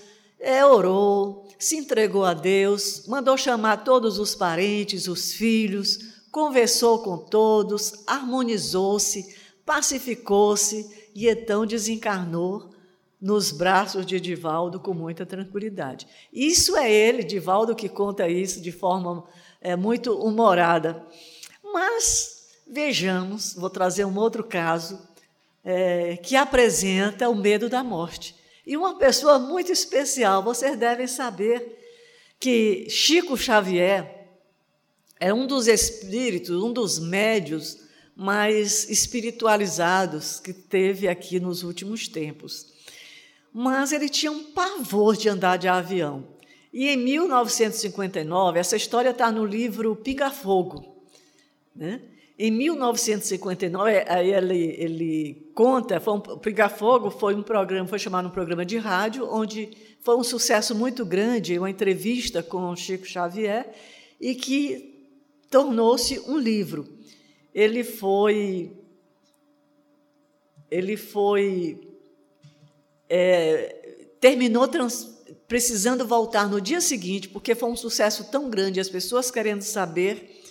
é, 0.44 0.64
orou, 0.64 1.48
se 1.58 1.74
entregou 1.76 2.22
a 2.22 2.34
Deus, 2.34 3.06
mandou 3.06 3.34
chamar 3.38 3.78
todos 3.78 4.18
os 4.18 4.34
parentes, 4.34 5.08
os 5.08 5.32
filhos, 5.32 5.98
conversou 6.30 6.98
com 6.98 7.16
todos, 7.16 8.04
harmonizou-se, 8.06 9.34
pacificou-se 9.64 11.08
e 11.14 11.26
então 11.26 11.64
desencarnou 11.64 12.74
nos 13.18 13.50
braços 13.50 14.04
de 14.04 14.20
Divaldo 14.20 14.78
com 14.78 14.92
muita 14.92 15.24
tranquilidade. 15.24 16.06
Isso 16.30 16.76
é 16.76 16.92
ele, 16.92 17.24
Divaldo, 17.24 17.74
que 17.74 17.88
conta 17.88 18.28
isso 18.28 18.60
de 18.60 18.70
forma 18.70 19.24
é, 19.62 19.74
muito 19.74 20.12
humorada. 20.12 21.02
Mas 21.62 22.48
vejamos, 22.70 23.54
vou 23.54 23.70
trazer 23.70 24.04
um 24.04 24.18
outro 24.18 24.44
caso 24.44 25.00
é, 25.64 26.18
que 26.18 26.36
apresenta 26.36 27.30
o 27.30 27.34
medo 27.34 27.70
da 27.70 27.82
morte. 27.82 28.43
E 28.66 28.76
uma 28.76 28.96
pessoa 28.96 29.38
muito 29.38 29.70
especial, 29.70 30.42
vocês 30.42 30.76
devem 30.76 31.06
saber 31.06 31.78
que 32.40 32.86
Chico 32.88 33.36
Xavier 33.36 34.28
é 35.20 35.32
um 35.32 35.46
dos 35.46 35.68
espíritos, 35.68 36.62
um 36.62 36.72
dos 36.72 36.98
médios 36.98 37.78
mais 38.16 38.88
espiritualizados 38.88 40.40
que 40.40 40.52
teve 40.52 41.08
aqui 41.08 41.40
nos 41.40 41.62
últimos 41.62 42.08
tempos. 42.08 42.72
Mas 43.52 43.92
ele 43.92 44.08
tinha 44.08 44.32
um 44.32 44.52
pavor 44.52 45.16
de 45.16 45.28
andar 45.28 45.56
de 45.56 45.68
avião. 45.68 46.26
E 46.72 46.88
em 46.88 46.96
1959, 46.96 48.58
essa 48.58 48.76
história 48.76 49.10
está 49.10 49.30
no 49.30 49.44
livro 49.44 49.94
Pinga 49.94 50.30
Fogo. 50.30 51.04
Né? 51.74 52.00
Em 52.38 52.50
1959, 52.50 53.92
ele, 54.10 54.76
ele 54.76 55.43
conta, 55.54 56.00
foi 56.00 56.14
um, 56.14 56.20
Pinga 56.20 56.68
Fogo 56.68 57.10
foi 57.10 57.34
um 57.34 57.42
programa, 57.42 57.86
foi 57.86 57.98
chamado 57.98 58.28
um 58.28 58.30
programa 58.30 58.64
de 58.64 58.76
rádio, 58.76 59.26
onde 59.30 59.70
foi 60.00 60.16
um 60.16 60.24
sucesso 60.24 60.74
muito 60.74 61.04
grande, 61.04 61.58
uma 61.58 61.70
entrevista 61.70 62.42
com 62.42 62.74
Chico 62.76 63.06
Xavier, 63.06 63.72
e 64.20 64.34
que 64.34 65.08
tornou-se 65.50 66.18
um 66.20 66.36
livro. 66.36 66.86
Ele 67.54 67.84
foi 67.84 68.72
ele 70.70 70.96
foi 70.96 71.88
é, 73.08 74.06
terminou 74.20 74.66
trans, 74.66 75.14
precisando 75.46 76.06
voltar 76.06 76.48
no 76.48 76.60
dia 76.60 76.80
seguinte 76.80 77.28
porque 77.28 77.54
foi 77.54 77.70
um 77.70 77.76
sucesso 77.76 78.24
tão 78.30 78.50
grande 78.50 78.80
as 78.80 78.88
pessoas 78.88 79.30
querendo 79.30 79.62
saber 79.62 80.42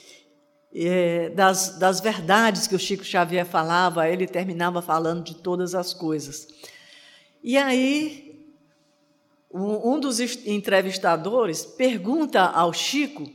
é, 0.76 1.30
das, 1.30 1.78
das 1.78 2.00
verdades 2.00 2.68
que 2.68 2.76
o 2.76 2.80
Chico 2.80 3.04
Xavier 3.04 3.46
falava 3.46 4.10
ele 4.10 4.28
terminava 4.28 4.82
falando 4.82 5.24
de 5.24 5.36
todas 5.36 5.76
as 5.76 5.94
coisas 5.94 6.48
e 7.44 7.58
aí 7.58 8.34
um 9.54 10.00
dos 10.00 10.20
entrevistadores 10.48 11.64
pergunta 11.64 12.42
ao 12.42 12.74
Chico, 12.74 13.30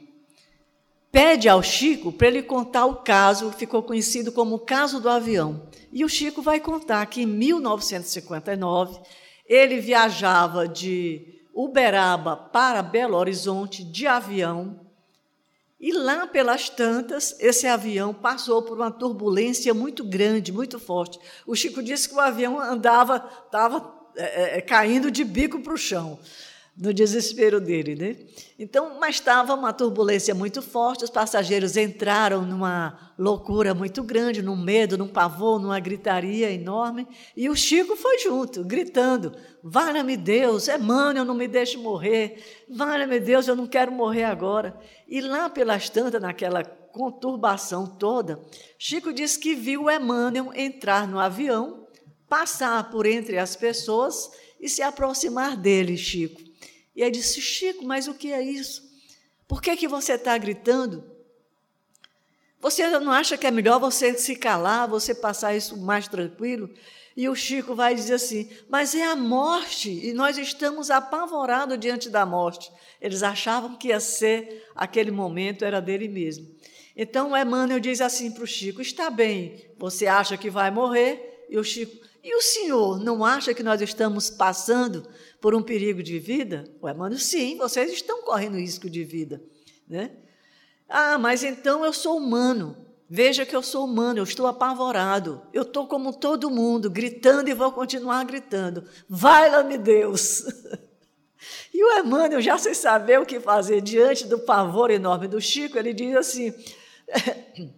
pede 1.13 1.49
ao 1.49 1.63
Chico 1.63 2.11
para 2.11 2.27
ele 2.27 2.43
contar 2.43 2.87
o 2.87 2.97
caso, 2.97 3.53
ficou 3.53 3.85
conhecido 3.85 4.33
como 4.33 4.57
o 4.57 4.59
caso 4.59 5.01
do 5.01 5.09
avião. 5.09 5.69
E 5.93 6.05
o 6.05 6.09
Chico 6.09 6.43
vai 6.43 6.59
contar 6.59 7.07
que 7.07 7.23
em 7.23 7.27
1959 7.27 8.99
ele 9.47 9.79
viajava 9.79 10.67
de 10.67 11.41
Uberaba 11.55 12.37
para 12.37 12.83
Belo 12.83 13.17
Horizonte 13.17 13.85
de 13.85 14.07
avião. 14.07 14.88
E 15.81 15.93
lá 15.93 16.27
pelas 16.27 16.69
tantas, 16.69 17.37
esse 17.39 17.67
avião 17.67 18.13
passou 18.13 18.63
por 18.63 18.77
uma 18.77 18.91
turbulência 18.91 19.73
muito 19.73 20.03
grande, 20.03 20.53
muito 20.53 20.79
forte. 20.79 21.21
O 21.47 21.55
Chico 21.55 21.83
disse 21.83 22.09
que 22.09 22.17
o 22.17 22.21
avião 22.21 22.61
andava, 22.61 23.25
estava 23.47 23.95
é, 24.17 24.59
é, 24.59 24.61
caindo 24.61 25.11
de 25.11 25.23
bico 25.23 25.61
para 25.61 25.73
o 25.73 25.79
chão 25.79 26.19
no 26.81 26.95
desespero 26.95 27.61
dele, 27.61 27.97
né? 27.97 28.17
Então, 28.57 28.99
mas 29.01 29.17
estava 29.17 29.53
uma 29.55 29.73
turbulência 29.73 30.33
muito 30.33 30.63
forte, 30.63 31.03
os 31.03 31.11
passageiros 31.11 31.77
entraram 31.77 32.43
numa 32.43 33.13
loucura 33.19 33.75
muito 33.75 34.01
grande, 34.05 34.43
num 34.43 34.57
medo, 34.57 34.97
num 34.97 35.09
pavor, 35.09 35.59
numa 35.59 35.81
gritaria 35.81 36.51
enorme, 36.53 37.07
e 37.37 37.49
o 37.49 37.57
Chico 37.57 37.97
foi 37.97 38.21
junto, 38.21 38.63
gritando: 38.65 39.33
Valha-me 39.63 40.17
Deus, 40.17 40.69
Emmanuel, 40.69 41.25
não 41.25 41.35
me 41.35 41.49
deixe 41.49 41.77
morrer, 41.77 42.65
valha-me 42.69 43.19
Deus, 43.19 43.49
eu 43.49 43.57
não 43.57 43.67
quero 43.67 43.91
morrer 43.91 44.25
agora. 44.25 44.79
E 45.09 45.21
lá 45.21 45.51
pelas 45.51 45.91
tantas, 45.91 46.23
naquela 46.23 46.65
conturbação 46.65 47.87
toda, 47.87 48.41
Chico 48.79 49.13
disse 49.13 49.39
que 49.39 49.57
viu 49.57 49.91
Emmanuel 49.91 50.53
entrar 50.55 51.09
no 51.09 51.19
avião, 51.19 51.89
passar 52.29 52.89
por 52.89 53.05
entre 53.05 53.37
as 53.37 53.57
pessoas 53.57 54.31
e 54.61 54.69
se 54.69 54.81
aproximar 54.81 55.57
dele, 55.57 55.97
Chico. 55.97 56.48
E 56.99 57.05
aí 57.05 57.13
disse: 57.13 57.41
Chico, 57.41 57.85
mas 57.85 58.09
o 58.09 58.15
que 58.15 58.33
é 58.33 58.43
isso? 58.43 58.83
Por 59.47 59.63
que, 59.63 59.77
que 59.77 59.87
você 59.87 60.15
está 60.15 60.37
gritando? 60.37 61.09
Você 62.61 62.89
não 62.99 63.13
acha 63.13 63.39
que 63.39 63.47
é 63.47 63.53
melhor 63.53 63.79
você 63.79 64.19
se 64.19 64.35
calar, 64.35 64.89
você 64.89 65.15
passar 65.15 65.55
isso 65.55 65.77
mais 65.77 66.09
tranquilo? 66.09 66.69
E 67.17 67.29
o 67.29 67.37
Chico 67.37 67.73
vai 67.73 67.95
dizer 67.95 68.15
assim: 68.15 68.51
Mas 68.69 68.97
é 68.97 69.05
a 69.05 69.15
morte, 69.15 69.89
e 69.89 70.13
nós 70.13 70.39
estamos 70.39 70.91
apavorados 70.91 71.79
diante 71.79 72.11
da 72.11 72.27
morte. 72.27 72.69
Eles 73.01 73.23
achavam 73.23 73.77
que 73.77 73.89
ia 73.89 74.01
ser 74.01 74.67
aquele 74.75 75.13
momento, 75.13 75.65
era 75.65 75.81
dele 75.81 76.09
mesmo. 76.09 76.49
Então 76.97 77.31
o 77.31 77.37
Emmanuel 77.37 77.79
diz 77.79 78.01
assim 78.01 78.33
para 78.33 78.43
o 78.43 78.47
Chico: 78.47 78.83
Está 78.83 79.09
bem, 79.09 79.71
você 79.79 80.09
acha 80.09 80.37
que 80.37 80.51
vai 80.51 80.69
morrer? 80.73 81.47
E 81.49 81.57
o 81.57 81.63
Chico: 81.63 82.05
E 82.25 82.35
o 82.35 82.43
senhor 82.43 82.99
não 82.99 83.25
acha 83.25 83.55
que 83.55 83.63
nós 83.63 83.81
estamos 83.81 84.29
passando 84.29 85.09
por 85.41 85.55
um 85.55 85.63
perigo 85.63 86.03
de 86.03 86.19
vida? 86.19 86.65
O 86.81 86.89
Emmanuel, 86.89 87.19
sim, 87.19 87.57
vocês 87.57 87.93
estão 87.93 88.23
correndo 88.23 88.57
risco 88.57 88.89
de 88.89 89.05
vida. 89.05 89.43
Né? 89.89 90.11
Ah, 90.89 91.19
mas 91.19 91.43
então 91.43 91.85
eu 91.85 91.93
sou 91.93 92.17
humano. 92.17 92.77
Veja 93.11 93.47
que 93.47 93.57
eu 93.57 93.63
sou 93.63 93.85
humano, 93.85 94.19
eu 94.19 94.25
estou 94.25 94.47
apavorado. 94.47 95.41
Eu 95.53 95.63
estou 95.63 95.87
como 95.87 96.13
todo 96.13 96.51
mundo, 96.51 96.91
gritando 96.91 97.49
e 97.49 97.55
vou 97.55 97.73
continuar 97.73 98.25
gritando. 98.25 98.85
Vai 99.09 99.51
lá-me 99.51 99.79
Deus! 99.79 100.45
E 101.73 101.85
o 101.85 101.99
Emmanuel, 102.01 102.41
já 102.41 102.59
sem 102.59 102.75
saber 102.75 103.21
o 103.21 103.25
que 103.25 103.39
fazer 103.39 103.81
diante 103.81 104.27
do 104.27 104.41
pavor 104.41 104.91
enorme 104.91 105.29
do 105.29 105.41
Chico, 105.41 105.79
ele 105.79 105.93
diz 105.93 106.17
assim: 106.17 106.53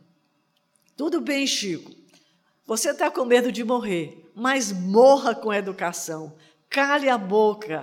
Tudo 0.97 1.21
bem, 1.21 1.47
Chico, 1.47 1.93
você 2.67 2.93
está 2.93 3.11
com 3.11 3.27
medo 3.27 3.53
de 3.53 3.63
morrer, 3.63 4.31
mas 4.35 4.73
morra 4.73 5.35
com 5.35 5.53
educação 5.53 6.35
cale 6.71 7.09
a 7.09 7.19
boca, 7.19 7.83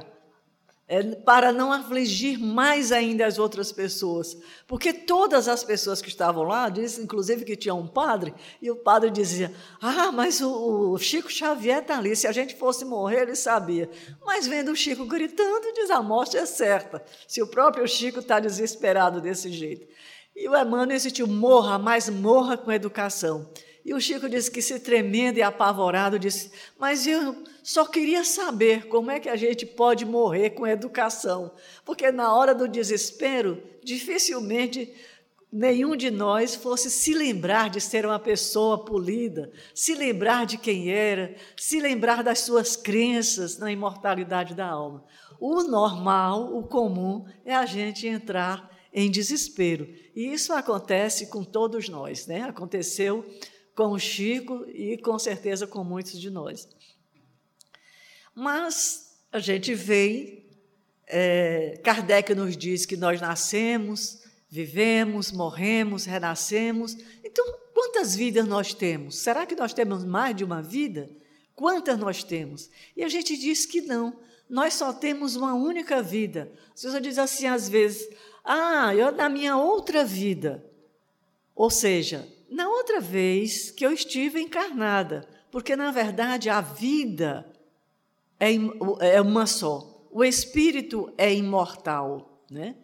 é, 0.89 1.03
para 1.03 1.51
não 1.51 1.73
afligir 1.73 2.39
mais 2.39 2.93
ainda 2.93 3.25
as 3.25 3.38
outras 3.38 3.73
pessoas. 3.73 4.38
Porque 4.65 4.93
todas 4.93 5.49
as 5.49 5.61
pessoas 5.61 6.01
que 6.01 6.07
estavam 6.07 6.43
lá, 6.43 6.71
inclusive 6.97 7.43
que 7.43 7.57
tinha 7.57 7.75
um 7.75 7.85
padre, 7.85 8.33
e 8.61 8.71
o 8.71 8.77
padre 8.77 9.11
dizia: 9.11 9.53
Ah, 9.81 10.13
mas 10.13 10.39
o, 10.39 10.93
o 10.93 10.97
Chico 10.97 11.29
Xavier 11.29 11.81
está 11.81 11.97
ali, 11.97 12.15
se 12.15 12.25
a 12.25 12.31
gente 12.31 12.55
fosse 12.55 12.85
morrer, 12.85 13.23
ele 13.23 13.35
sabia. 13.35 13.89
Mas 14.25 14.47
vendo 14.47 14.71
o 14.71 14.75
Chico 14.75 15.05
gritando, 15.05 15.73
diz: 15.73 15.91
A 15.91 16.01
morte 16.01 16.38
é 16.38 16.45
certa, 16.45 17.03
se 17.27 17.41
o 17.41 17.47
próprio 17.47 17.85
Chico 17.85 18.19
está 18.19 18.39
desesperado 18.39 19.19
desse 19.19 19.51
jeito. 19.51 19.85
E 20.33 20.47
o 20.47 20.55
Emmanuel 20.55 20.95
insistiu: 20.95 21.27
morra, 21.27 21.77
mas 21.77 22.07
morra 22.07 22.55
com 22.55 22.71
educação. 22.71 23.51
E 23.88 23.93
o 23.93 24.01
Chico 24.01 24.27
disse 24.27 24.51
que 24.51 24.61
se 24.61 24.81
tremendo 24.81 25.38
e 25.38 25.41
apavorado, 25.41 26.19
disse: 26.19 26.51
Mas 26.77 27.07
eu 27.07 27.41
só 27.63 27.85
queria 27.85 28.21
saber 28.25 28.89
como 28.89 29.09
é 29.09 29.17
que 29.17 29.29
a 29.29 29.38
gente 29.38 29.65
pode 29.65 30.05
morrer 30.05 30.49
com 30.49 30.67
educação. 30.67 31.53
Porque 31.85 32.11
na 32.11 32.35
hora 32.35 32.53
do 32.53 32.67
desespero, 32.67 33.63
dificilmente 33.81 34.93
nenhum 35.49 35.95
de 35.95 36.11
nós 36.11 36.53
fosse 36.53 36.91
se 36.91 37.13
lembrar 37.13 37.69
de 37.69 37.79
ser 37.79 38.05
uma 38.05 38.19
pessoa 38.19 38.83
polida, 38.83 39.49
se 39.73 39.95
lembrar 39.95 40.45
de 40.45 40.57
quem 40.57 40.91
era, 40.91 41.33
se 41.55 41.79
lembrar 41.79 42.21
das 42.21 42.39
suas 42.39 42.75
crenças 42.75 43.57
na 43.57 43.71
imortalidade 43.71 44.53
da 44.53 44.67
alma. 44.67 45.05
O 45.39 45.63
normal, 45.63 46.57
o 46.57 46.63
comum, 46.63 47.25
é 47.45 47.55
a 47.55 47.65
gente 47.65 48.05
entrar 48.05 48.69
em 48.93 49.09
desespero. 49.09 49.88
E 50.13 50.25
isso 50.33 50.51
acontece 50.51 51.27
com 51.27 51.41
todos 51.41 51.88
nós, 51.88 52.27
né? 52.27 52.41
Aconteceu 52.41 53.23
com 53.78 53.91
o 53.91 53.99
Chico 53.99 54.65
e 54.73 54.97
com 54.97 55.19
certeza 55.19 55.67
com 55.67 55.84
muitos 55.84 56.19
de 56.19 56.32
nós. 56.32 56.67
Mas 58.34 59.19
a 59.32 59.38
gente 59.38 59.75
vê, 59.75 60.43
é, 61.05 61.80
Kardec 61.84 62.34
nos 62.34 62.57
diz 62.57 62.88
que 62.88 62.97
nós 62.97 63.21
nascemos, 63.21 64.23
vivemos, 64.49 65.32
morremos, 65.32 66.05
renascemos. 66.05 66.97
Então, 67.23 67.45
quantas 67.71 68.15
vidas 68.15 68.47
nós 68.47 68.73
temos? 68.73 69.19
Será 69.19 69.45
que 69.45 69.55
nós 69.55 69.75
temos 69.75 70.03
mais 70.03 70.36
de 70.36 70.43
uma 70.43 70.59
vida? 70.59 71.07
Quantas 71.55 71.99
nós 71.99 72.23
temos? 72.23 72.71
E 72.95 73.03
a 73.03 73.09
gente 73.09 73.38
diz 73.38 73.67
que 73.67 73.82
não. 73.82 74.19
Nós 74.49 74.73
só 74.73 74.91
temos 74.91 75.36
uma 75.36 75.53
única 75.53 76.01
vida. 76.01 76.51
As 76.73 76.82
pessoas 76.82 77.03
dizem 77.03 77.23
assim 77.23 77.45
às 77.45 77.69
vezes: 77.69 78.09
Ah, 78.43 78.95
eu 78.95 79.11
na 79.11 79.30
minha 79.30 79.55
outra 79.55 80.03
vida. 80.03 80.65
Ou 81.53 81.69
seja, 81.69 82.28
na 82.49 82.67
outra 82.67 82.99
vez 82.99 83.71
que 83.71 83.85
eu 83.85 83.91
estive 83.91 84.41
encarnada, 84.41 85.27
porque 85.51 85.75
na 85.75 85.91
verdade 85.91 86.49
a 86.49 86.61
vida 86.61 87.45
é, 88.39 88.51
é 89.01 89.21
uma 89.21 89.45
só. 89.45 90.07
O 90.11 90.23
espírito 90.23 91.13
é 91.17 91.33
imortal, 91.33 92.43
né? 92.49 92.75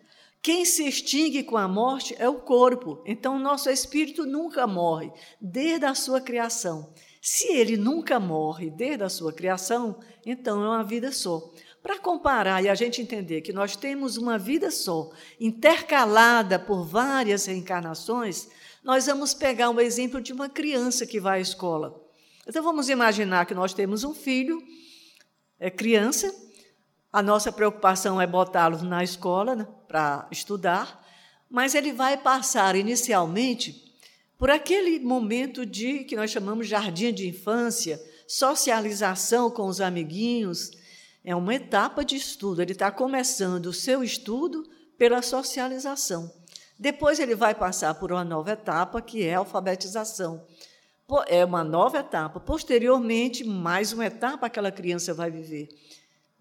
Quem 0.43 0.66
se 0.66 0.86
extingue 0.86 1.41
com 1.41 1.55
a 1.55 1.70
morte 1.70 2.14
é 2.20 2.28
o 2.28 2.41
corpo. 2.41 3.01
Então, 3.05 3.39
nosso 3.39 3.70
espírito 3.70 4.26
nunca 4.26 4.68
morre, 4.68 5.09
desde 5.39 5.86
a 5.86 5.95
sua 5.95 6.20
criação. 6.20 6.93
Se 7.22 7.47
ele 7.47 7.78
nunca 7.78 8.20
morre 8.20 8.70
desde 8.70 9.05
a 9.05 9.09
sua 9.09 9.32
criação, 9.32 10.01
então 10.26 10.61
é 10.61 10.68
uma 10.68 10.84
vida 10.84 11.14
só. 11.14 11.49
Para 11.82 11.97
comparar 11.97 12.61
e 12.61 12.68
a 12.68 12.76
gente 12.76 13.01
entender 13.01 13.39
que 13.39 13.53
nós 13.53 13.78
temos 13.78 14.18
uma 14.18 14.38
vida 14.38 14.70
só, 14.70 15.11
intercalada 15.39 16.59
por 16.59 16.84
várias 16.84 17.45
reencarnações, 17.45 18.49
nós 18.84 19.06
vamos 19.06 19.34
pegar 19.34 19.70
um 19.70 19.80
exemplo 19.80 20.20
de 20.20 20.34
uma 20.34 20.50
criança 20.50 21.06
que 21.06 21.20
vai 21.20 21.40
à 21.40 21.42
escola. 21.42 22.02
Então 22.48 22.62
vamos 22.62 22.90
imaginar 22.90 23.46
que 23.46 23.54
nós 23.54 23.74
temos 23.74 24.04
um 24.04 24.14
filho, 24.14 24.62
é 25.58 25.70
criança, 25.70 26.34
a 27.12 27.22
nossa 27.22 27.52
preocupação 27.52 28.20
é 28.20 28.28
botá-lo 28.28 28.84
na 28.84 29.04
escola 29.04 29.56
né, 29.56 29.68
para 29.88 30.28
estudar, 30.32 31.02
mas 31.50 31.76
ele 31.76 31.94
vai 31.94 32.18
passar 32.18 32.76
inicialmente 32.76 33.82
por 34.38 34.50
aquele 34.50 35.00
momento 35.00 35.66
de 35.66 36.04
que 36.04 36.16
nós 36.16 36.32
chamamos 36.32 36.68
jardim 36.68 37.14
de 37.14 37.30
infância, 37.30 38.02
socialização 38.28 39.50
com 39.50 39.68
os 39.68 39.80
amiguinhos, 39.80 40.72
é 41.24 41.34
uma 41.34 41.56
etapa 41.56 42.04
de 42.04 42.18
estudo. 42.18 42.62
Ele 42.62 42.74
está 42.74 42.92
começando 42.92 43.68
o 43.68 43.74
seu 43.74 44.04
estudo 44.04 44.68
pela 44.98 45.22
socialização. 45.22 46.30
Depois 46.84 47.18
ele 47.18 47.34
vai 47.34 47.56
passar 47.56 47.96
por 47.96 48.12
uma 48.12 48.26
nova 48.26 48.52
etapa, 48.52 49.02
que 49.02 49.24
é 49.24 49.36
a 49.36 49.38
alfabetização. 49.38 50.46
É 51.28 51.46
uma 51.46 51.64
nova 51.64 52.00
etapa. 52.00 52.42
Posteriormente, 52.42 53.42
mais 53.42 53.94
uma 53.94 54.06
etapa 54.06 54.48
aquela 54.48 54.70
criança 54.70 55.14
vai 55.14 55.32
viver. 55.32 55.70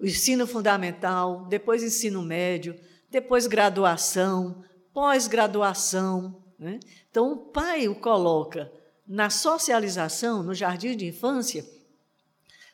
O 0.01 0.05
ensino 0.05 0.45
fundamental, 0.45 1.47
depois 1.49 1.85
ensino 1.85 2.21
médio, 2.23 2.77
depois 3.09 3.47
graduação, 3.47 4.65
pós-graduação. 4.93 6.43
Né? 6.59 6.81
Então, 7.09 7.31
o 7.31 7.37
pai 7.37 7.87
o 7.87 7.95
coloca 7.95 8.69
na 9.07 9.31
socialização, 9.31 10.43
no 10.43 10.55
jardim 10.55 10.97
de 10.97 11.07
infância, 11.07 11.65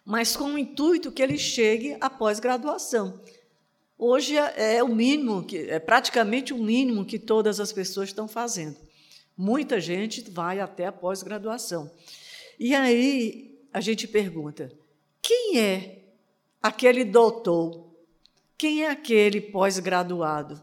mas 0.06 0.34
com 0.34 0.54
o 0.54 0.58
intuito 0.58 1.12
que 1.12 1.22
ele 1.22 1.36
chegue 1.36 1.98
à 2.00 2.08
pós-graduação. 2.08 3.20
Hoje 3.98 4.36
é, 4.36 4.76
é 4.76 4.82
o 4.82 4.88
mínimo, 4.88 5.44
é 5.52 5.80
praticamente 5.80 6.54
o 6.54 6.58
mínimo 6.58 7.04
que 7.04 7.18
todas 7.18 7.58
as 7.58 7.72
pessoas 7.72 8.10
estão 8.10 8.28
fazendo. 8.28 8.76
Muita 9.36 9.80
gente 9.80 10.30
vai 10.30 10.60
até 10.60 10.86
a 10.86 10.92
pós-graduação. 10.92 11.90
E 12.60 12.74
aí 12.74 13.58
a 13.72 13.80
gente 13.80 14.06
pergunta: 14.06 14.70
quem 15.20 15.60
é 15.60 16.04
aquele 16.62 17.04
doutor 17.04 17.88
Quem 18.56 18.84
é 18.84 18.90
aquele 18.90 19.40
pós-graduado? 19.40 20.60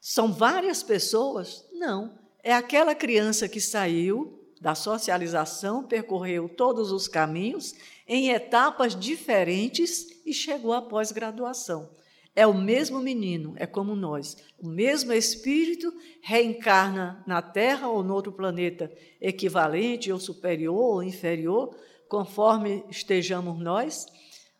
São 0.00 0.32
várias 0.32 0.82
pessoas? 0.82 1.64
Não. 1.72 2.18
É 2.42 2.52
aquela 2.52 2.94
criança 2.94 3.48
que 3.48 3.60
saiu 3.60 4.38
da 4.60 4.74
socialização, 4.74 5.84
percorreu 5.84 6.48
todos 6.48 6.92
os 6.92 7.06
caminhos 7.06 7.74
em 8.06 8.30
etapas 8.30 8.98
diferentes 8.98 10.06
e 10.24 10.32
chegou 10.32 10.72
à 10.72 10.82
pós-graduação. 10.82 11.90
É 12.34 12.46
o 12.46 12.54
mesmo 12.54 13.00
menino, 13.00 13.54
é 13.56 13.66
como 13.66 13.96
nós. 13.96 14.36
O 14.58 14.68
mesmo 14.68 15.12
espírito 15.12 15.92
reencarna 16.20 17.22
na 17.26 17.42
Terra 17.42 17.88
ou 17.88 18.04
no 18.04 18.14
outro 18.14 18.30
planeta 18.30 18.92
equivalente, 19.20 20.12
ou 20.12 20.20
superior 20.20 20.94
ou 20.94 21.02
inferior, 21.02 21.74
conforme 22.08 22.84
estejamos 22.88 23.58
nós, 23.58 24.06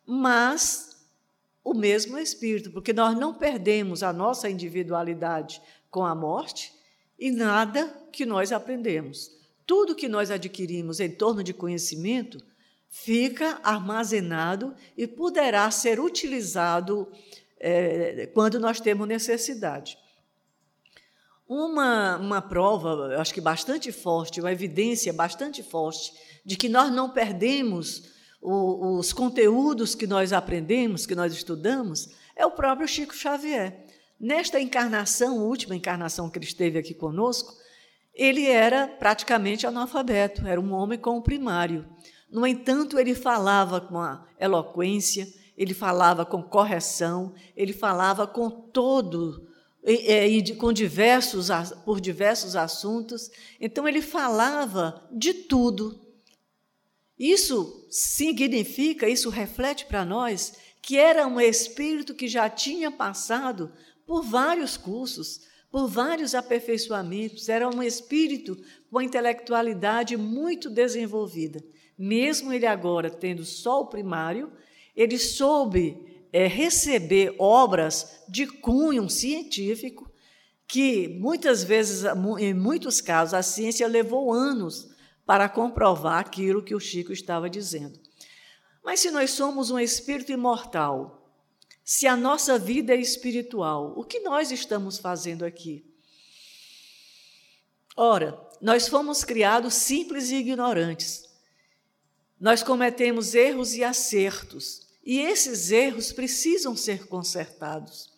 mas 0.05 0.89
o 1.63 1.73
mesmo 1.73 2.17
espírito, 2.17 2.71
porque 2.71 2.91
nós 2.91 3.17
não 3.17 3.33
perdemos 3.33 4.03
a 4.03 4.11
nossa 4.11 4.49
individualidade 4.49 5.61
com 5.89 6.05
a 6.05 6.13
morte 6.13 6.73
e 7.17 7.31
nada 7.31 7.87
que 8.11 8.25
nós 8.25 8.51
aprendemos. 8.51 9.38
Tudo 9.69 9.93
que 9.93 10.09
nós 10.09 10.31
adquirimos 10.31 10.99
em 10.99 11.11
torno 11.11 11.43
de 11.43 11.53
conhecimento 11.53 12.43
fica 12.89 13.59
armazenado 13.61 14.73
e 14.97 15.05
poderá 15.05 15.69
ser 15.69 15.99
utilizado 15.99 17.07
é, 17.59 18.25
quando 18.33 18.59
nós 18.59 18.81
temos 18.81 19.07
necessidade. 19.07 19.95
Uma, 21.47 22.17
uma 22.17 22.41
prova, 22.41 23.15
acho 23.21 23.31
que 23.31 23.39
bastante 23.39 23.91
forte, 23.91 24.41
uma 24.41 24.51
evidência 24.51 25.13
bastante 25.13 25.61
forte 25.61 26.13
de 26.43 26.57
que 26.57 26.67
nós 26.67 26.91
não 26.91 27.11
perdemos 27.11 28.09
o, 28.41 28.97
os 28.97 29.13
conteúdos 29.13 29.93
que 29.93 30.07
nós 30.07 30.33
aprendemos, 30.33 31.05
que 31.05 31.13
nós 31.13 31.31
estudamos, 31.31 32.09
é 32.35 32.43
o 32.43 32.49
próprio 32.49 32.87
Chico 32.87 33.13
Xavier. 33.13 33.85
Nesta 34.19 34.59
encarnação, 34.59 35.37
última 35.37 35.75
encarnação 35.75 36.27
que 36.27 36.39
ele 36.39 36.45
esteve 36.45 36.79
aqui 36.79 36.95
conosco, 36.95 37.58
ele 38.19 38.45
era 38.45 38.85
praticamente 38.85 39.65
analfabeto, 39.65 40.45
era 40.45 40.59
um 40.59 40.73
homem 40.73 40.99
com 40.99 41.17
o 41.17 41.21
primário. 41.21 41.87
No 42.29 42.45
entanto, 42.45 42.99
ele 42.99 43.15
falava 43.15 43.79
com 43.79 43.97
a 43.97 44.27
eloquência, 44.37 45.25
ele 45.57 45.73
falava 45.73 46.25
com 46.25 46.43
correção, 46.43 47.33
ele 47.55 47.71
falava 47.71 48.27
com 48.27 48.49
todo 48.49 49.47
e, 49.81 50.53
com 50.55 50.73
diversos 50.73 51.47
por 51.85 52.01
diversos 52.01 52.57
assuntos. 52.57 53.31
Então 53.59 53.87
ele 53.87 54.01
falava 54.01 55.07
de 55.09 55.33
tudo. 55.33 55.97
Isso 57.17 57.87
significa, 57.89 59.07
isso 59.07 59.29
reflete 59.29 59.85
para 59.85 60.03
nós 60.03 60.53
que 60.81 60.97
era 60.97 61.25
um 61.25 61.39
espírito 61.39 62.13
que 62.13 62.27
já 62.27 62.49
tinha 62.49 62.91
passado 62.91 63.71
por 64.05 64.23
vários 64.23 64.75
cursos, 64.75 65.41
por 65.71 65.87
vários 65.87 66.33
aperfeiçoamentos, 66.33 67.47
era 67.47 67.69
um 67.69 67.83
espírito 67.83 68.57
com 68.89 68.97
a 68.97 69.03
intelectualidade 69.03 70.17
muito 70.17 70.69
desenvolvida. 70.69 71.63
Mesmo 71.97 72.51
ele 72.51 72.65
agora 72.65 73.09
tendo 73.09 73.45
só 73.45 73.81
o 73.81 73.87
primário, 73.87 74.51
ele 74.95 75.17
soube 75.17 76.25
é, 76.33 76.47
receber 76.47 77.35
obras 77.37 78.23
de 78.27 78.47
cunho 78.47 79.09
científico 79.09 80.09
que 80.67 81.07
muitas 81.07 81.63
vezes, 81.63 82.03
em 82.39 82.53
muitos 82.53 83.01
casos, 83.01 83.33
a 83.33 83.41
ciência 83.41 83.87
levou 83.87 84.31
anos 84.31 84.87
para 85.25 85.49
comprovar 85.49 86.19
aquilo 86.19 86.63
que 86.63 86.75
o 86.75 86.79
Chico 86.79 87.11
estava 87.11 87.49
dizendo. 87.49 87.99
Mas 88.83 88.99
se 88.99 89.11
nós 89.11 89.31
somos 89.31 89.71
um 89.71 89.79
espírito 89.79 90.31
imortal, 90.31 91.18
se 91.91 92.05
a 92.05 92.15
nossa 92.15 92.59
vida 92.59 92.93
é 92.93 92.97
espiritual, 92.97 93.95
o 93.97 94.03
que 94.03 94.19
nós 94.19 94.51
estamos 94.51 94.99
fazendo 94.99 95.43
aqui? 95.43 95.83
Ora, 97.97 98.39
nós 98.61 98.87
fomos 98.87 99.23
criados 99.23 99.73
simples 99.73 100.29
e 100.29 100.35
ignorantes. 100.35 101.27
Nós 102.39 102.61
cometemos 102.61 103.33
erros 103.33 103.73
e 103.73 103.83
acertos, 103.83 104.85
e 105.03 105.19
esses 105.19 105.71
erros 105.71 106.11
precisam 106.11 106.75
ser 106.75 107.07
consertados. 107.07 108.13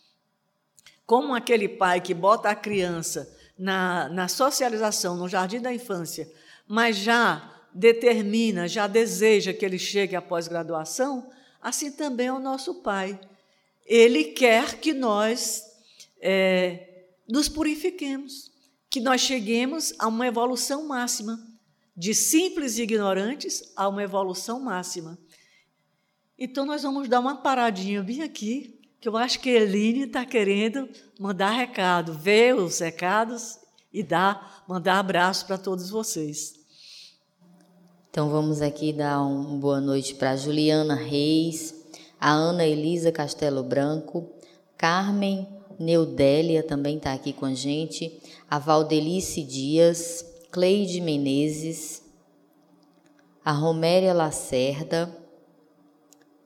Como 1.05 1.33
aquele 1.33 1.69
pai 1.69 2.01
que 2.01 2.13
bota 2.13 2.49
a 2.49 2.55
criança 2.55 3.33
na, 3.57 4.09
na 4.09 4.27
socialização, 4.27 5.15
no 5.15 5.29
jardim 5.29 5.61
da 5.61 5.73
infância, 5.73 6.29
mas 6.67 6.97
já 6.97 7.57
determina, 7.73 8.67
já 8.67 8.85
deseja 8.85 9.53
que 9.53 9.63
ele 9.63 9.79
chegue 9.79 10.13
à 10.13 10.21
pós-graduação, 10.21 11.31
assim 11.61 11.89
também 11.89 12.27
é 12.27 12.33
o 12.33 12.37
nosso 12.37 12.81
Pai. 12.81 13.17
Ele 13.93 14.23
quer 14.23 14.79
que 14.79 14.93
nós 14.93 15.65
é, 16.21 17.07
nos 17.27 17.49
purifiquemos, 17.49 18.49
que 18.89 19.01
nós 19.01 19.19
cheguemos 19.19 19.93
a 19.99 20.07
uma 20.07 20.25
evolução 20.25 20.87
máxima, 20.87 21.37
de 21.93 22.15
simples 22.15 22.77
e 22.77 22.83
ignorantes 22.83 23.73
a 23.75 23.89
uma 23.89 24.01
evolução 24.01 24.61
máxima. 24.61 25.19
Então, 26.39 26.65
nós 26.65 26.83
vamos 26.83 27.09
dar 27.09 27.19
uma 27.19 27.41
paradinha 27.41 28.01
bem 28.01 28.21
aqui, 28.21 28.79
que 29.01 29.09
eu 29.09 29.17
acho 29.17 29.41
que 29.41 29.49
a 29.49 29.61
Eline 29.61 30.03
está 30.03 30.25
querendo 30.25 30.87
mandar 31.19 31.49
recado, 31.49 32.13
ver 32.13 32.55
os 32.55 32.79
recados 32.79 33.59
e 33.91 34.01
dar, 34.01 34.63
mandar 34.69 34.99
abraço 34.99 35.45
para 35.45 35.57
todos 35.57 35.89
vocês. 35.89 36.55
Então 38.09 38.29
vamos 38.29 38.61
aqui 38.61 38.93
dar 38.93 39.21
uma 39.21 39.57
boa 39.59 39.81
noite 39.81 40.15
para 40.15 40.37
Juliana 40.37 40.95
Reis, 40.95 41.80
a 42.21 42.29
Ana 42.31 42.63
Elisa 42.63 43.11
Castelo 43.11 43.63
Branco, 43.63 44.29
Carmen 44.77 45.47
Neudélia 45.79 46.61
também 46.61 46.97
está 46.97 47.13
aqui 47.13 47.33
com 47.33 47.47
a 47.47 47.55
gente, 47.55 48.21
a 48.47 48.59
Valdelice 48.59 49.41
Dias, 49.41 50.23
Cleide 50.51 51.01
Menezes, 51.01 52.03
a 53.43 53.51
Roméria 53.51 54.13
Lacerda, 54.13 55.17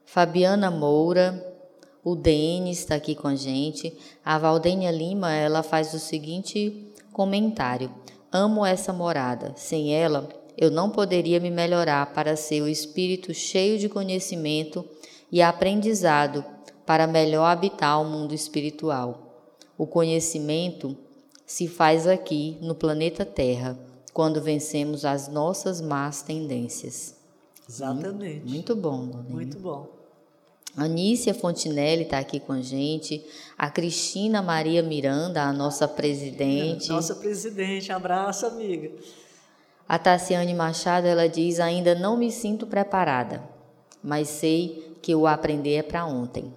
Fabiana 0.06 0.70
Moura, 0.70 1.54
o 2.02 2.14
Denis 2.14 2.78
está 2.78 2.94
aqui 2.94 3.14
com 3.14 3.28
a 3.28 3.36
gente, 3.36 3.94
a 4.24 4.38
Valdênia 4.38 4.90
Lima, 4.90 5.34
ela 5.34 5.62
faz 5.62 5.92
o 5.92 5.98
seguinte 5.98 6.90
comentário: 7.12 7.92
Amo 8.32 8.64
essa 8.64 8.94
morada, 8.94 9.52
sem 9.56 9.94
ela 9.94 10.26
eu 10.56 10.70
não 10.70 10.88
poderia 10.88 11.38
me 11.38 11.50
melhorar 11.50 12.14
para 12.14 12.34
ser 12.34 12.62
o 12.62 12.68
espírito 12.68 13.34
cheio 13.34 13.78
de 13.78 13.88
conhecimento 13.88 14.84
e 15.30 15.42
aprendizado 15.42 16.44
para 16.84 17.06
melhor 17.06 17.46
habitar 17.46 18.00
o 18.00 18.04
mundo 18.04 18.34
espiritual. 18.34 19.48
O 19.76 19.86
conhecimento 19.86 20.96
se 21.44 21.68
faz 21.68 22.06
aqui 22.06 22.56
no 22.60 22.74
planeta 22.74 23.24
Terra, 23.24 23.78
quando 24.12 24.40
vencemos 24.40 25.04
as 25.04 25.28
nossas 25.28 25.80
más 25.80 26.22
tendências. 26.22 27.14
Exatamente. 27.68 28.40
Muito, 28.40 28.50
muito 28.50 28.76
bom, 28.76 29.06
Dona 29.06 29.28
Muito 29.28 29.58
bom. 29.58 29.96
Anícia 30.76 31.32
Fontinelli 31.32 32.02
está 32.02 32.18
aqui 32.18 32.38
com 32.38 32.52
a 32.52 32.60
gente, 32.60 33.24
a 33.56 33.70
Cristina 33.70 34.42
Maria 34.42 34.82
Miranda, 34.82 35.42
a 35.42 35.52
nossa 35.52 35.88
presidente. 35.88 36.90
Nossa 36.90 37.14
presidente, 37.14 37.90
abraço, 37.90 38.44
amiga. 38.44 38.90
A 39.88 39.98
Tassiane 39.98 40.52
Machado 40.52 41.06
ela 41.06 41.28
diz: 41.28 41.60
ainda 41.60 41.94
não 41.94 42.16
me 42.16 42.30
sinto 42.30 42.66
preparada, 42.66 43.42
mas 44.02 44.28
sei 44.28 44.95
que 45.00 45.14
o 45.14 45.26
aprender 45.26 45.76
é 45.76 45.82
para 45.82 46.04
ontem. 46.04 46.52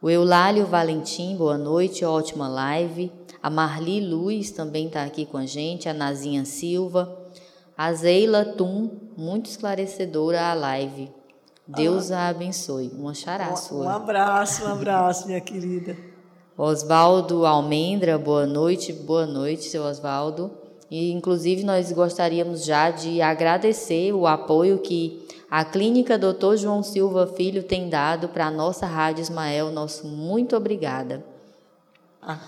O 0.00 0.10
Eulálio 0.10 0.66
Valentim, 0.66 1.36
boa 1.36 1.56
noite, 1.56 2.04
ótima 2.04 2.48
live. 2.48 3.12
A 3.42 3.48
Marli 3.48 4.00
Luz 4.00 4.50
também 4.50 4.86
está 4.86 5.04
aqui 5.04 5.24
com 5.24 5.36
a 5.36 5.46
gente, 5.46 5.88
a 5.88 5.94
Nazinha 5.94 6.44
Silva. 6.44 7.16
A 7.76 7.92
Zeila 7.92 8.44
Tum, 8.44 8.90
muito 9.16 9.46
esclarecedora 9.46 10.42
a 10.42 10.54
live. 10.54 11.10
Deus 11.66 12.10
ah, 12.10 12.22
a 12.22 12.28
abençoe. 12.28 12.90
Uma 12.96 13.14
chará 13.14 13.52
um, 13.52 13.56
sua. 13.56 13.86
Um 13.86 13.88
abraço, 13.88 14.64
um 14.64 14.72
abraço, 14.72 15.26
minha 15.26 15.40
querida. 15.40 15.96
Oswaldo 16.58 17.46
Almendra, 17.46 18.18
boa 18.18 18.46
noite, 18.46 18.92
boa 18.92 19.24
noite, 19.24 19.64
seu 19.64 19.84
Oswaldo. 19.84 20.50
E, 20.90 21.10
inclusive, 21.12 21.64
nós 21.64 21.90
gostaríamos 21.90 22.64
já 22.64 22.90
de 22.90 23.22
agradecer 23.22 24.12
o 24.12 24.26
apoio 24.26 24.78
que 24.78 25.26
a 25.52 25.66
Clínica 25.66 26.16
Dr. 26.16 26.56
João 26.56 26.82
Silva 26.82 27.26
Filho 27.26 27.62
tem 27.62 27.90
dado 27.90 28.26
para 28.26 28.46
a 28.46 28.50
nossa 28.50 28.86
Rádio 28.86 29.20
Ismael. 29.20 29.70
Nosso 29.70 30.06
muito 30.06 30.56
obrigada. 30.56 31.22
Ah, 32.22 32.40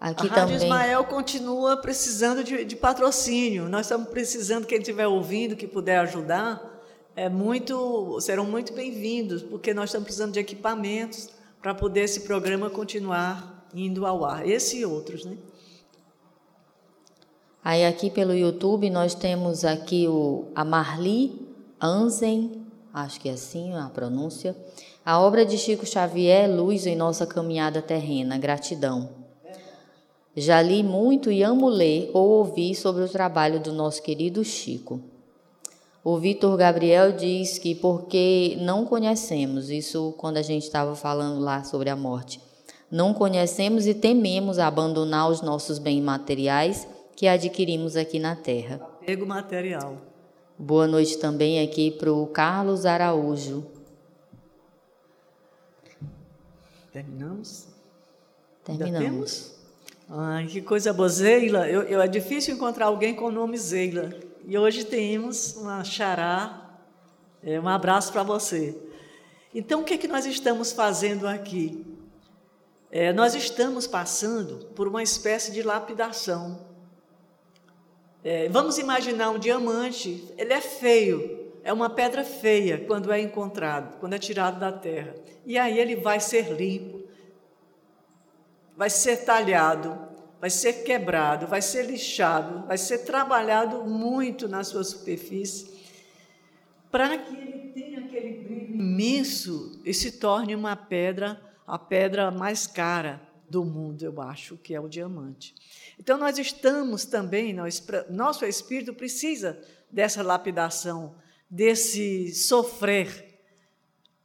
Aqui 0.00 0.28
a 0.28 0.30
Rádio 0.30 0.54
também... 0.54 0.56
Ismael 0.56 1.04
continua 1.04 1.76
precisando 1.76 2.42
de, 2.42 2.64
de, 2.64 2.74
patrocínio. 2.74 3.68
Nós 3.68 3.82
estamos 3.82 4.08
precisando, 4.08 4.64
quem 4.64 4.78
estiver 4.78 5.06
ouvindo, 5.06 5.54
que 5.54 5.66
puder 5.66 5.98
ajudar, 5.98 6.82
é 7.14 7.28
muito, 7.28 8.18
serão 8.22 8.46
muito 8.46 8.72
bem-vindos, 8.72 9.42
porque 9.42 9.74
nós 9.74 9.90
estamos 9.90 10.04
precisando 10.04 10.32
de 10.32 10.40
equipamentos 10.40 11.28
para 11.60 11.74
poder 11.74 12.04
esse 12.04 12.20
programa 12.20 12.70
continuar 12.70 13.68
indo 13.74 14.06
ao 14.06 14.24
ar. 14.24 14.48
Esse 14.48 14.78
e 14.78 14.86
outros, 14.86 15.26
né? 15.26 15.36
Aí 17.62 17.84
aqui 17.84 18.08
pelo 18.08 18.34
YouTube 18.34 18.88
nós 18.88 19.14
temos 19.14 19.66
aqui 19.66 20.08
o, 20.08 20.46
a 20.54 20.64
Marli 20.64 21.41
Anzen 21.82 22.62
acho 22.94 23.20
que 23.20 23.28
é 23.28 23.32
assim 23.32 23.74
a 23.74 23.88
pronúncia. 23.88 24.54
A 25.04 25.20
obra 25.20 25.44
de 25.44 25.58
Chico 25.58 25.84
Xavier 25.84 26.44
é 26.44 26.46
luz 26.46 26.86
em 26.86 26.94
nossa 26.94 27.26
caminhada 27.26 27.82
terrena. 27.82 28.38
Gratidão. 28.38 29.08
Já 30.36 30.62
li 30.62 30.82
muito 30.82 31.30
e 31.30 31.42
amo 31.42 31.68
ler 31.68 32.10
ou 32.14 32.28
ouvir 32.30 32.74
sobre 32.74 33.02
o 33.02 33.08
trabalho 33.08 33.60
do 33.60 33.72
nosso 33.72 34.02
querido 34.02 34.44
Chico. 34.44 35.00
O 36.04 36.18
Vitor 36.18 36.56
Gabriel 36.56 37.12
diz 37.12 37.58
que 37.58 37.74
porque 37.74 38.56
não 38.60 38.84
conhecemos, 38.84 39.70
isso 39.70 40.14
quando 40.18 40.36
a 40.36 40.42
gente 40.42 40.64
estava 40.64 40.96
falando 40.96 41.40
lá 41.40 41.62
sobre 41.62 41.90
a 41.90 41.96
morte, 41.96 42.40
não 42.90 43.14
conhecemos 43.14 43.86
e 43.86 43.94
tememos 43.94 44.58
abandonar 44.58 45.30
os 45.30 45.42
nossos 45.42 45.78
bens 45.78 46.02
materiais 46.02 46.88
que 47.14 47.28
adquirimos 47.28 47.96
aqui 47.96 48.18
na 48.18 48.34
terra. 48.34 48.80
Apego 49.00 49.26
material. 49.26 50.11
Boa 50.58 50.86
noite 50.86 51.18
também 51.18 51.62
aqui 51.62 51.90
para 51.90 52.12
o 52.12 52.26
Carlos 52.26 52.84
Araújo. 52.84 53.66
Terminamos? 56.92 57.66
Terminamos. 58.62 59.54
Ai, 60.08 60.46
que 60.46 60.60
coisa 60.60 60.92
boa. 60.92 61.08
Zeila, 61.08 61.68
eu, 61.68 61.82
eu, 61.84 62.02
é 62.02 62.06
difícil 62.06 62.54
encontrar 62.54 62.86
alguém 62.86 63.14
com 63.14 63.24
o 63.24 63.30
nome 63.30 63.56
Zeila. 63.56 64.10
E 64.46 64.58
hoje 64.58 64.84
temos 64.84 65.56
uma 65.56 65.82
xará. 65.84 66.78
É, 67.42 67.58
um 67.58 67.66
abraço 67.66 68.12
para 68.12 68.22
você. 68.22 68.76
Então, 69.54 69.80
o 69.80 69.84
que, 69.84 69.94
é 69.94 69.98
que 69.98 70.06
nós 70.06 70.26
estamos 70.26 70.70
fazendo 70.70 71.26
aqui? 71.26 71.84
É, 72.90 73.10
nós 73.10 73.34
estamos 73.34 73.86
passando 73.86 74.66
por 74.74 74.86
uma 74.86 75.02
espécie 75.02 75.50
de 75.50 75.62
lapidação. 75.62 76.71
É, 78.24 78.48
vamos 78.48 78.78
imaginar 78.78 79.30
um 79.30 79.38
diamante, 79.38 80.32
ele 80.38 80.52
é 80.52 80.60
feio, 80.60 81.50
é 81.64 81.72
uma 81.72 81.90
pedra 81.90 82.22
feia 82.24 82.78
quando 82.78 83.12
é 83.12 83.20
encontrado, 83.20 83.98
quando 83.98 84.12
é 84.12 84.18
tirado 84.18 84.60
da 84.60 84.70
terra. 84.70 85.14
E 85.44 85.58
aí 85.58 85.78
ele 85.78 85.96
vai 85.96 86.20
ser 86.20 86.52
limpo, 86.52 87.02
vai 88.76 88.88
ser 88.88 89.24
talhado, 89.24 89.98
vai 90.40 90.50
ser 90.50 90.84
quebrado, 90.84 91.46
vai 91.46 91.60
ser 91.60 91.84
lixado, 91.84 92.66
vai 92.66 92.78
ser 92.78 92.98
trabalhado 92.98 93.84
muito 93.84 94.48
na 94.48 94.62
sua 94.62 94.84
superfície, 94.84 95.72
para 96.90 97.18
que 97.18 97.34
ele 97.34 97.72
tenha 97.72 98.00
aquele 98.00 98.44
brilho 98.44 98.74
imenso 98.74 99.80
e 99.84 99.92
se 99.92 100.12
torne 100.12 100.54
uma 100.54 100.76
pedra 100.76 101.40
a 101.66 101.78
pedra 101.78 102.30
mais 102.30 102.66
cara 102.66 103.20
do 103.48 103.64
mundo, 103.64 104.02
eu 104.02 104.20
acho, 104.20 104.56
que 104.56 104.74
é 104.74 104.80
o 104.80 104.88
diamante. 104.88 105.54
Então, 105.98 106.18
nós 106.18 106.38
estamos 106.38 107.04
também, 107.04 107.52
nós, 107.52 107.84
nosso 108.10 108.44
espírito 108.44 108.94
precisa 108.94 109.60
dessa 109.90 110.22
lapidação, 110.22 111.14
desse 111.48 112.34
sofrer 112.34 113.40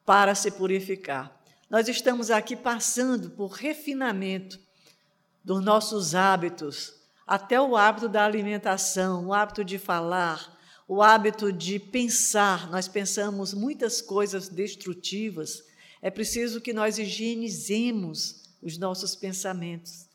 para 0.05 0.33
se 0.33 0.51
purificar. 0.51 1.35
Nós 1.69 1.87
estamos 1.87 2.31
aqui 2.31 2.55
passando 2.55 3.31
por 3.31 3.51
refinamento 3.51 4.59
dos 5.43 5.63
nossos 5.63 6.15
hábitos, 6.15 6.93
até 7.25 7.59
o 7.59 7.75
hábito 7.75 8.07
da 8.07 8.23
alimentação, 8.23 9.27
o 9.27 9.33
hábito 9.33 9.63
de 9.63 9.77
falar, 9.77 10.57
o 10.87 11.01
hábito 11.01 11.51
de 11.51 11.77
pensar. 11.77 12.69
Nós 12.69 12.87
pensamos 12.87 13.53
muitas 13.53 14.01
coisas 14.01 14.47
destrutivas 14.47 15.67
é 16.01 16.09
preciso 16.09 16.61
que 16.61 16.73
nós 16.73 16.97
higienizemos 16.97 18.43
os 18.61 18.77
nossos 18.77 19.15
pensamentos. 19.15 20.06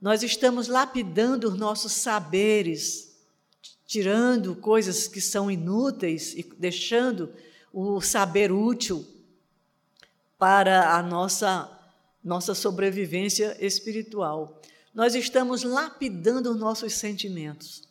Nós 0.00 0.22
estamos 0.22 0.68
lapidando 0.68 1.48
os 1.48 1.56
nossos 1.56 1.92
saberes, 1.92 3.16
tirando 3.86 4.54
coisas 4.56 5.08
que 5.08 5.20
são 5.20 5.50
inúteis 5.50 6.34
e 6.34 6.42
deixando 6.58 7.32
o 7.72 8.00
saber 8.00 8.52
útil 8.52 9.06
para 10.38 10.96
a 10.96 11.02
nossa 11.02 11.74
nossa 12.22 12.54
sobrevivência 12.54 13.56
espiritual. 13.64 14.60
Nós 14.94 15.14
estamos 15.14 15.62
lapidando 15.62 16.50
os 16.50 16.58
nossos 16.58 16.92
sentimentos. 16.94 17.82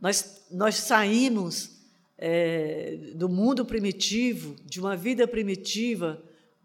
Nós, 0.00 0.42
nós 0.50 0.74
saímos 0.76 1.70
é, 2.18 3.12
do 3.14 3.28
mundo 3.28 3.64
primitivo, 3.64 4.56
de 4.64 4.80
uma 4.80 4.96
vida 4.96 5.26
primitiva, 5.26 6.22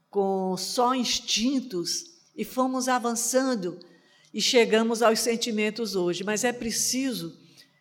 com 0.10 0.58
só 0.58 0.96
instintos, 0.96 2.16
e 2.36 2.44
fomos 2.44 2.88
avançando 2.88 3.80
e 4.36 4.42
chegamos 4.42 5.02
aos 5.02 5.22
sentimentos 5.22 5.96
hoje. 5.96 6.22
Mas 6.22 6.44
é 6.44 6.52
preciso 6.52 7.40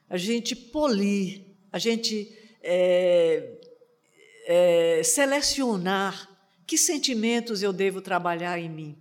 a 0.09 0.17
gente 0.17 0.55
polir, 0.55 1.45
a 1.73 1.81
gente 1.81 2.33
é, 2.63 3.59
é, 4.47 5.03
selecionar 5.03 6.31
que 6.65 6.79
sentimentos 6.79 7.61
eu 7.61 7.73
devo 7.73 8.01
trabalhar 8.01 8.57
em 8.57 8.71
mim, 8.71 8.97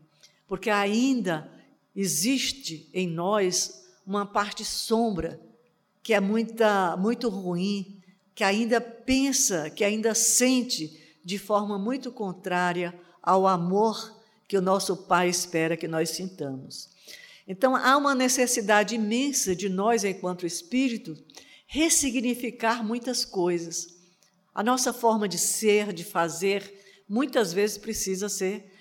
porque 0.47 0.71
ainda 0.71 1.47
existe 1.95 2.89
em 2.91 3.07
nós 3.07 3.85
uma 4.05 4.25
parte 4.25 4.65
sombra 4.65 5.39
que 6.01 6.11
é 6.11 6.19
muita, 6.19 6.97
muito 6.97 7.29
ruim, 7.29 8.01
que 8.33 8.43
ainda 8.43 8.81
pensa, 8.81 9.69
que 9.69 9.83
ainda 9.83 10.15
sente 10.15 10.99
de 11.23 11.37
forma 11.37 11.77
muito 11.77 12.11
contrária 12.11 12.99
ao 13.21 13.45
amor 13.45 14.19
que 14.47 14.57
o 14.57 14.61
nosso 14.61 14.97
Pai 14.97 15.29
espera 15.29 15.77
que 15.77 15.87
nós 15.87 16.09
sintamos. 16.09 16.91
Então, 17.47 17.75
há 17.75 17.97
uma 17.97 18.15
necessidade 18.15 18.95
imensa 18.95 19.55
de 19.55 19.67
nós, 19.67 20.03
enquanto 20.03 20.45
espírito, 20.45 21.15
ressignificar 21.67 22.83
muitas 22.83 23.25
coisas. 23.25 23.87
A 24.53 24.63
nossa 24.63 24.93
forma 24.93 25.27
de 25.27 25.37
ser, 25.37 25.91
de 25.91 26.03
fazer, 26.03 27.03
muitas 27.07 27.51
vezes 27.51 27.77
precisa 27.77 28.29
ser 28.29 28.71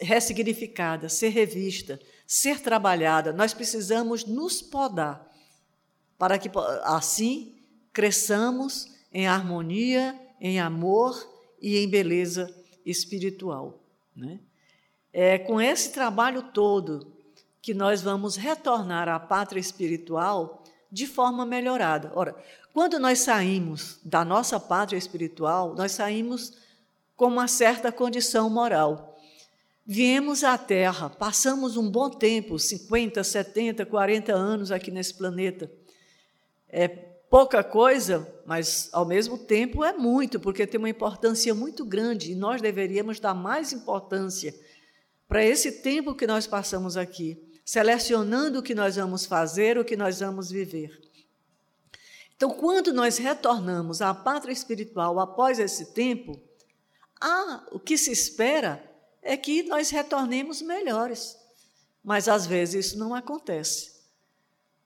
ressignificada, 0.00 1.08
ser 1.08 1.30
revista, 1.30 1.98
ser 2.26 2.60
trabalhada. 2.60 3.32
Nós 3.32 3.52
precisamos 3.52 4.24
nos 4.24 4.62
podar 4.62 5.28
para 6.16 6.38
que 6.38 6.50
assim 6.84 7.56
cresçamos 7.92 8.88
em 9.12 9.26
harmonia, 9.26 10.18
em 10.40 10.60
amor 10.60 11.16
e 11.60 11.78
em 11.78 11.88
beleza 11.88 12.54
espiritual. 12.84 13.82
Né? 14.14 14.38
É 15.12 15.38
com 15.38 15.60
esse 15.60 15.92
trabalho 15.92 16.42
todo 16.52 17.13
que 17.64 17.72
nós 17.72 18.02
vamos 18.02 18.36
retornar 18.36 19.08
à 19.08 19.18
pátria 19.18 19.58
espiritual 19.58 20.62
de 20.92 21.06
forma 21.06 21.46
melhorada. 21.46 22.12
Ora, 22.14 22.36
quando 22.74 22.98
nós 22.98 23.20
saímos 23.20 23.98
da 24.04 24.22
nossa 24.22 24.60
pátria 24.60 24.98
espiritual, 24.98 25.74
nós 25.74 25.92
saímos 25.92 26.58
com 27.16 27.24
uma 27.24 27.48
certa 27.48 27.90
condição 27.90 28.50
moral. 28.50 29.18
Viemos 29.86 30.44
à 30.44 30.58
Terra, 30.58 31.08
passamos 31.08 31.78
um 31.78 31.90
bom 31.90 32.10
tempo 32.10 32.58
50, 32.58 33.24
70, 33.24 33.86
40 33.86 34.34
anos 34.34 34.70
aqui 34.70 34.90
nesse 34.90 35.14
planeta. 35.14 35.72
É, 36.68 36.86
pouca 36.86 37.64
coisa, 37.64 38.30
mas 38.44 38.90
ao 38.92 39.06
mesmo 39.06 39.38
tempo 39.38 39.82
é 39.82 39.94
muito, 39.94 40.38
porque 40.38 40.66
tem 40.66 40.78
uma 40.78 40.90
importância 40.90 41.54
muito 41.54 41.82
grande 41.82 42.32
e 42.32 42.34
nós 42.34 42.60
deveríamos 42.60 43.18
dar 43.18 43.32
mais 43.32 43.72
importância 43.72 44.54
para 45.26 45.42
esse 45.42 45.72
tempo 45.72 46.14
que 46.14 46.26
nós 46.26 46.46
passamos 46.46 46.98
aqui, 46.98 47.53
selecionando 47.64 48.58
o 48.58 48.62
que 48.62 48.74
nós 48.74 48.96
vamos 48.96 49.24
fazer, 49.24 49.78
o 49.78 49.84
que 49.84 49.96
nós 49.96 50.20
vamos 50.20 50.50
viver. 50.50 51.00
Então, 52.36 52.50
quando 52.50 52.92
nós 52.92 53.16
retornamos 53.16 54.02
à 54.02 54.12
pátria 54.12 54.52
espiritual 54.52 55.18
após 55.18 55.58
esse 55.58 55.94
tempo, 55.94 56.38
ah, 57.20 57.66
o 57.72 57.78
que 57.78 57.96
se 57.96 58.10
espera 58.10 58.84
é 59.22 59.36
que 59.36 59.62
nós 59.62 59.90
retornemos 59.90 60.60
melhores. 60.60 61.38
Mas 62.02 62.28
às 62.28 62.46
vezes 62.46 62.86
isso 62.86 62.98
não 62.98 63.14
acontece. 63.14 63.94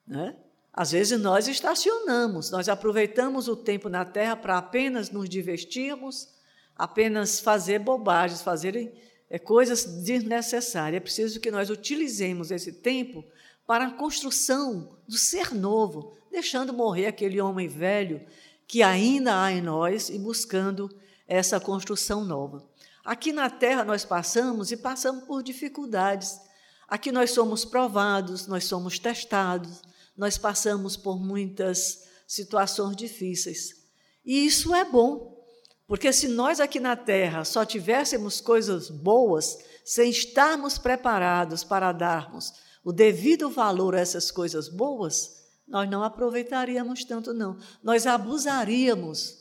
Né? 0.07 0.37
Às 0.73 0.93
vezes 0.93 1.21
nós 1.21 1.49
estacionamos, 1.49 2.51
nós 2.51 2.69
aproveitamos 2.69 3.49
o 3.49 3.57
tempo 3.57 3.89
na 3.89 4.05
terra 4.05 4.37
para 4.37 4.57
apenas 4.59 5.11
nos 5.11 5.29
divertirmos, 5.29 6.29
apenas 6.77 7.41
fazer 7.41 7.81
bobagens, 7.81 8.43
fazer 8.43 9.08
é, 9.31 9.39
coisas 9.39 9.85
desnecessárias. 9.85 10.99
É 10.99 11.01
preciso 11.01 11.41
que 11.41 11.51
nós 11.51 11.71
utilizemos 11.71 12.51
esse 12.51 12.73
tempo 12.73 13.25
para 13.67 13.87
a 13.87 13.91
construção 13.91 14.97
do 15.07 15.19
ser 15.19 15.55
novo, 15.55 16.17
deixando 16.31 16.73
morrer 16.73 17.07
aquele 17.07 17.41
homem 17.41 17.69
velho 17.69 18.25
que 18.67 18.83
ainda 18.83 19.43
há 19.43 19.53
em 19.53 19.61
nós 19.61 20.09
e 20.09 20.19
buscando 20.19 20.91
essa 21.27 21.61
construção 21.61 22.25
nova. 22.25 22.67
Aqui 23.05 23.33
na 23.33 23.49
terra 23.49 23.85
nós 23.85 24.05
passamos 24.05 24.71
e 24.71 24.77
passamos 24.77 25.25
por 25.25 25.43
dificuldades. 25.43 26.39
Aqui 26.87 27.13
nós 27.13 27.31
somos 27.31 27.65
provados, 27.65 28.47
nós 28.47 28.65
somos 28.65 28.99
testados, 28.99 29.83
nós 30.17 30.37
passamos 30.39 30.97
por 30.97 31.19
muitas 31.19 32.07
situações 32.27 32.97
difíceis. 32.97 33.75
E 34.25 34.47
isso 34.47 34.75
é 34.75 34.85
bom, 34.85 35.38
porque 35.89 36.13
se 36.13 36.29
nós 36.29 36.61
aqui 36.61 36.79
na 36.79 36.95
Terra 36.95 37.47
só 37.47 37.65
tivéssemos 37.65 38.43
coisas 38.43 38.91
boas, 38.91 39.59
sem 39.83 40.11
estarmos 40.11 40.77
preparados 40.77 41.65
para 41.65 41.93
darmos 41.93 42.53
o 42.85 42.93
devido 42.93 43.49
valor 43.49 43.95
a 43.95 44.01
essas 44.01 44.31
coisas 44.31 44.69
boas, 44.69 45.39
nós 45.67 45.89
não 45.89 46.03
aproveitaríamos 46.03 47.05
tanto, 47.05 47.33
não. 47.33 47.59
Nós 47.83 48.07
abusaríamos 48.07 49.39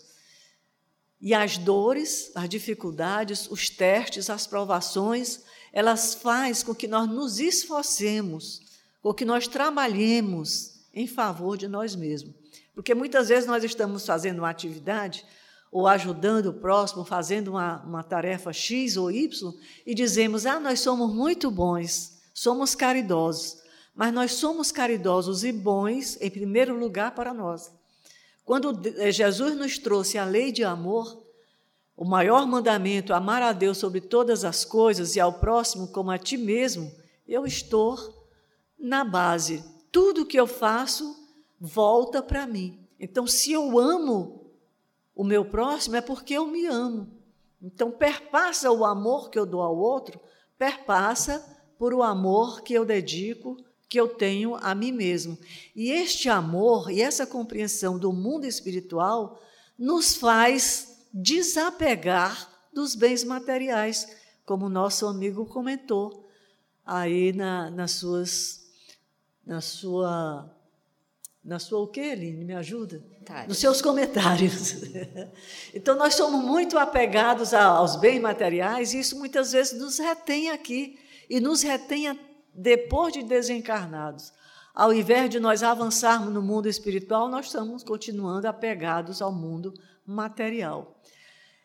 E 1.19 1.33
as 1.33 1.57
dores, 1.57 2.31
as 2.35 2.47
dificuldades, 2.47 3.49
os 3.49 3.69
testes, 3.69 4.29
as 4.29 4.45
provações, 4.45 5.41
elas 5.73 6.13
fazem 6.13 6.63
com 6.63 6.75
que 6.75 6.87
nós 6.87 7.09
nos 7.09 7.39
esforcemos, 7.39 8.61
com 9.01 9.13
que 9.13 9.25
nós 9.25 9.47
trabalhemos 9.47 10.85
em 10.93 11.07
favor 11.07 11.57
de 11.57 11.67
nós 11.67 11.95
mesmos. 11.95 12.35
Porque 12.73 12.93
muitas 12.93 13.29
vezes 13.29 13.47
nós 13.47 13.63
estamos 13.63 14.05
fazendo 14.05 14.39
uma 14.39 14.49
atividade 14.49 15.25
ou 15.71 15.87
ajudando 15.87 16.47
o 16.47 16.53
próximo, 16.53 17.03
fazendo 17.03 17.49
uma, 17.49 17.83
uma 17.83 18.03
tarefa 18.03 18.51
X 18.53 18.97
ou 18.97 19.11
Y, 19.11 19.53
e 19.85 19.93
dizemos: 19.93 20.45
ah, 20.45 20.59
nós 20.59 20.79
somos 20.79 21.13
muito 21.13 21.51
bons, 21.51 22.19
somos 22.33 22.75
caridosos. 22.75 23.57
Mas 23.95 24.13
nós 24.13 24.33
somos 24.33 24.71
caridosos 24.71 25.43
e 25.43 25.51
bons, 25.51 26.21
em 26.21 26.29
primeiro 26.29 26.77
lugar, 26.77 27.15
para 27.15 27.33
nós. 27.33 27.71
Quando 28.45 28.79
eh, 28.99 29.11
Jesus 29.11 29.55
nos 29.55 29.79
trouxe 29.79 30.19
a 30.19 30.23
lei 30.23 30.51
de 30.51 30.63
amor, 30.63 31.21
o 31.97 32.05
maior 32.05 32.45
mandamento, 32.45 33.11
amar 33.11 33.41
a 33.41 33.51
Deus 33.51 33.79
sobre 33.79 33.99
todas 33.99 34.45
as 34.45 34.63
coisas 34.63 35.15
e 35.15 35.19
ao 35.19 35.33
próximo 35.33 35.87
como 35.87 36.11
a 36.11 36.17
ti 36.19 36.37
mesmo, 36.37 36.91
eu 37.27 37.43
estou 37.43 37.97
na 38.77 39.03
base. 39.03 39.63
Tudo 39.91 40.27
que 40.27 40.39
eu 40.39 40.45
faço 40.45 41.17
volta 41.59 42.21
para 42.21 42.45
mim. 42.45 42.79
Então, 42.99 43.25
se 43.25 43.51
eu 43.51 43.79
amo 43.79 44.46
o 45.17 45.23
meu 45.23 45.43
próximo, 45.43 45.95
é 45.95 46.01
porque 46.01 46.35
eu 46.35 46.45
me 46.45 46.67
amo. 46.67 47.11
Então, 47.59 47.89
perpassa 47.89 48.71
o 48.71 48.85
amor 48.85 49.31
que 49.31 49.39
eu 49.39 49.47
dou 49.47 49.61
ao 49.63 49.75
outro, 49.75 50.19
perpassa 50.59 51.43
por 51.79 51.91
o 51.91 52.03
amor 52.03 52.61
que 52.61 52.75
eu 52.75 52.85
dedico 52.85 53.57
que 53.89 53.99
eu 53.99 54.09
tenho 54.09 54.55
a 54.55 54.75
mim 54.75 54.91
mesmo. 54.91 55.35
E 55.75 55.89
este 55.89 56.29
amor 56.29 56.91
e 56.91 57.01
essa 57.01 57.25
compreensão 57.25 57.97
do 57.97 58.13
mundo 58.13 58.45
espiritual 58.45 59.41
nos 59.77 60.15
faz 60.15 61.07
desapegar 61.11 62.47
dos 62.71 62.93
bens 62.93 63.23
materiais, 63.23 64.07
como 64.45 64.69
nosso 64.69 65.07
amigo 65.07 65.47
comentou 65.47 66.27
aí 66.85 67.33
na, 67.33 67.71
nas 67.71 67.91
suas, 67.91 68.67
na 69.43 69.61
sua, 69.61 70.47
na 71.47 71.59
sua 71.59 71.79
o 71.79 71.87
quê, 71.87 72.01
Aline? 72.01 72.43
Me 72.43 72.53
ajuda? 72.53 73.01
Nos 73.47 73.57
seus 73.57 73.81
comentários. 73.81 74.75
então, 75.73 75.95
nós 75.95 76.13
somos 76.13 76.43
muito 76.43 76.77
apegados 76.77 77.53
aos 77.53 77.95
bens 77.95 78.19
materiais 78.19 78.93
e 78.93 78.99
isso 78.99 79.17
muitas 79.17 79.53
vezes 79.53 79.79
nos 79.79 79.97
retém 79.97 80.49
aqui 80.49 80.99
e 81.29 81.39
nos 81.39 81.61
retém 81.61 82.19
depois 82.53 83.13
de 83.13 83.23
desencarnados. 83.23 84.33
Ao 84.75 84.93
invés 84.93 85.29
de 85.29 85.39
nós 85.39 85.63
avançarmos 85.63 86.33
no 86.33 86.41
mundo 86.41 86.67
espiritual, 86.67 87.29
nós 87.29 87.45
estamos 87.45 87.81
continuando 87.81 88.45
apegados 88.45 89.21
ao 89.21 89.31
mundo 89.31 89.73
material. 90.05 91.01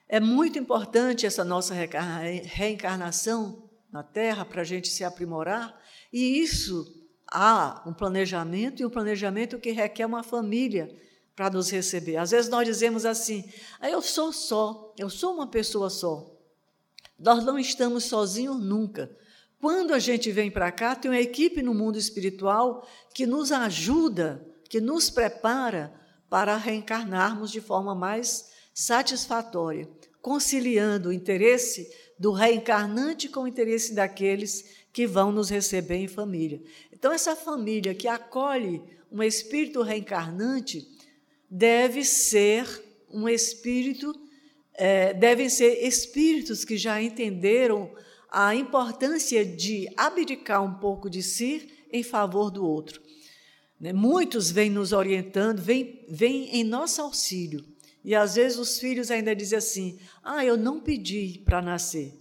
É 0.08 0.20
muito 0.20 0.60
importante 0.60 1.26
essa 1.26 1.44
nossa 1.44 1.74
reencarnação 1.74 3.68
na 3.90 4.04
Terra 4.04 4.44
para 4.44 4.60
a 4.60 4.64
gente 4.64 4.88
se 4.88 5.02
aprimorar, 5.02 5.76
e 6.12 6.38
isso 6.38 7.01
há 7.32 7.82
um 7.86 7.92
planejamento 7.92 8.82
e 8.82 8.86
um 8.86 8.90
planejamento 8.90 9.58
que 9.58 9.70
requer 9.70 10.04
uma 10.04 10.22
família 10.22 10.94
para 11.34 11.50
nos 11.50 11.70
receber. 11.70 12.18
Às 12.18 12.30
vezes 12.30 12.50
nós 12.50 12.66
dizemos 12.66 13.06
assim: 13.06 13.44
ah, 13.80 13.90
eu 13.90 14.02
sou 14.02 14.32
só, 14.32 14.92
eu 14.98 15.08
sou 15.08 15.34
uma 15.34 15.46
pessoa 15.46 15.88
só. 15.88 16.30
Nós 17.18 17.44
não 17.44 17.58
estamos 17.58 18.04
sozinhos 18.04 18.62
nunca. 18.62 19.10
Quando 19.60 19.94
a 19.94 19.98
gente 19.98 20.30
vem 20.30 20.50
para 20.50 20.70
cá, 20.72 20.94
tem 20.94 21.10
uma 21.10 21.20
equipe 21.20 21.62
no 21.62 21.72
mundo 21.72 21.96
espiritual 21.96 22.86
que 23.14 23.26
nos 23.26 23.52
ajuda, 23.52 24.44
que 24.68 24.80
nos 24.80 25.08
prepara 25.08 25.94
para 26.28 26.56
reencarnarmos 26.56 27.50
de 27.50 27.60
forma 27.60 27.94
mais 27.94 28.50
satisfatória, 28.74 29.88
conciliando 30.20 31.10
o 31.10 31.12
interesse 31.12 31.88
do 32.18 32.32
reencarnante 32.32 33.28
com 33.28 33.42
o 33.42 33.48
interesse 33.48 33.94
daqueles 33.94 34.82
que 34.92 35.06
vão 35.06 35.32
nos 35.32 35.48
receber 35.48 35.96
em 35.96 36.08
família. 36.08 36.60
Então, 37.02 37.12
essa 37.12 37.34
família 37.34 37.96
que 37.96 38.06
acolhe 38.06 38.80
um 39.10 39.24
espírito 39.24 39.82
reencarnante 39.82 40.86
deve 41.50 42.04
ser 42.04 42.64
um 43.10 43.28
espírito, 43.28 44.14
é, 44.72 45.12
devem 45.12 45.48
ser 45.48 45.84
espíritos 45.84 46.64
que 46.64 46.76
já 46.76 47.02
entenderam 47.02 47.92
a 48.30 48.54
importância 48.54 49.44
de 49.44 49.88
abdicar 49.96 50.62
um 50.62 50.74
pouco 50.74 51.10
de 51.10 51.24
si 51.24 51.68
em 51.92 52.04
favor 52.04 52.52
do 52.52 52.64
outro. 52.64 53.02
Né? 53.80 53.92
Muitos 53.92 54.52
vêm 54.52 54.70
nos 54.70 54.92
orientando, 54.92 55.60
vêm, 55.60 56.06
vêm 56.08 56.54
em 56.54 56.62
nosso 56.62 57.02
auxílio. 57.02 57.64
E 58.04 58.14
às 58.14 58.36
vezes 58.36 58.56
os 58.58 58.78
filhos 58.78 59.10
ainda 59.10 59.34
dizem 59.34 59.58
assim: 59.58 59.98
Ah, 60.22 60.44
eu 60.44 60.56
não 60.56 60.80
pedi 60.80 61.42
para 61.44 61.60
nascer. 61.60 62.16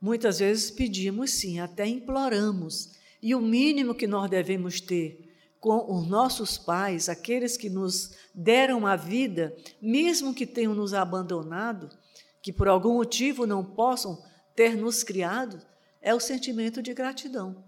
Muitas 0.00 0.38
vezes 0.38 0.70
pedimos 0.70 1.30
sim, 1.32 1.60
até 1.60 1.86
imploramos. 1.86 2.93
E 3.24 3.34
o 3.34 3.40
mínimo 3.40 3.94
que 3.94 4.06
nós 4.06 4.28
devemos 4.28 4.82
ter 4.82 5.34
com 5.58 5.90
os 5.90 6.06
nossos 6.06 6.58
pais, 6.58 7.08
aqueles 7.08 7.56
que 7.56 7.70
nos 7.70 8.14
deram 8.34 8.86
a 8.86 8.96
vida, 8.96 9.56
mesmo 9.80 10.34
que 10.34 10.44
tenham 10.44 10.74
nos 10.74 10.92
abandonado, 10.92 11.88
que 12.42 12.52
por 12.52 12.68
algum 12.68 12.96
motivo 12.96 13.46
não 13.46 13.64
possam 13.64 14.22
ter 14.54 14.76
nos 14.76 15.02
criado 15.02 15.58
é 16.02 16.14
o 16.14 16.20
sentimento 16.20 16.82
de 16.82 16.92
gratidão, 16.92 17.64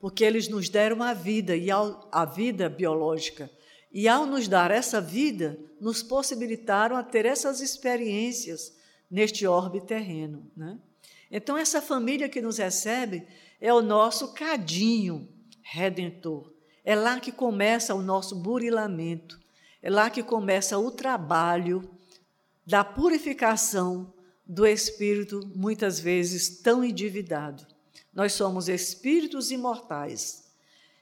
porque 0.00 0.24
eles 0.24 0.48
nos 0.48 0.68
deram 0.68 1.04
a 1.04 1.14
vida 1.14 1.54
e 1.54 1.68
a 1.70 2.24
vida 2.24 2.68
biológica. 2.68 3.48
E 3.92 4.08
ao 4.08 4.26
nos 4.26 4.48
dar 4.48 4.72
essa 4.72 5.00
vida, 5.00 5.56
nos 5.80 6.02
possibilitaram 6.02 6.96
a 6.96 7.04
ter 7.04 7.26
essas 7.26 7.60
experiências 7.60 8.76
neste 9.08 9.46
orbe 9.46 9.80
terreno. 9.80 10.50
Né? 10.56 10.76
Então, 11.30 11.56
essa 11.56 11.80
família 11.80 12.28
que 12.28 12.42
nos 12.42 12.58
recebe 12.58 13.24
é 13.60 13.72
o 13.72 13.82
nosso 13.82 14.32
cadinho 14.32 15.28
redentor. 15.62 16.52
É 16.84 16.94
lá 16.94 17.20
que 17.20 17.30
começa 17.30 17.94
o 17.94 18.02
nosso 18.02 18.34
burilamento, 18.34 19.38
é 19.82 19.90
lá 19.90 20.08
que 20.08 20.22
começa 20.22 20.78
o 20.78 20.90
trabalho 20.90 21.88
da 22.66 22.82
purificação 22.82 24.12
do 24.46 24.66
espírito, 24.66 25.48
muitas 25.54 26.00
vezes 26.00 26.60
tão 26.60 26.82
endividado. 26.84 27.66
Nós 28.12 28.32
somos 28.32 28.68
espíritos 28.68 29.50
imortais. 29.50 30.50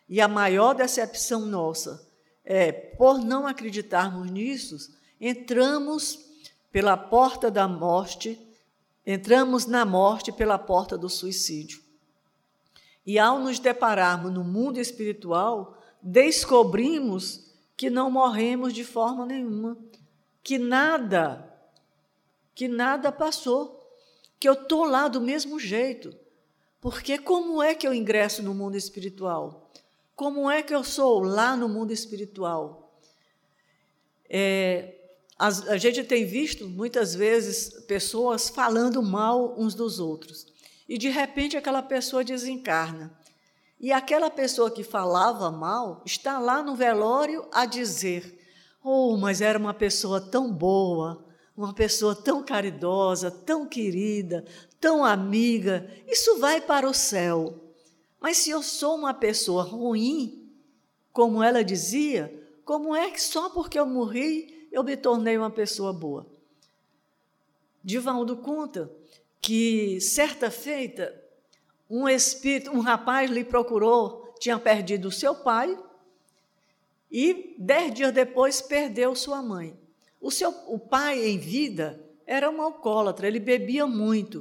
E 0.09 0.21
a 0.21 0.29
maior 0.29 0.75
decepção 0.75 1.47
nossa 1.47 2.07
é, 2.45 2.73
por 2.73 3.19
não 3.19 3.47
acreditarmos 3.47 4.31
nisso, 4.31 4.95
entramos 5.21 6.19
pela 6.73 6.97
porta 6.97 7.51
da 7.51 7.69
morte, 7.69 8.39
entramos 9.07 9.67
na 9.67 9.85
morte 9.85 10.33
pela 10.33 10.59
porta 10.59 10.97
do 10.97 11.09
suicídio. 11.09 11.83
E 13.09 13.19
ao 13.19 13.39
nos 13.39 13.59
depararmos 13.59 14.31
no 14.31 14.45
mundo 14.45 14.79
espiritual, 14.79 15.79
descobrimos 16.03 17.55
que 17.75 17.89
não 17.89 18.11
morremos 18.11 18.75
de 18.75 18.85
forma 18.85 19.25
nenhuma, 19.25 19.79
que 20.43 20.59
nada 20.59 21.49
que 22.55 22.69
nada 22.69 23.11
passou, 23.11 23.81
que 24.39 24.47
eu 24.47 24.53
estou 24.53 24.85
lá 24.85 25.09
do 25.09 25.23
mesmo 25.23 25.59
jeito. 25.59 26.15
Porque 26.83 27.17
como 27.17 27.63
é 27.63 27.75
que 27.75 27.89
eu 27.89 27.95
ingresso 27.95 28.43
no 28.43 28.53
mundo 28.53 28.77
espiritual? 28.77 29.71
Como 30.15 30.51
é 30.51 30.61
que 30.61 30.75
eu 30.75 30.85
sou 30.85 31.21
lá 31.21 31.57
no 31.57 31.67
mundo 31.67 31.93
espiritual? 31.93 33.01
É, 34.29 34.97
a, 35.39 35.47
a 35.47 35.77
gente 35.79 36.05
tem 36.05 36.27
visto 36.27 36.69
muitas 36.69 37.15
vezes 37.15 37.71
pessoas 37.87 38.51
falando 38.51 39.03
mal 39.03 39.55
uns 39.59 39.75
dos 39.75 39.99
outros. 39.99 40.58
E 40.89 40.97
de 40.97 41.09
repente 41.09 41.57
aquela 41.57 41.82
pessoa 41.82 42.24
desencarna. 42.24 43.12
E 43.78 43.93
aquela 43.93 44.30
pessoa 44.30 44.70
que 44.70 44.82
falava 44.82 45.51
mal 45.51 46.03
está 46.05 46.39
lá 46.39 46.62
no 46.62 46.74
velório 46.74 47.47
a 47.53 47.66
dizer: 47.66 48.41
Oh, 48.82 49.16
mas 49.16 49.41
era 49.41 49.59
uma 49.59 49.74
pessoa 49.74 50.20
tão 50.20 50.53
boa, 50.53 51.24
uma 51.57 51.74
pessoa 51.74 52.14
tão 52.14 52.43
caridosa, 52.43 53.30
tão 53.30 53.66
querida, 53.66 54.45
tão 54.80 55.05
amiga, 55.05 55.89
isso 56.07 56.39
vai 56.39 56.61
para 56.61 56.89
o 56.89 56.95
céu. 56.95 57.55
Mas 58.20 58.39
se 58.39 58.51
eu 58.51 58.62
sou 58.62 58.97
uma 58.97 59.14
pessoa 59.14 59.62
ruim, 59.62 60.51
como 61.12 61.43
ela 61.43 61.62
dizia, 61.62 62.34
como 62.64 62.95
é 62.95 63.11
que 63.11 63.20
só 63.20 63.51
porque 63.51 63.78
eu 63.78 63.86
morri 63.86 64.68
eu 64.70 64.84
me 64.84 64.97
tornei 64.97 65.39
uma 65.39 65.51
pessoa 65.51 65.93
boa? 65.93 66.26
Divaldo 67.82 68.36
conta 68.36 68.91
que 69.41 70.01
certa 70.01 70.51
feita 70.51 71.14
um 71.89 72.09
espírito, 72.09 72.70
um 72.70 72.80
rapaz 72.80 73.30
lhe 73.30 73.45
procurou, 73.45 74.34
tinha 74.39 74.59
perdido 74.59 75.09
o 75.09 75.12
seu 75.12 75.34
pai 75.34 75.76
e 77.11 77.55
dez 77.59 77.93
dias 77.95 78.12
depois 78.12 78.61
perdeu 78.61 79.14
sua 79.14 79.43
mãe. 79.43 79.78
O, 80.20 80.30
seu, 80.30 80.51
o 80.66 80.78
pai, 80.78 81.26
em 81.26 81.39
vida, 81.39 82.05
era 82.26 82.51
um 82.51 82.61
alcoólatra, 82.61 83.26
ele 83.26 83.41
bebia 83.41 83.86
muito. 83.86 84.41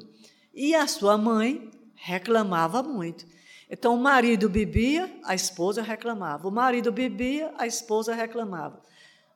E 0.53 0.75
a 0.75 0.87
sua 0.87 1.17
mãe 1.17 1.71
reclamava 1.95 2.83
muito. 2.83 3.25
Então, 3.69 3.95
o 3.95 3.99
marido 3.99 4.49
bebia, 4.49 5.09
a 5.23 5.35
esposa 5.35 5.81
reclamava. 5.81 6.47
O 6.47 6.51
marido 6.51 6.91
bebia, 6.91 7.53
a 7.57 7.67
esposa 7.67 8.13
reclamava. 8.13 8.81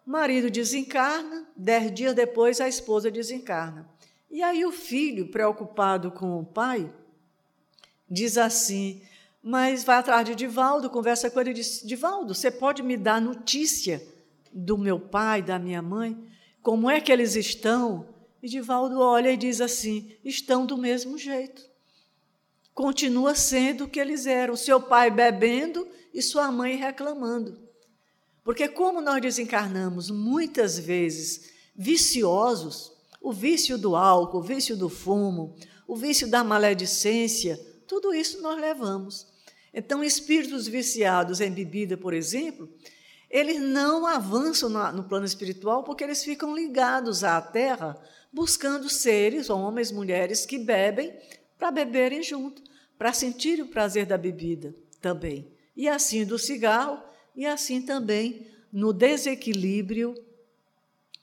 marido 0.05 0.49
desencarna, 0.49 1.47
dez 1.55 1.93
dias 1.93 2.13
depois 2.13 2.59
a 2.59 2.67
esposa 2.67 3.11
desencarna. 3.11 3.87
E 4.31 4.41
aí 4.41 4.65
o 4.65 4.71
filho, 4.71 5.27
preocupado 5.27 6.09
com 6.09 6.39
o 6.39 6.45
pai, 6.45 6.91
diz 8.09 8.37
assim: 8.37 9.01
Mas 9.43 9.83
vai 9.83 9.97
atrás 9.97 10.25
de 10.25 10.33
Divaldo, 10.33 10.89
conversa 10.89 11.29
com 11.29 11.39
ele 11.41 11.51
e 11.51 11.55
diz: 11.55 11.81
Divaldo, 11.83 12.33
você 12.33 12.49
pode 12.49 12.81
me 12.81 12.95
dar 12.95 13.21
notícia 13.21 14.01
do 14.53 14.77
meu 14.77 14.99
pai, 14.99 15.41
da 15.41 15.59
minha 15.59 15.81
mãe? 15.81 16.17
Como 16.61 16.89
é 16.89 17.01
que 17.01 17.11
eles 17.11 17.35
estão? 17.35 18.07
E 18.41 18.47
Divaldo 18.47 18.99
olha 19.01 19.31
e 19.31 19.37
diz 19.37 19.59
assim: 19.59 20.15
Estão 20.23 20.65
do 20.65 20.77
mesmo 20.77 21.17
jeito. 21.17 21.69
Continua 22.73 23.35
sendo 23.35 23.83
o 23.83 23.87
que 23.89 23.99
eles 23.99 24.25
eram, 24.25 24.55
seu 24.55 24.79
pai 24.81 25.11
bebendo 25.11 25.85
e 26.13 26.21
sua 26.21 26.49
mãe 26.51 26.75
reclamando. 26.77 27.59
Porque, 28.43 28.67
como 28.67 29.01
nós 29.01 29.21
desencarnamos 29.21 30.09
muitas 30.09 30.79
vezes 30.79 31.51
viciosos, 31.75 32.90
o 33.21 33.31
vício 33.31 33.77
do 33.77 33.95
álcool, 33.95 34.39
o 34.39 34.43
vício 34.43 34.75
do 34.75 34.89
fumo, 34.89 35.55
o 35.87 35.95
vício 35.95 36.27
da 36.27 36.43
maledicência, 36.43 37.59
tudo 37.87 38.13
isso 38.13 38.41
nós 38.41 38.59
levamos. 38.59 39.27
Então, 39.73 40.03
espíritos 40.03 40.67
viciados 40.67 41.39
em 41.39 41.51
bebida, 41.51 41.95
por 41.95 42.13
exemplo, 42.13 42.67
eles 43.29 43.61
não 43.61 44.05
avançam 44.05 44.69
no 44.69 45.03
plano 45.03 45.25
espiritual 45.25 45.83
porque 45.83 46.03
eles 46.03 46.23
ficam 46.23 46.53
ligados 46.55 47.23
à 47.23 47.39
terra, 47.39 47.97
buscando 48.33 48.89
seres, 48.89 49.49
homens, 49.49 49.91
mulheres, 49.91 50.45
que 50.45 50.57
bebem 50.57 51.13
para 51.57 51.71
beberem 51.71 52.21
junto, 52.23 52.61
para 52.97 53.13
sentir 53.13 53.61
o 53.61 53.67
prazer 53.67 54.05
da 54.05 54.17
bebida 54.17 54.75
também. 54.99 55.47
E 55.75 55.87
assim 55.87 56.25
do 56.25 56.37
cigarro 56.37 57.01
e 57.35 57.45
assim 57.45 57.81
também 57.81 58.47
no 58.71 58.91
desequilíbrio 58.91 60.13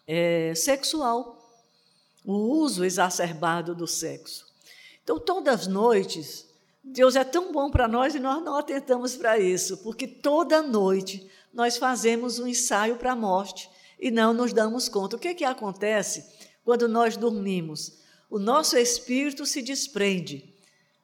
é, 0.07 0.55
sexual, 0.55 1.38
o 2.29 2.61
uso 2.61 2.85
exacerbado 2.85 3.74
do 3.74 3.87
sexo. 3.87 4.45
Então, 5.03 5.18
todas 5.18 5.62
as 5.62 5.66
noites, 5.66 6.47
Deus 6.85 7.16
é 7.16 7.24
tão 7.24 7.51
bom 7.51 7.70
para 7.70 7.89
nós 7.89 8.14
e 8.14 8.18
nós 8.18 8.45
não 8.45 8.59
atentamos 8.59 9.16
para 9.16 9.39
isso, 9.39 9.79
porque 9.79 10.07
toda 10.07 10.61
noite 10.61 11.26
nós 11.55 11.79
fazemos 11.79 12.39
um 12.39 12.47
ensaio 12.47 12.97
para 12.97 13.12
a 13.12 13.16
morte 13.16 13.70
e 13.99 14.11
não 14.11 14.35
nos 14.35 14.53
damos 14.53 14.91
conta. 14.91 15.16
O 15.16 15.18
que, 15.18 15.35
que 15.37 15.45
acontece 15.45 16.22
quando 16.62 16.87
nós 16.87 17.16
dormimos? 17.16 18.03
O 18.29 18.39
nosso 18.39 18.76
espírito 18.76 19.47
se 19.47 19.62
desprende 19.62 20.55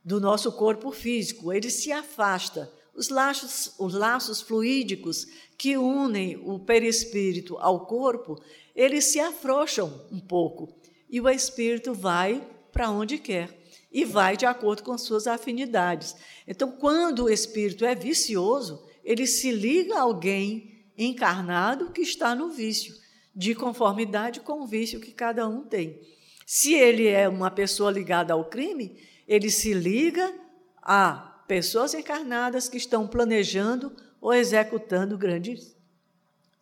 do 0.05 0.21
nosso 0.21 0.53
corpo 0.53 0.93
físico, 0.93 1.51
ele 1.51 1.71
se 1.71 1.91
afasta 1.91 2.71
os 2.95 3.09
laços, 3.09 3.73
os 3.79 3.95
laços 3.95 4.43
fluídicos 4.43 5.27
que 5.57 5.79
unem 5.79 6.37
o 6.45 6.59
perispírito 6.59 7.57
ao 7.57 7.87
corpo, 7.87 8.39
eles 8.77 9.07
se 9.07 9.19
afrouxam 9.19 10.05
um 10.13 10.21
pouco 10.21 10.84
e 11.15 11.21
o 11.21 11.31
espírito 11.31 11.95
vai 11.95 12.45
para 12.73 12.91
onde 12.91 13.19
quer 13.19 13.49
e 13.93 14.05
vai 14.05 14.37
de 14.37 14.45
acordo 14.45 14.83
com 14.83 14.99
suas 14.99 15.29
afinidades. 15.29 16.17
Então, 16.45 16.73
quando 16.73 17.27
o 17.27 17.31
espírito 17.31 17.85
é 17.85 17.95
vicioso, 17.95 18.85
ele 19.05 19.25
se 19.25 19.53
liga 19.53 19.95
a 19.95 20.01
alguém 20.01 20.85
encarnado 20.99 21.93
que 21.93 22.01
está 22.01 22.35
no 22.35 22.49
vício, 22.49 22.97
de 23.33 23.55
conformidade 23.55 24.41
com 24.41 24.63
o 24.63 24.67
vício 24.67 24.99
que 24.99 25.13
cada 25.13 25.47
um 25.49 25.63
tem. 25.63 26.01
Se 26.45 26.75
ele 26.75 27.07
é 27.07 27.29
uma 27.29 27.49
pessoa 27.49 27.93
ligada 27.93 28.33
ao 28.33 28.47
crime, 28.47 29.01
ele 29.29 29.53
se 29.53 29.73
liga 29.73 30.35
a 30.83 31.45
pessoas 31.47 31.95
encarnadas 31.95 32.69
que 32.69 32.77
estão 32.77 33.07
planejando 33.07 33.95
ou 34.21 34.35
executando 34.35 35.17
grandes, 35.17 35.77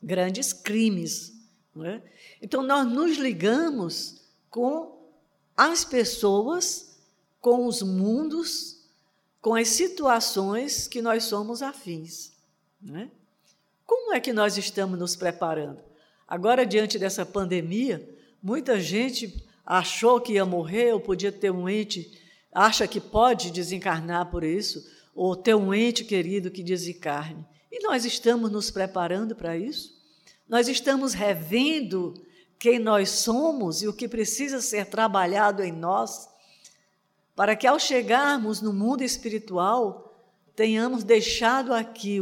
grandes 0.02 0.52
crimes. 0.52 1.32
É? 1.82 2.02
Então, 2.42 2.62
nós 2.62 2.86
nos 2.86 3.16
ligamos 3.16 4.21
com 4.52 5.10
as 5.56 5.82
pessoas, 5.84 7.00
com 7.40 7.66
os 7.66 7.82
mundos, 7.82 8.84
com 9.40 9.54
as 9.54 9.66
situações 9.68 10.86
que 10.86 11.02
nós 11.02 11.24
somos 11.24 11.62
afins. 11.62 12.32
É? 12.94 13.08
Como 13.86 14.12
é 14.12 14.20
que 14.20 14.32
nós 14.32 14.56
estamos 14.56 14.98
nos 14.98 15.16
preparando? 15.16 15.82
Agora, 16.28 16.66
diante 16.66 16.98
dessa 16.98 17.24
pandemia, 17.24 18.08
muita 18.42 18.78
gente 18.78 19.44
achou 19.64 20.20
que 20.20 20.34
ia 20.34 20.44
morrer 20.44 20.92
ou 20.92 21.00
podia 21.00 21.32
ter 21.32 21.50
um 21.50 21.68
ente 21.68 22.20
acha 22.52 22.86
que 22.86 23.00
pode 23.00 23.50
desencarnar 23.50 24.30
por 24.30 24.44
isso, 24.44 24.86
ou 25.14 25.34
ter 25.34 25.54
um 25.54 25.72
ente 25.72 26.04
querido 26.04 26.50
que 26.50 26.62
desencarne. 26.62 27.44
E 27.70 27.82
nós 27.82 28.04
estamos 28.04 28.52
nos 28.52 28.70
preparando 28.70 29.34
para 29.34 29.56
isso? 29.56 29.98
Nós 30.46 30.68
estamos 30.68 31.14
revendo 31.14 32.12
quem 32.62 32.78
nós 32.78 33.10
somos 33.10 33.82
e 33.82 33.88
o 33.88 33.92
que 33.92 34.06
precisa 34.06 34.60
ser 34.60 34.86
trabalhado 34.86 35.64
em 35.64 35.72
nós, 35.72 36.28
para 37.34 37.56
que 37.56 37.66
ao 37.66 37.76
chegarmos 37.76 38.60
no 38.60 38.72
mundo 38.72 39.02
espiritual, 39.02 40.16
tenhamos 40.54 41.02
deixado 41.02 41.74
aqui 41.74 42.20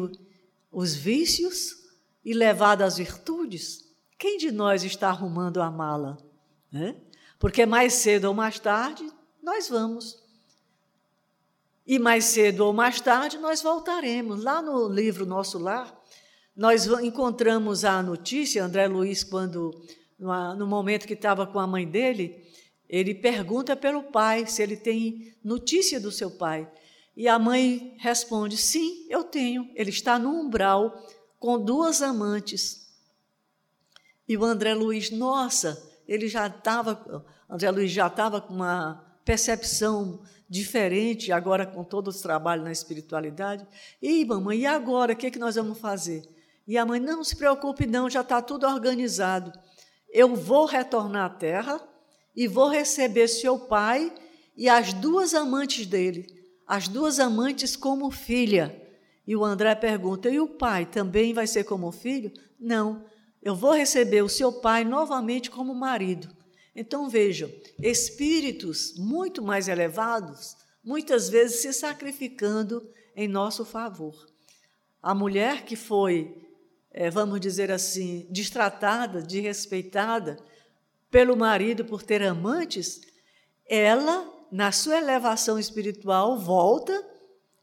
os 0.72 0.95
vícios 0.95 1.91
e 2.24 2.32
levado 2.32 2.80
as 2.80 2.97
virtudes. 2.97 3.84
Quem 4.18 4.38
de 4.38 4.51
nós 4.51 4.82
está 4.82 5.11
arrumando 5.11 5.61
a 5.61 5.70
mala? 5.70 6.16
Né? 6.72 6.97
Porque 7.38 7.66
mais 7.66 7.93
cedo 7.93 8.24
ou 8.24 8.32
mais 8.32 8.59
tarde 8.59 9.07
nós 9.43 9.68
vamos. 9.68 10.24
E 11.86 11.99
mais 11.99 12.24
cedo 12.24 12.64
ou 12.64 12.72
mais 12.72 12.99
tarde 12.99 13.36
nós 13.36 13.61
voltaremos. 13.61 14.43
Lá 14.43 14.62
no 14.62 14.88
livro 14.88 15.26
Nosso 15.26 15.59
Lar, 15.59 15.95
nós 16.57 16.86
encontramos 16.86 17.84
a 17.84 18.03
notícia, 18.03 18.64
André 18.64 18.88
Luiz, 18.88 19.22
quando, 19.22 19.70
no 20.21 20.66
momento 20.66 21.07
que 21.07 21.14
estava 21.14 21.47
com 21.47 21.59
a 21.59 21.66
mãe 21.66 21.87
dele, 21.87 22.45
ele 22.89 23.14
pergunta 23.14 23.75
pelo 23.75 24.03
pai, 24.03 24.47
se 24.47 24.62
ele 24.62 24.77
tem 24.77 25.35
notícia 25.43 25.99
do 25.99 26.12
seu 26.12 26.31
pai. 26.31 26.71
E 27.16 27.27
a 27.27 27.39
mãe 27.39 27.97
responde: 27.99 28.57
Sim, 28.57 29.07
eu 29.09 29.25
tenho. 29.25 29.71
Ele 29.75 29.91
está 29.91 30.18
no 30.18 30.31
umbral 30.31 31.07
com 31.39 31.59
duas 31.59 32.03
amantes. 32.03 32.89
E 34.29 34.37
o 34.37 34.45
André 34.45 34.75
Luiz, 34.75 35.11
nossa, 35.11 35.83
ele 36.07 36.29
já 36.29 36.47
estava, 36.47 37.25
André 37.49 37.71
Luiz 37.71 37.91
já 37.91 38.07
estava 38.07 38.41
com 38.41 38.55
uma 38.55 39.18
percepção 39.25 40.21
diferente 40.49 41.31
agora 41.31 41.64
com 41.64 41.85
todos 41.85 42.16
os 42.16 42.23
trabalhos 42.23 42.64
na 42.64 42.73
espiritualidade. 42.73 43.66
E 44.03 44.25
mamãe, 44.25 44.59
e 44.59 44.66
agora 44.66 45.12
o 45.12 45.16
que, 45.16 45.27
é 45.27 45.31
que 45.31 45.39
nós 45.39 45.55
vamos 45.55 45.79
fazer? 45.79 46.29
E 46.66 46.77
a 46.77 46.85
mãe, 46.85 47.01
não 47.01 47.25
se 47.25 47.37
preocupe, 47.37 47.87
não, 47.87 48.11
já 48.11 48.21
está 48.21 48.43
tudo 48.43 48.66
organizado. 48.66 49.53
Eu 50.12 50.34
vou 50.34 50.66
retornar 50.66 51.26
à 51.26 51.30
terra 51.30 51.80
e 52.34 52.48
vou 52.48 52.68
receber 52.68 53.28
seu 53.28 53.58
pai 53.58 54.12
e 54.56 54.68
as 54.68 54.92
duas 54.92 55.34
amantes 55.34 55.86
dele, 55.86 56.26
as 56.66 56.88
duas 56.88 57.18
amantes 57.18 57.76
como 57.76 58.11
filha. 58.11 58.76
E 59.26 59.36
o 59.36 59.44
André 59.44 59.74
pergunta: 59.74 60.28
e 60.28 60.40
o 60.40 60.48
pai 60.48 60.86
também 60.86 61.32
vai 61.32 61.46
ser 61.46 61.64
como 61.64 61.92
filho? 61.92 62.32
Não, 62.58 63.04
eu 63.42 63.54
vou 63.54 63.72
receber 63.72 64.22
o 64.22 64.28
seu 64.28 64.52
pai 64.52 64.84
novamente 64.84 65.50
como 65.50 65.74
marido. 65.74 66.28
Então 66.74 67.08
vejam, 67.08 67.50
espíritos 67.82 68.94
muito 68.96 69.42
mais 69.42 69.68
elevados, 69.68 70.56
muitas 70.84 71.28
vezes 71.28 71.61
se 71.61 71.72
sacrificando 71.72 72.86
em 73.16 73.26
nosso 73.26 73.64
favor. 73.64 74.14
A 75.03 75.14
mulher 75.14 75.64
que 75.64 75.76
foi, 75.76 76.37
é, 76.91 77.11
vamos 77.11 77.41
dizer 77.41 77.71
assim, 77.71 78.26
destratada, 78.30 79.22
desrespeitada 79.22 80.38
pelo 81.11 81.37
marido 81.37 81.84
por 81.84 82.03
ter 82.03 82.22
amantes, 82.22 83.00
ela, 83.68 84.29
na 84.50 84.72
sua 84.72 84.99
elevação 84.99 85.58
espiritual, 85.58 86.38
volta, 86.38 87.07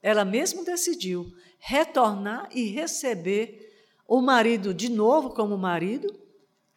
ela 0.02 0.24
mesma 0.24 0.64
decidiu 0.64 1.34
retornar 1.60 2.50
e 2.54 2.70
receber 2.70 3.74
o 4.08 4.22
marido 4.22 4.74
de 4.74 4.90
novo 4.90 5.32
como 5.32 5.58
marido 5.58 6.28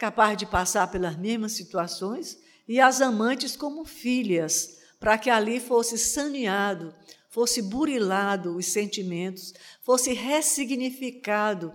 capaz 0.00 0.36
de 0.38 0.46
passar 0.46 0.90
pelas 0.90 1.14
mesmas 1.14 1.52
situações, 1.52 2.40
e 2.66 2.80
as 2.80 3.02
amantes 3.02 3.54
como 3.54 3.84
filhas, 3.84 4.78
para 4.98 5.18
que 5.18 5.28
ali 5.28 5.60
fosse 5.60 5.98
saneado, 5.98 6.94
fosse 7.28 7.60
burilado 7.60 8.56
os 8.56 8.66
sentimentos, 8.66 9.52
fosse 9.82 10.14
ressignificado 10.14 11.70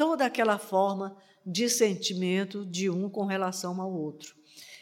toda 0.00 0.24
aquela 0.24 0.56
forma 0.56 1.14
de 1.44 1.68
sentimento 1.68 2.64
de 2.64 2.88
um 2.88 3.06
com 3.10 3.26
relação 3.26 3.78
ao 3.82 3.92
outro. 3.92 4.34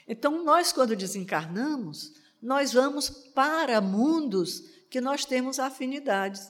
Então, 0.07 0.45
nós, 0.45 0.73
quando 0.73 0.95
desencarnamos, 0.95 2.13
nós 2.41 2.73
vamos 2.73 3.11
para 3.11 3.81
mundos 3.81 4.63
que 4.89 5.01
nós 5.01 5.25
temos 5.25 5.59
afinidades. 5.59 6.49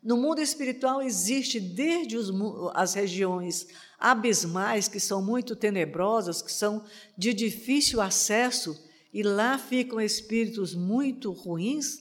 No 0.00 0.16
mundo 0.16 0.40
espiritual 0.40 1.02
existe 1.02 1.58
desde 1.58 2.16
os, 2.16 2.30
as 2.72 2.94
regiões 2.94 3.66
abismais, 3.98 4.86
que 4.86 5.00
são 5.00 5.20
muito 5.20 5.56
tenebrosas, 5.56 6.40
que 6.40 6.52
são 6.52 6.84
de 7.18 7.34
difícil 7.34 8.00
acesso, 8.00 8.80
e 9.12 9.24
lá 9.24 9.58
ficam 9.58 10.00
espíritos 10.00 10.72
muito 10.72 11.32
ruins, 11.32 11.98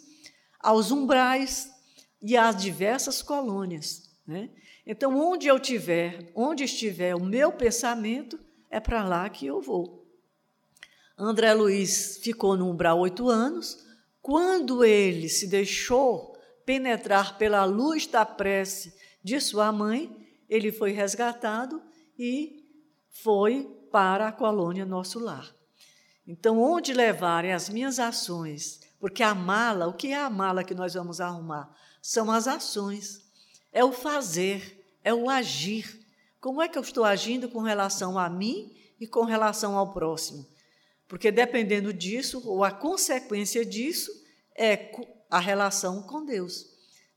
aos 0.60 0.92
umbrais 0.92 1.72
e 2.22 2.38
às 2.38 2.56
diversas 2.56 3.24
colônias. 3.24 4.12
Né? 4.28 4.52
Então, 4.86 5.18
onde 5.18 5.48
eu 5.48 5.60
tiver, 5.60 6.32
onde 6.36 6.64
estiver 6.64 7.16
o 7.16 7.24
meu 7.24 7.52
pensamento, 7.52 8.40
é 8.70 8.80
para 8.80 9.04
lá 9.04 9.30
que 9.30 9.46
eu 9.46 9.62
vou. 9.62 10.04
André 11.18 11.54
Luiz 11.54 12.18
ficou 12.18 12.58
no 12.58 12.70
umbral 12.70 13.00
oito 13.00 13.30
anos. 13.30 13.86
Quando 14.22 14.84
ele 14.84 15.30
se 15.30 15.48
deixou 15.48 16.36
penetrar 16.66 17.38
pela 17.38 17.64
luz 17.66 18.08
da 18.08 18.26
prece 18.26 18.94
de 19.24 19.40
sua 19.40 19.72
mãe, 19.72 20.28
ele 20.50 20.72
foi 20.72 20.92
resgatado 20.92 21.82
e 22.18 22.64
foi 23.10 23.70
para 23.92 24.28
a 24.28 24.32
colônia 24.32 24.86
Nosso 24.86 25.20
Lar. 25.20 25.54
Então, 26.28 26.60
onde 26.60 26.94
levarem 26.94 27.54
as 27.54 27.70
minhas 27.70 28.00
ações, 28.00 28.80
porque 29.00 29.22
a 29.22 29.36
mala, 29.36 29.88
o 29.88 29.94
que 29.94 30.08
é 30.08 30.20
a 30.20 30.30
mala 30.30 30.64
que 30.64 30.74
nós 30.74 30.94
vamos 30.94 31.20
arrumar? 31.20 31.70
São 32.02 32.32
as 32.32 32.48
ações, 32.48 33.23
é 33.74 33.84
o 33.84 33.92
fazer, 33.92 34.86
é 35.04 35.14
o 35.14 35.30
agir. 35.30 36.00
Como 36.40 36.62
é 36.62 36.70
que 36.70 36.78
eu 36.78 36.82
estou 36.82 37.04
agindo 37.04 37.50
com 37.50 37.60
relação 37.60 38.18
a 38.18 38.30
mim 38.30 38.72
e 39.00 39.08
com 39.08 39.24
relação 39.24 39.78
ao 39.78 39.92
próximo? 39.92 40.46
Porque 41.08 41.32
dependendo 41.32 41.92
disso, 41.92 42.42
ou 42.46 42.64
a 42.64 42.72
consequência 42.72 43.66
disso, 43.66 44.12
é 44.56 44.92
a 45.30 45.40
relação 45.40 46.04
com 46.04 46.24
Deus. 46.24 46.66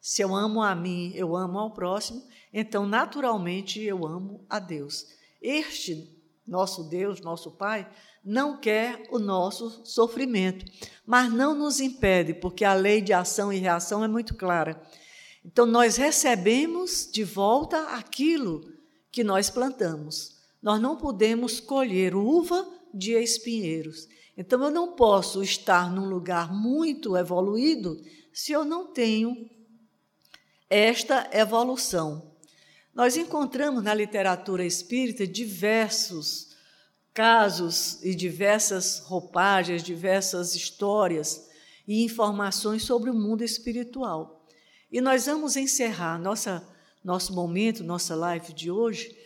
Se 0.00 0.22
eu 0.22 0.34
amo 0.34 0.62
a 0.62 0.74
mim, 0.74 1.12
eu 1.14 1.36
amo 1.36 1.58
ao 1.58 1.72
próximo, 1.72 2.22
então 2.52 2.86
naturalmente 2.86 3.80
eu 3.82 4.06
amo 4.06 4.44
a 4.48 4.58
Deus. 4.58 5.06
Este 5.42 6.16
nosso 6.46 6.84
Deus, 6.84 7.20
nosso 7.20 7.50
Pai, 7.50 7.88
não 8.24 8.58
quer 8.58 9.02
o 9.10 9.18
nosso 9.18 9.84
sofrimento, 9.84 10.64
mas 11.04 11.32
não 11.32 11.54
nos 11.54 11.80
impede, 11.80 12.34
porque 12.34 12.64
a 12.64 12.74
lei 12.74 13.00
de 13.00 13.12
ação 13.12 13.52
e 13.52 13.58
reação 13.58 14.02
é 14.02 14.08
muito 14.08 14.34
clara. 14.34 14.80
Então, 15.46 15.64
nós 15.64 15.96
recebemos 15.96 17.08
de 17.08 17.22
volta 17.22 17.80
aquilo 17.90 18.68
que 19.12 19.22
nós 19.22 19.48
plantamos. 19.48 20.40
Nós 20.60 20.82
não 20.82 20.96
podemos 20.96 21.60
colher 21.60 22.16
uva 22.16 22.68
de 22.92 23.12
espinheiros. 23.12 24.08
Então, 24.36 24.60
eu 24.64 24.72
não 24.72 24.96
posso 24.96 25.44
estar 25.44 25.88
num 25.88 26.08
lugar 26.08 26.52
muito 26.52 27.16
evoluído 27.16 27.96
se 28.32 28.50
eu 28.50 28.64
não 28.64 28.92
tenho 28.92 29.48
esta 30.68 31.30
evolução. 31.32 32.34
Nós 32.92 33.16
encontramos 33.16 33.84
na 33.84 33.94
literatura 33.94 34.64
espírita 34.64 35.24
diversos 35.24 36.56
casos 37.14 38.02
e 38.02 38.16
diversas 38.16 38.98
roupagens, 38.98 39.84
diversas 39.84 40.56
histórias 40.56 41.48
e 41.86 42.02
informações 42.02 42.82
sobre 42.82 43.10
o 43.10 43.14
mundo 43.14 43.44
espiritual. 43.44 44.35
E 44.90 45.00
nós 45.00 45.26
vamos 45.26 45.56
encerrar 45.56 46.18
nossa, 46.18 46.66
nosso 47.02 47.34
momento, 47.34 47.82
nossa 47.82 48.14
live 48.14 48.52
de 48.52 48.70
hoje, 48.70 49.16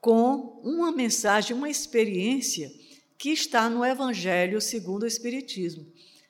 com 0.00 0.60
uma 0.62 0.92
mensagem, 0.92 1.56
uma 1.56 1.70
experiência 1.70 2.72
que 3.18 3.30
está 3.30 3.68
no 3.70 3.84
Evangelho 3.84 4.60
segundo 4.60 5.04
o 5.04 5.06
Espiritismo. 5.06 5.86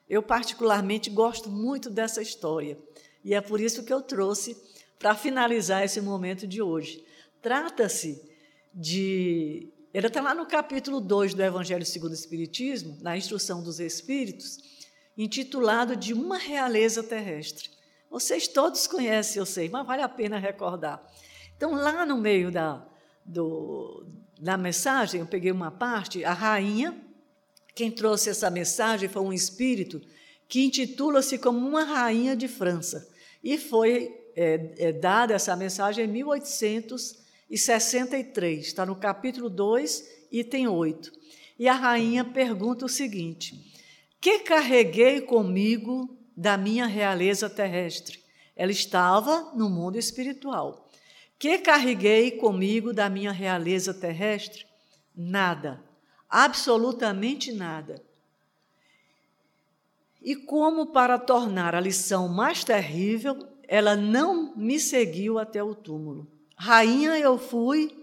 Eu, 0.09 0.23
particularmente, 0.23 1.11
gosto 1.11 1.51
muito 1.51 1.91
dessa 1.91 2.23
história 2.23 2.79
e 3.25 3.35
é 3.35 3.41
por 3.41 3.61
isso 3.61 3.83
que 3.83 3.93
eu 3.93 4.01
trouxe 4.01 4.57
para 5.01 5.15
finalizar 5.15 5.85
esse 5.85 6.01
momento 6.01 6.47
de 6.47 6.63
hoje. 6.63 7.05
Trata-se 7.43 8.23
de 8.73 9.69
ele 9.93 10.07
está 10.07 10.21
lá 10.21 10.35
no 10.35 10.47
capítulo 10.47 11.01
2 11.01 11.33
do 11.35 11.43
Evangelho 11.43 11.85
segundo 11.85 12.11
o 12.11 12.15
Espiritismo, 12.15 12.99
na 13.01 13.17
Instrução 13.17 13.63
dos 13.63 13.81
Espíritos, 13.81 14.59
intitulado 15.17 15.97
de 15.97 16.13
Uma 16.13 16.37
Realeza 16.37 17.03
Terrestre. 17.03 17.71
Vocês 18.11 18.49
todos 18.49 18.87
conhecem, 18.87 19.41
eu 19.41 19.47
sei, 19.47 19.69
mas 19.69 19.87
vale 19.87 20.03
a 20.03 20.09
pena 20.09 20.39
recordar. 20.39 21.05
Então, 21.57 21.73
lá 21.73 22.05
no 22.05 22.17
meio 22.17 22.51
da, 22.51 22.87
do, 23.25 24.07
da 24.39 24.57
mensagem, 24.57 25.21
eu 25.21 25.27
peguei 25.27 25.51
uma 25.51 25.71
parte, 25.71 26.25
a 26.25 26.33
rainha, 26.33 26.97
quem 27.75 27.91
trouxe 27.91 28.31
essa 28.31 28.51
mensagem 28.51 29.09
foi 29.09 29.23
um 29.23 29.33
espírito 29.33 30.01
que 30.49 30.65
intitula-se 30.65 31.39
como 31.39 31.59
uma 31.59 31.85
rainha 31.85 32.37
de 32.37 32.49
França. 32.49 33.09
E 33.43 33.59
foi 33.59 34.15
é, 34.35 34.75
é, 34.79 34.93
dada 34.93 35.35
essa 35.35 35.55
mensagem 35.57 36.05
em 36.05 36.09
1800 36.09 37.19
e 37.49 37.57
63, 37.57 38.67
está 38.67 38.85
no 38.85 38.97
capítulo 38.97 39.49
2, 39.49 40.27
item 40.33 40.69
8. 40.69 41.13
E 41.59 41.69
a 41.69 41.75
rainha 41.75 42.25
pergunta 42.25 42.85
o 42.85 42.89
seguinte: 42.89 43.73
Que 44.21 44.41
carreguei 44.41 45.21
comigo 45.21 46.16
da 46.37 46.57
minha 46.57 46.87
realeza 46.87 47.49
terrestre? 47.49 48.23
Ela 48.55 48.73
estava 48.73 49.53
no 49.55 49.71
mundo 49.71 49.97
espiritual. 49.97 50.89
Que 51.39 51.59
carreguei 51.59 52.33
comigo 52.33 52.93
da 52.93 53.09
minha 53.09 53.33
realeza 53.33 53.93
terrestre? 53.93 54.67
Nada, 55.15 55.83
absolutamente 56.29 57.53
nada. 57.53 58.03
E 60.23 60.35
como 60.35 60.87
para 60.87 61.19
tornar 61.19 61.75
a 61.75 61.81
lição 61.81 62.29
mais 62.29 62.65
terrível, 62.65 63.47
ela 63.69 63.95
não 63.95 64.55
me 64.57 64.81
seguiu 64.81 65.39
até 65.39 65.63
o 65.63 65.75
túmulo. 65.75 66.27
Rainha 66.57 67.19
eu 67.19 67.39
fui 67.39 67.95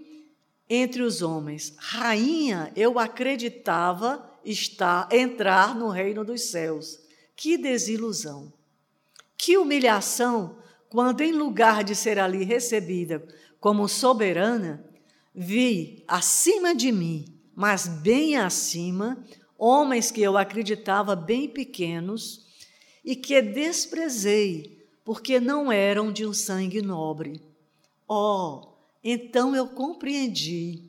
entre 0.69 1.01
os 1.01 1.21
homens. 1.21 1.73
Rainha 1.77 2.71
eu 2.75 2.99
acreditava 2.99 4.23
estar 4.45 5.07
entrar 5.11 5.75
no 5.75 5.89
reino 5.89 6.23
dos 6.23 6.43
céus. 6.43 6.99
Que 7.35 7.57
desilusão. 7.57 8.51
Que 9.37 9.57
humilhação 9.57 10.57
quando 10.93 11.21
em 11.21 11.31
lugar 11.31 11.83
de 11.83 11.95
ser 11.95 12.19
ali 12.19 12.43
recebida 12.43 13.25
como 13.59 13.87
soberana, 13.87 14.85
vi 15.33 16.03
acima 16.07 16.75
de 16.75 16.91
mim, 16.91 17.25
mas 17.55 17.87
bem 17.87 18.37
acima, 18.37 19.17
homens 19.57 20.11
que 20.11 20.21
eu 20.21 20.37
acreditava 20.37 21.15
bem 21.15 21.49
pequenos 21.49 22.45
e 23.03 23.15
que 23.15 23.41
desprezei, 23.41 24.85
porque 25.03 25.39
não 25.39 25.71
eram 25.71 26.11
de 26.11 26.27
um 26.27 26.33
sangue 26.33 26.79
nobre. 26.79 27.41
Oh, 28.07 28.67
então 29.03 29.55
eu 29.55 29.67
compreendi 29.67 30.83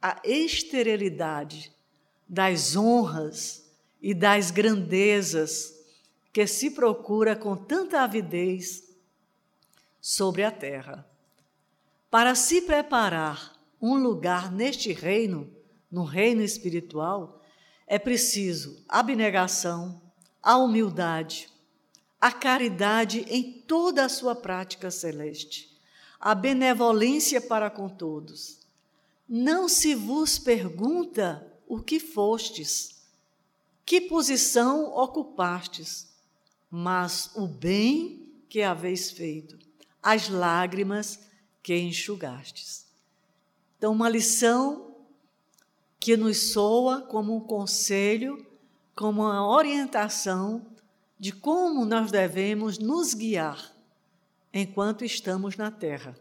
a 0.00 0.20
esterilidade 0.22 1.72
das 2.28 2.76
honras 2.76 3.64
e 4.00 4.14
das 4.14 4.52
grandezas 4.52 5.79
que 6.32 6.46
se 6.46 6.70
procura 6.70 7.34
com 7.34 7.56
tanta 7.56 8.02
avidez 8.02 8.84
sobre 10.00 10.44
a 10.44 10.50
terra. 10.50 11.06
Para 12.10 12.34
se 12.34 12.62
preparar 12.62 13.58
um 13.80 13.94
lugar 13.94 14.50
neste 14.50 14.92
reino, 14.92 15.52
no 15.90 16.04
reino 16.04 16.42
espiritual, 16.42 17.42
é 17.86 17.98
preciso 17.98 18.84
abnegação, 18.88 20.00
a 20.42 20.56
humildade, 20.56 21.48
a 22.20 22.30
caridade 22.30 23.24
em 23.28 23.62
toda 23.66 24.04
a 24.04 24.08
sua 24.08 24.34
prática 24.34 24.90
celeste 24.90 25.70
a 26.20 26.34
benevolência 26.34 27.40
para 27.40 27.70
com 27.70 27.88
todos. 27.88 28.58
Não 29.26 29.68
se 29.68 29.94
vos 29.94 30.38
pergunta 30.38 31.50
o 31.66 31.80
que 31.80 31.98
fostes, 31.98 33.00
que 33.86 34.02
posição 34.02 34.94
ocupastes, 34.94 36.09
mas 36.70 37.30
o 37.34 37.46
bem 37.46 38.28
que 38.48 38.62
haveis 38.62 39.10
feito, 39.10 39.58
as 40.02 40.28
lágrimas 40.28 41.20
que 41.62 41.76
enxugastes. 41.76 42.86
Então, 43.76 43.92
uma 43.92 44.08
lição 44.08 44.94
que 45.98 46.16
nos 46.16 46.52
soa 46.52 47.02
como 47.02 47.36
um 47.36 47.40
conselho, 47.40 48.46
como 48.94 49.22
uma 49.22 49.46
orientação 49.46 50.66
de 51.18 51.32
como 51.32 51.84
nós 51.84 52.10
devemos 52.10 52.78
nos 52.78 53.12
guiar 53.12 53.74
enquanto 54.52 55.04
estamos 55.04 55.56
na 55.56 55.70
terra. 55.70 56.16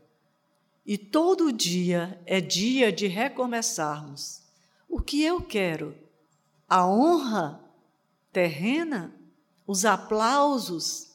E 0.85 0.97
todo 0.97 1.53
dia 1.53 2.19
é 2.25 2.41
dia 2.41 2.91
de 2.91 3.07
recomeçarmos. 3.07 4.41
O 4.87 5.01
que 5.01 5.23
eu 5.23 5.41
quero? 5.41 5.95
A 6.67 6.85
honra 6.87 7.63
terrena? 8.31 9.13
Os 9.69 9.85
aplausos? 9.85 11.11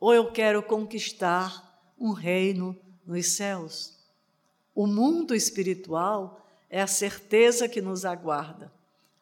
Ou 0.00 0.14
eu 0.14 0.32
quero 0.32 0.62
conquistar 0.62 1.78
um 2.00 2.12
reino 2.12 2.74
nos 3.06 3.32
céus? 3.32 3.98
O 4.74 4.86
mundo 4.86 5.34
espiritual 5.34 6.46
é 6.70 6.80
a 6.80 6.86
certeza 6.86 7.68
que 7.68 7.82
nos 7.82 8.06
aguarda. 8.06 8.72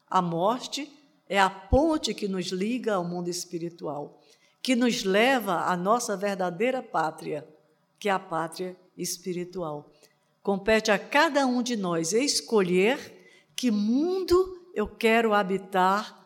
A 0.09 0.23
morte 0.23 0.89
é 1.28 1.40
a 1.40 1.51
ponte 1.51 2.15
que 2.15 2.28
nos 2.28 2.52
liga 2.52 2.94
ao 2.94 3.02
mundo 3.02 3.28
espiritual 3.28 4.23
que 4.62 4.77
nos 4.77 5.02
leva 5.02 5.65
à 5.65 5.77
nossa 5.77 6.16
verdadeira 6.16 6.81
pátria, 6.81 7.44
que 7.98 8.09
é 8.09 8.12
a 8.12 8.20
pátria 8.20 8.77
espiritual. 8.97 9.90
Compete 10.44 10.93
a 10.93 10.98
cada 10.98 11.44
um 11.44 11.60
de 11.60 11.77
nós 11.77 12.12
escolher 12.12 13.51
que 13.56 13.70
mundo 13.70 14.70
eu 14.74 14.86
quero 14.86 15.35
habitar 15.35 16.17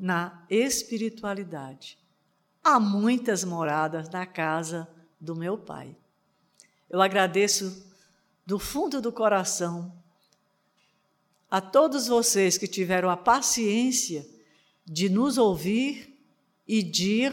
na 0.00 0.42
espiritualidade. 0.48 1.98
Há 2.64 2.80
muitas 2.80 3.44
moradas 3.44 4.08
na 4.08 4.24
casa 4.24 4.88
do 5.20 5.36
meu 5.36 5.58
Pai. 5.58 5.94
Eu 6.88 7.02
agradeço 7.02 7.86
do 8.46 8.58
fundo 8.58 9.00
do 9.00 9.12
coração 9.12 9.92
a 11.50 11.60
todos 11.60 12.06
vocês 12.06 12.56
que 12.56 12.66
tiveram 12.66 13.10
a 13.10 13.16
paciência 13.16 14.26
de 14.86 15.08
nos 15.08 15.36
ouvir 15.36 16.18
e 16.66 16.82
de 16.82 17.30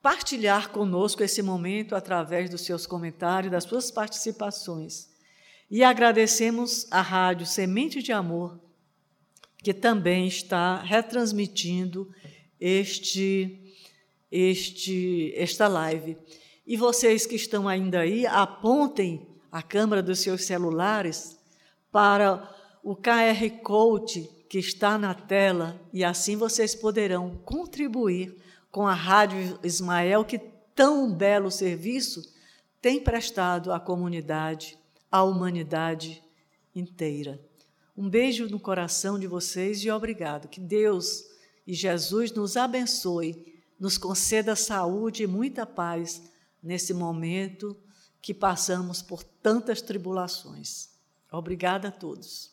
partilhar 0.00 0.70
conosco 0.70 1.22
esse 1.22 1.42
momento 1.42 1.94
através 1.94 2.48
dos 2.48 2.62
seus 2.62 2.86
comentários, 2.86 3.52
das 3.52 3.64
suas 3.64 3.90
participações. 3.90 5.10
E 5.70 5.84
agradecemos 5.84 6.86
à 6.90 7.02
Rádio 7.02 7.46
Semente 7.46 8.02
de 8.02 8.12
Amor, 8.12 8.58
que 9.62 9.74
também 9.74 10.26
está 10.26 10.80
retransmitindo 10.82 12.10
este, 12.60 13.74
este, 14.30 15.32
esta 15.36 15.68
live. 15.68 16.16
E 16.66 16.76
vocês 16.76 17.26
que 17.26 17.36
estão 17.36 17.66
ainda 17.68 18.00
aí, 18.00 18.26
apontem 18.26 19.26
a 19.50 19.62
câmera 19.62 20.02
dos 20.02 20.20
seus 20.20 20.44
celulares 20.44 21.38
para 21.90 22.54
o 22.82 22.94
QR 22.94 23.50
Code 23.62 24.28
que 24.48 24.58
está 24.58 24.96
na 24.96 25.12
tela 25.12 25.78
e 25.92 26.02
assim 26.02 26.36
vocês 26.36 26.74
poderão 26.74 27.36
contribuir 27.44 28.34
com 28.70 28.86
a 28.86 28.94
Rádio 28.94 29.58
Ismael, 29.62 30.24
que 30.24 30.38
tão 30.74 31.12
belo 31.12 31.50
serviço 31.50 32.22
tem 32.80 33.00
prestado 33.00 33.72
à 33.72 33.80
comunidade, 33.80 34.78
à 35.10 35.22
humanidade 35.22 36.22
inteira. 36.74 37.40
Um 37.98 38.08
beijo 38.08 38.48
no 38.48 38.60
coração 38.60 39.18
de 39.18 39.26
vocês 39.26 39.82
e 39.82 39.90
obrigado. 39.90 40.46
Que 40.46 40.60
Deus 40.60 41.24
e 41.66 41.74
Jesus 41.74 42.30
nos 42.30 42.56
abençoe, 42.56 43.60
nos 43.76 43.98
conceda 43.98 44.54
saúde 44.54 45.24
e 45.24 45.26
muita 45.26 45.66
paz 45.66 46.22
nesse 46.62 46.94
momento 46.94 47.76
que 48.22 48.32
passamos 48.32 49.02
por 49.02 49.24
tantas 49.24 49.82
tribulações. 49.82 50.90
Obrigada 51.32 51.88
a 51.88 51.90
todos. 51.90 52.52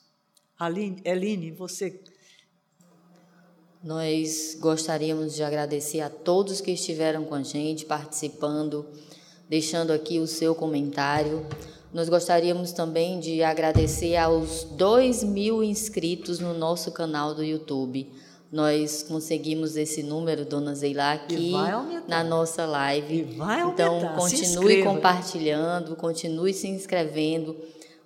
Aline, 0.58 1.00
Eline, 1.06 1.52
você. 1.52 2.02
Nós 3.84 4.58
gostaríamos 4.60 5.36
de 5.36 5.44
agradecer 5.44 6.02
a 6.02 6.10
todos 6.10 6.60
que 6.60 6.72
estiveram 6.72 7.24
com 7.24 7.36
a 7.36 7.44
gente, 7.44 7.86
participando, 7.86 8.84
deixando 9.48 9.94
aqui 9.94 10.18
o 10.18 10.26
seu 10.26 10.56
comentário. 10.56 11.46
Nós 11.96 12.10
gostaríamos 12.10 12.74
também 12.74 13.22
de 13.22 13.42
agradecer 13.42 14.18
aos 14.18 14.66
dois 14.66 15.24
mil 15.24 15.64
inscritos 15.64 16.42
no 16.42 16.54
nosso 16.54 16.92
canal 16.92 17.34
do 17.34 17.42
YouTube. 17.42 18.12
Nós 18.52 19.02
conseguimos 19.02 19.78
esse 19.78 20.04
número, 20.04 20.44
dona 20.44 20.76
Zeila, 20.76 21.14
aqui 21.14 21.54
na 22.06 22.22
nossa 22.22 22.66
live. 22.66 23.38
então, 23.72 24.14
continue 24.14 24.84
compartilhando, 24.84 25.96
continue 25.96 26.54
se 26.54 26.68
inscrevendo, 26.68 27.56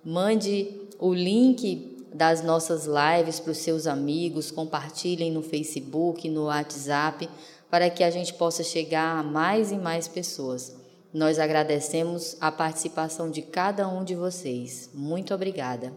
mande 0.04 0.68
o 0.96 1.12
link 1.12 2.06
das 2.14 2.44
nossas 2.44 2.86
lives 2.86 3.40
para 3.40 3.50
os 3.50 3.58
seus 3.58 3.88
amigos, 3.88 4.52
compartilhem 4.52 5.32
no 5.32 5.42
Facebook, 5.42 6.28
no 6.28 6.44
WhatsApp, 6.44 7.28
para 7.68 7.90
que 7.90 8.04
a 8.04 8.10
gente 8.12 8.34
possa 8.34 8.62
chegar 8.62 9.18
a 9.18 9.22
mais 9.24 9.72
e 9.72 9.76
mais 9.76 10.06
pessoas. 10.06 10.78
Nós 11.12 11.38
agradecemos 11.38 12.36
a 12.40 12.52
participação 12.52 13.30
de 13.30 13.42
cada 13.42 13.88
um 13.88 14.04
de 14.04 14.14
vocês. 14.14 14.90
Muito 14.94 15.34
obrigada. 15.34 15.92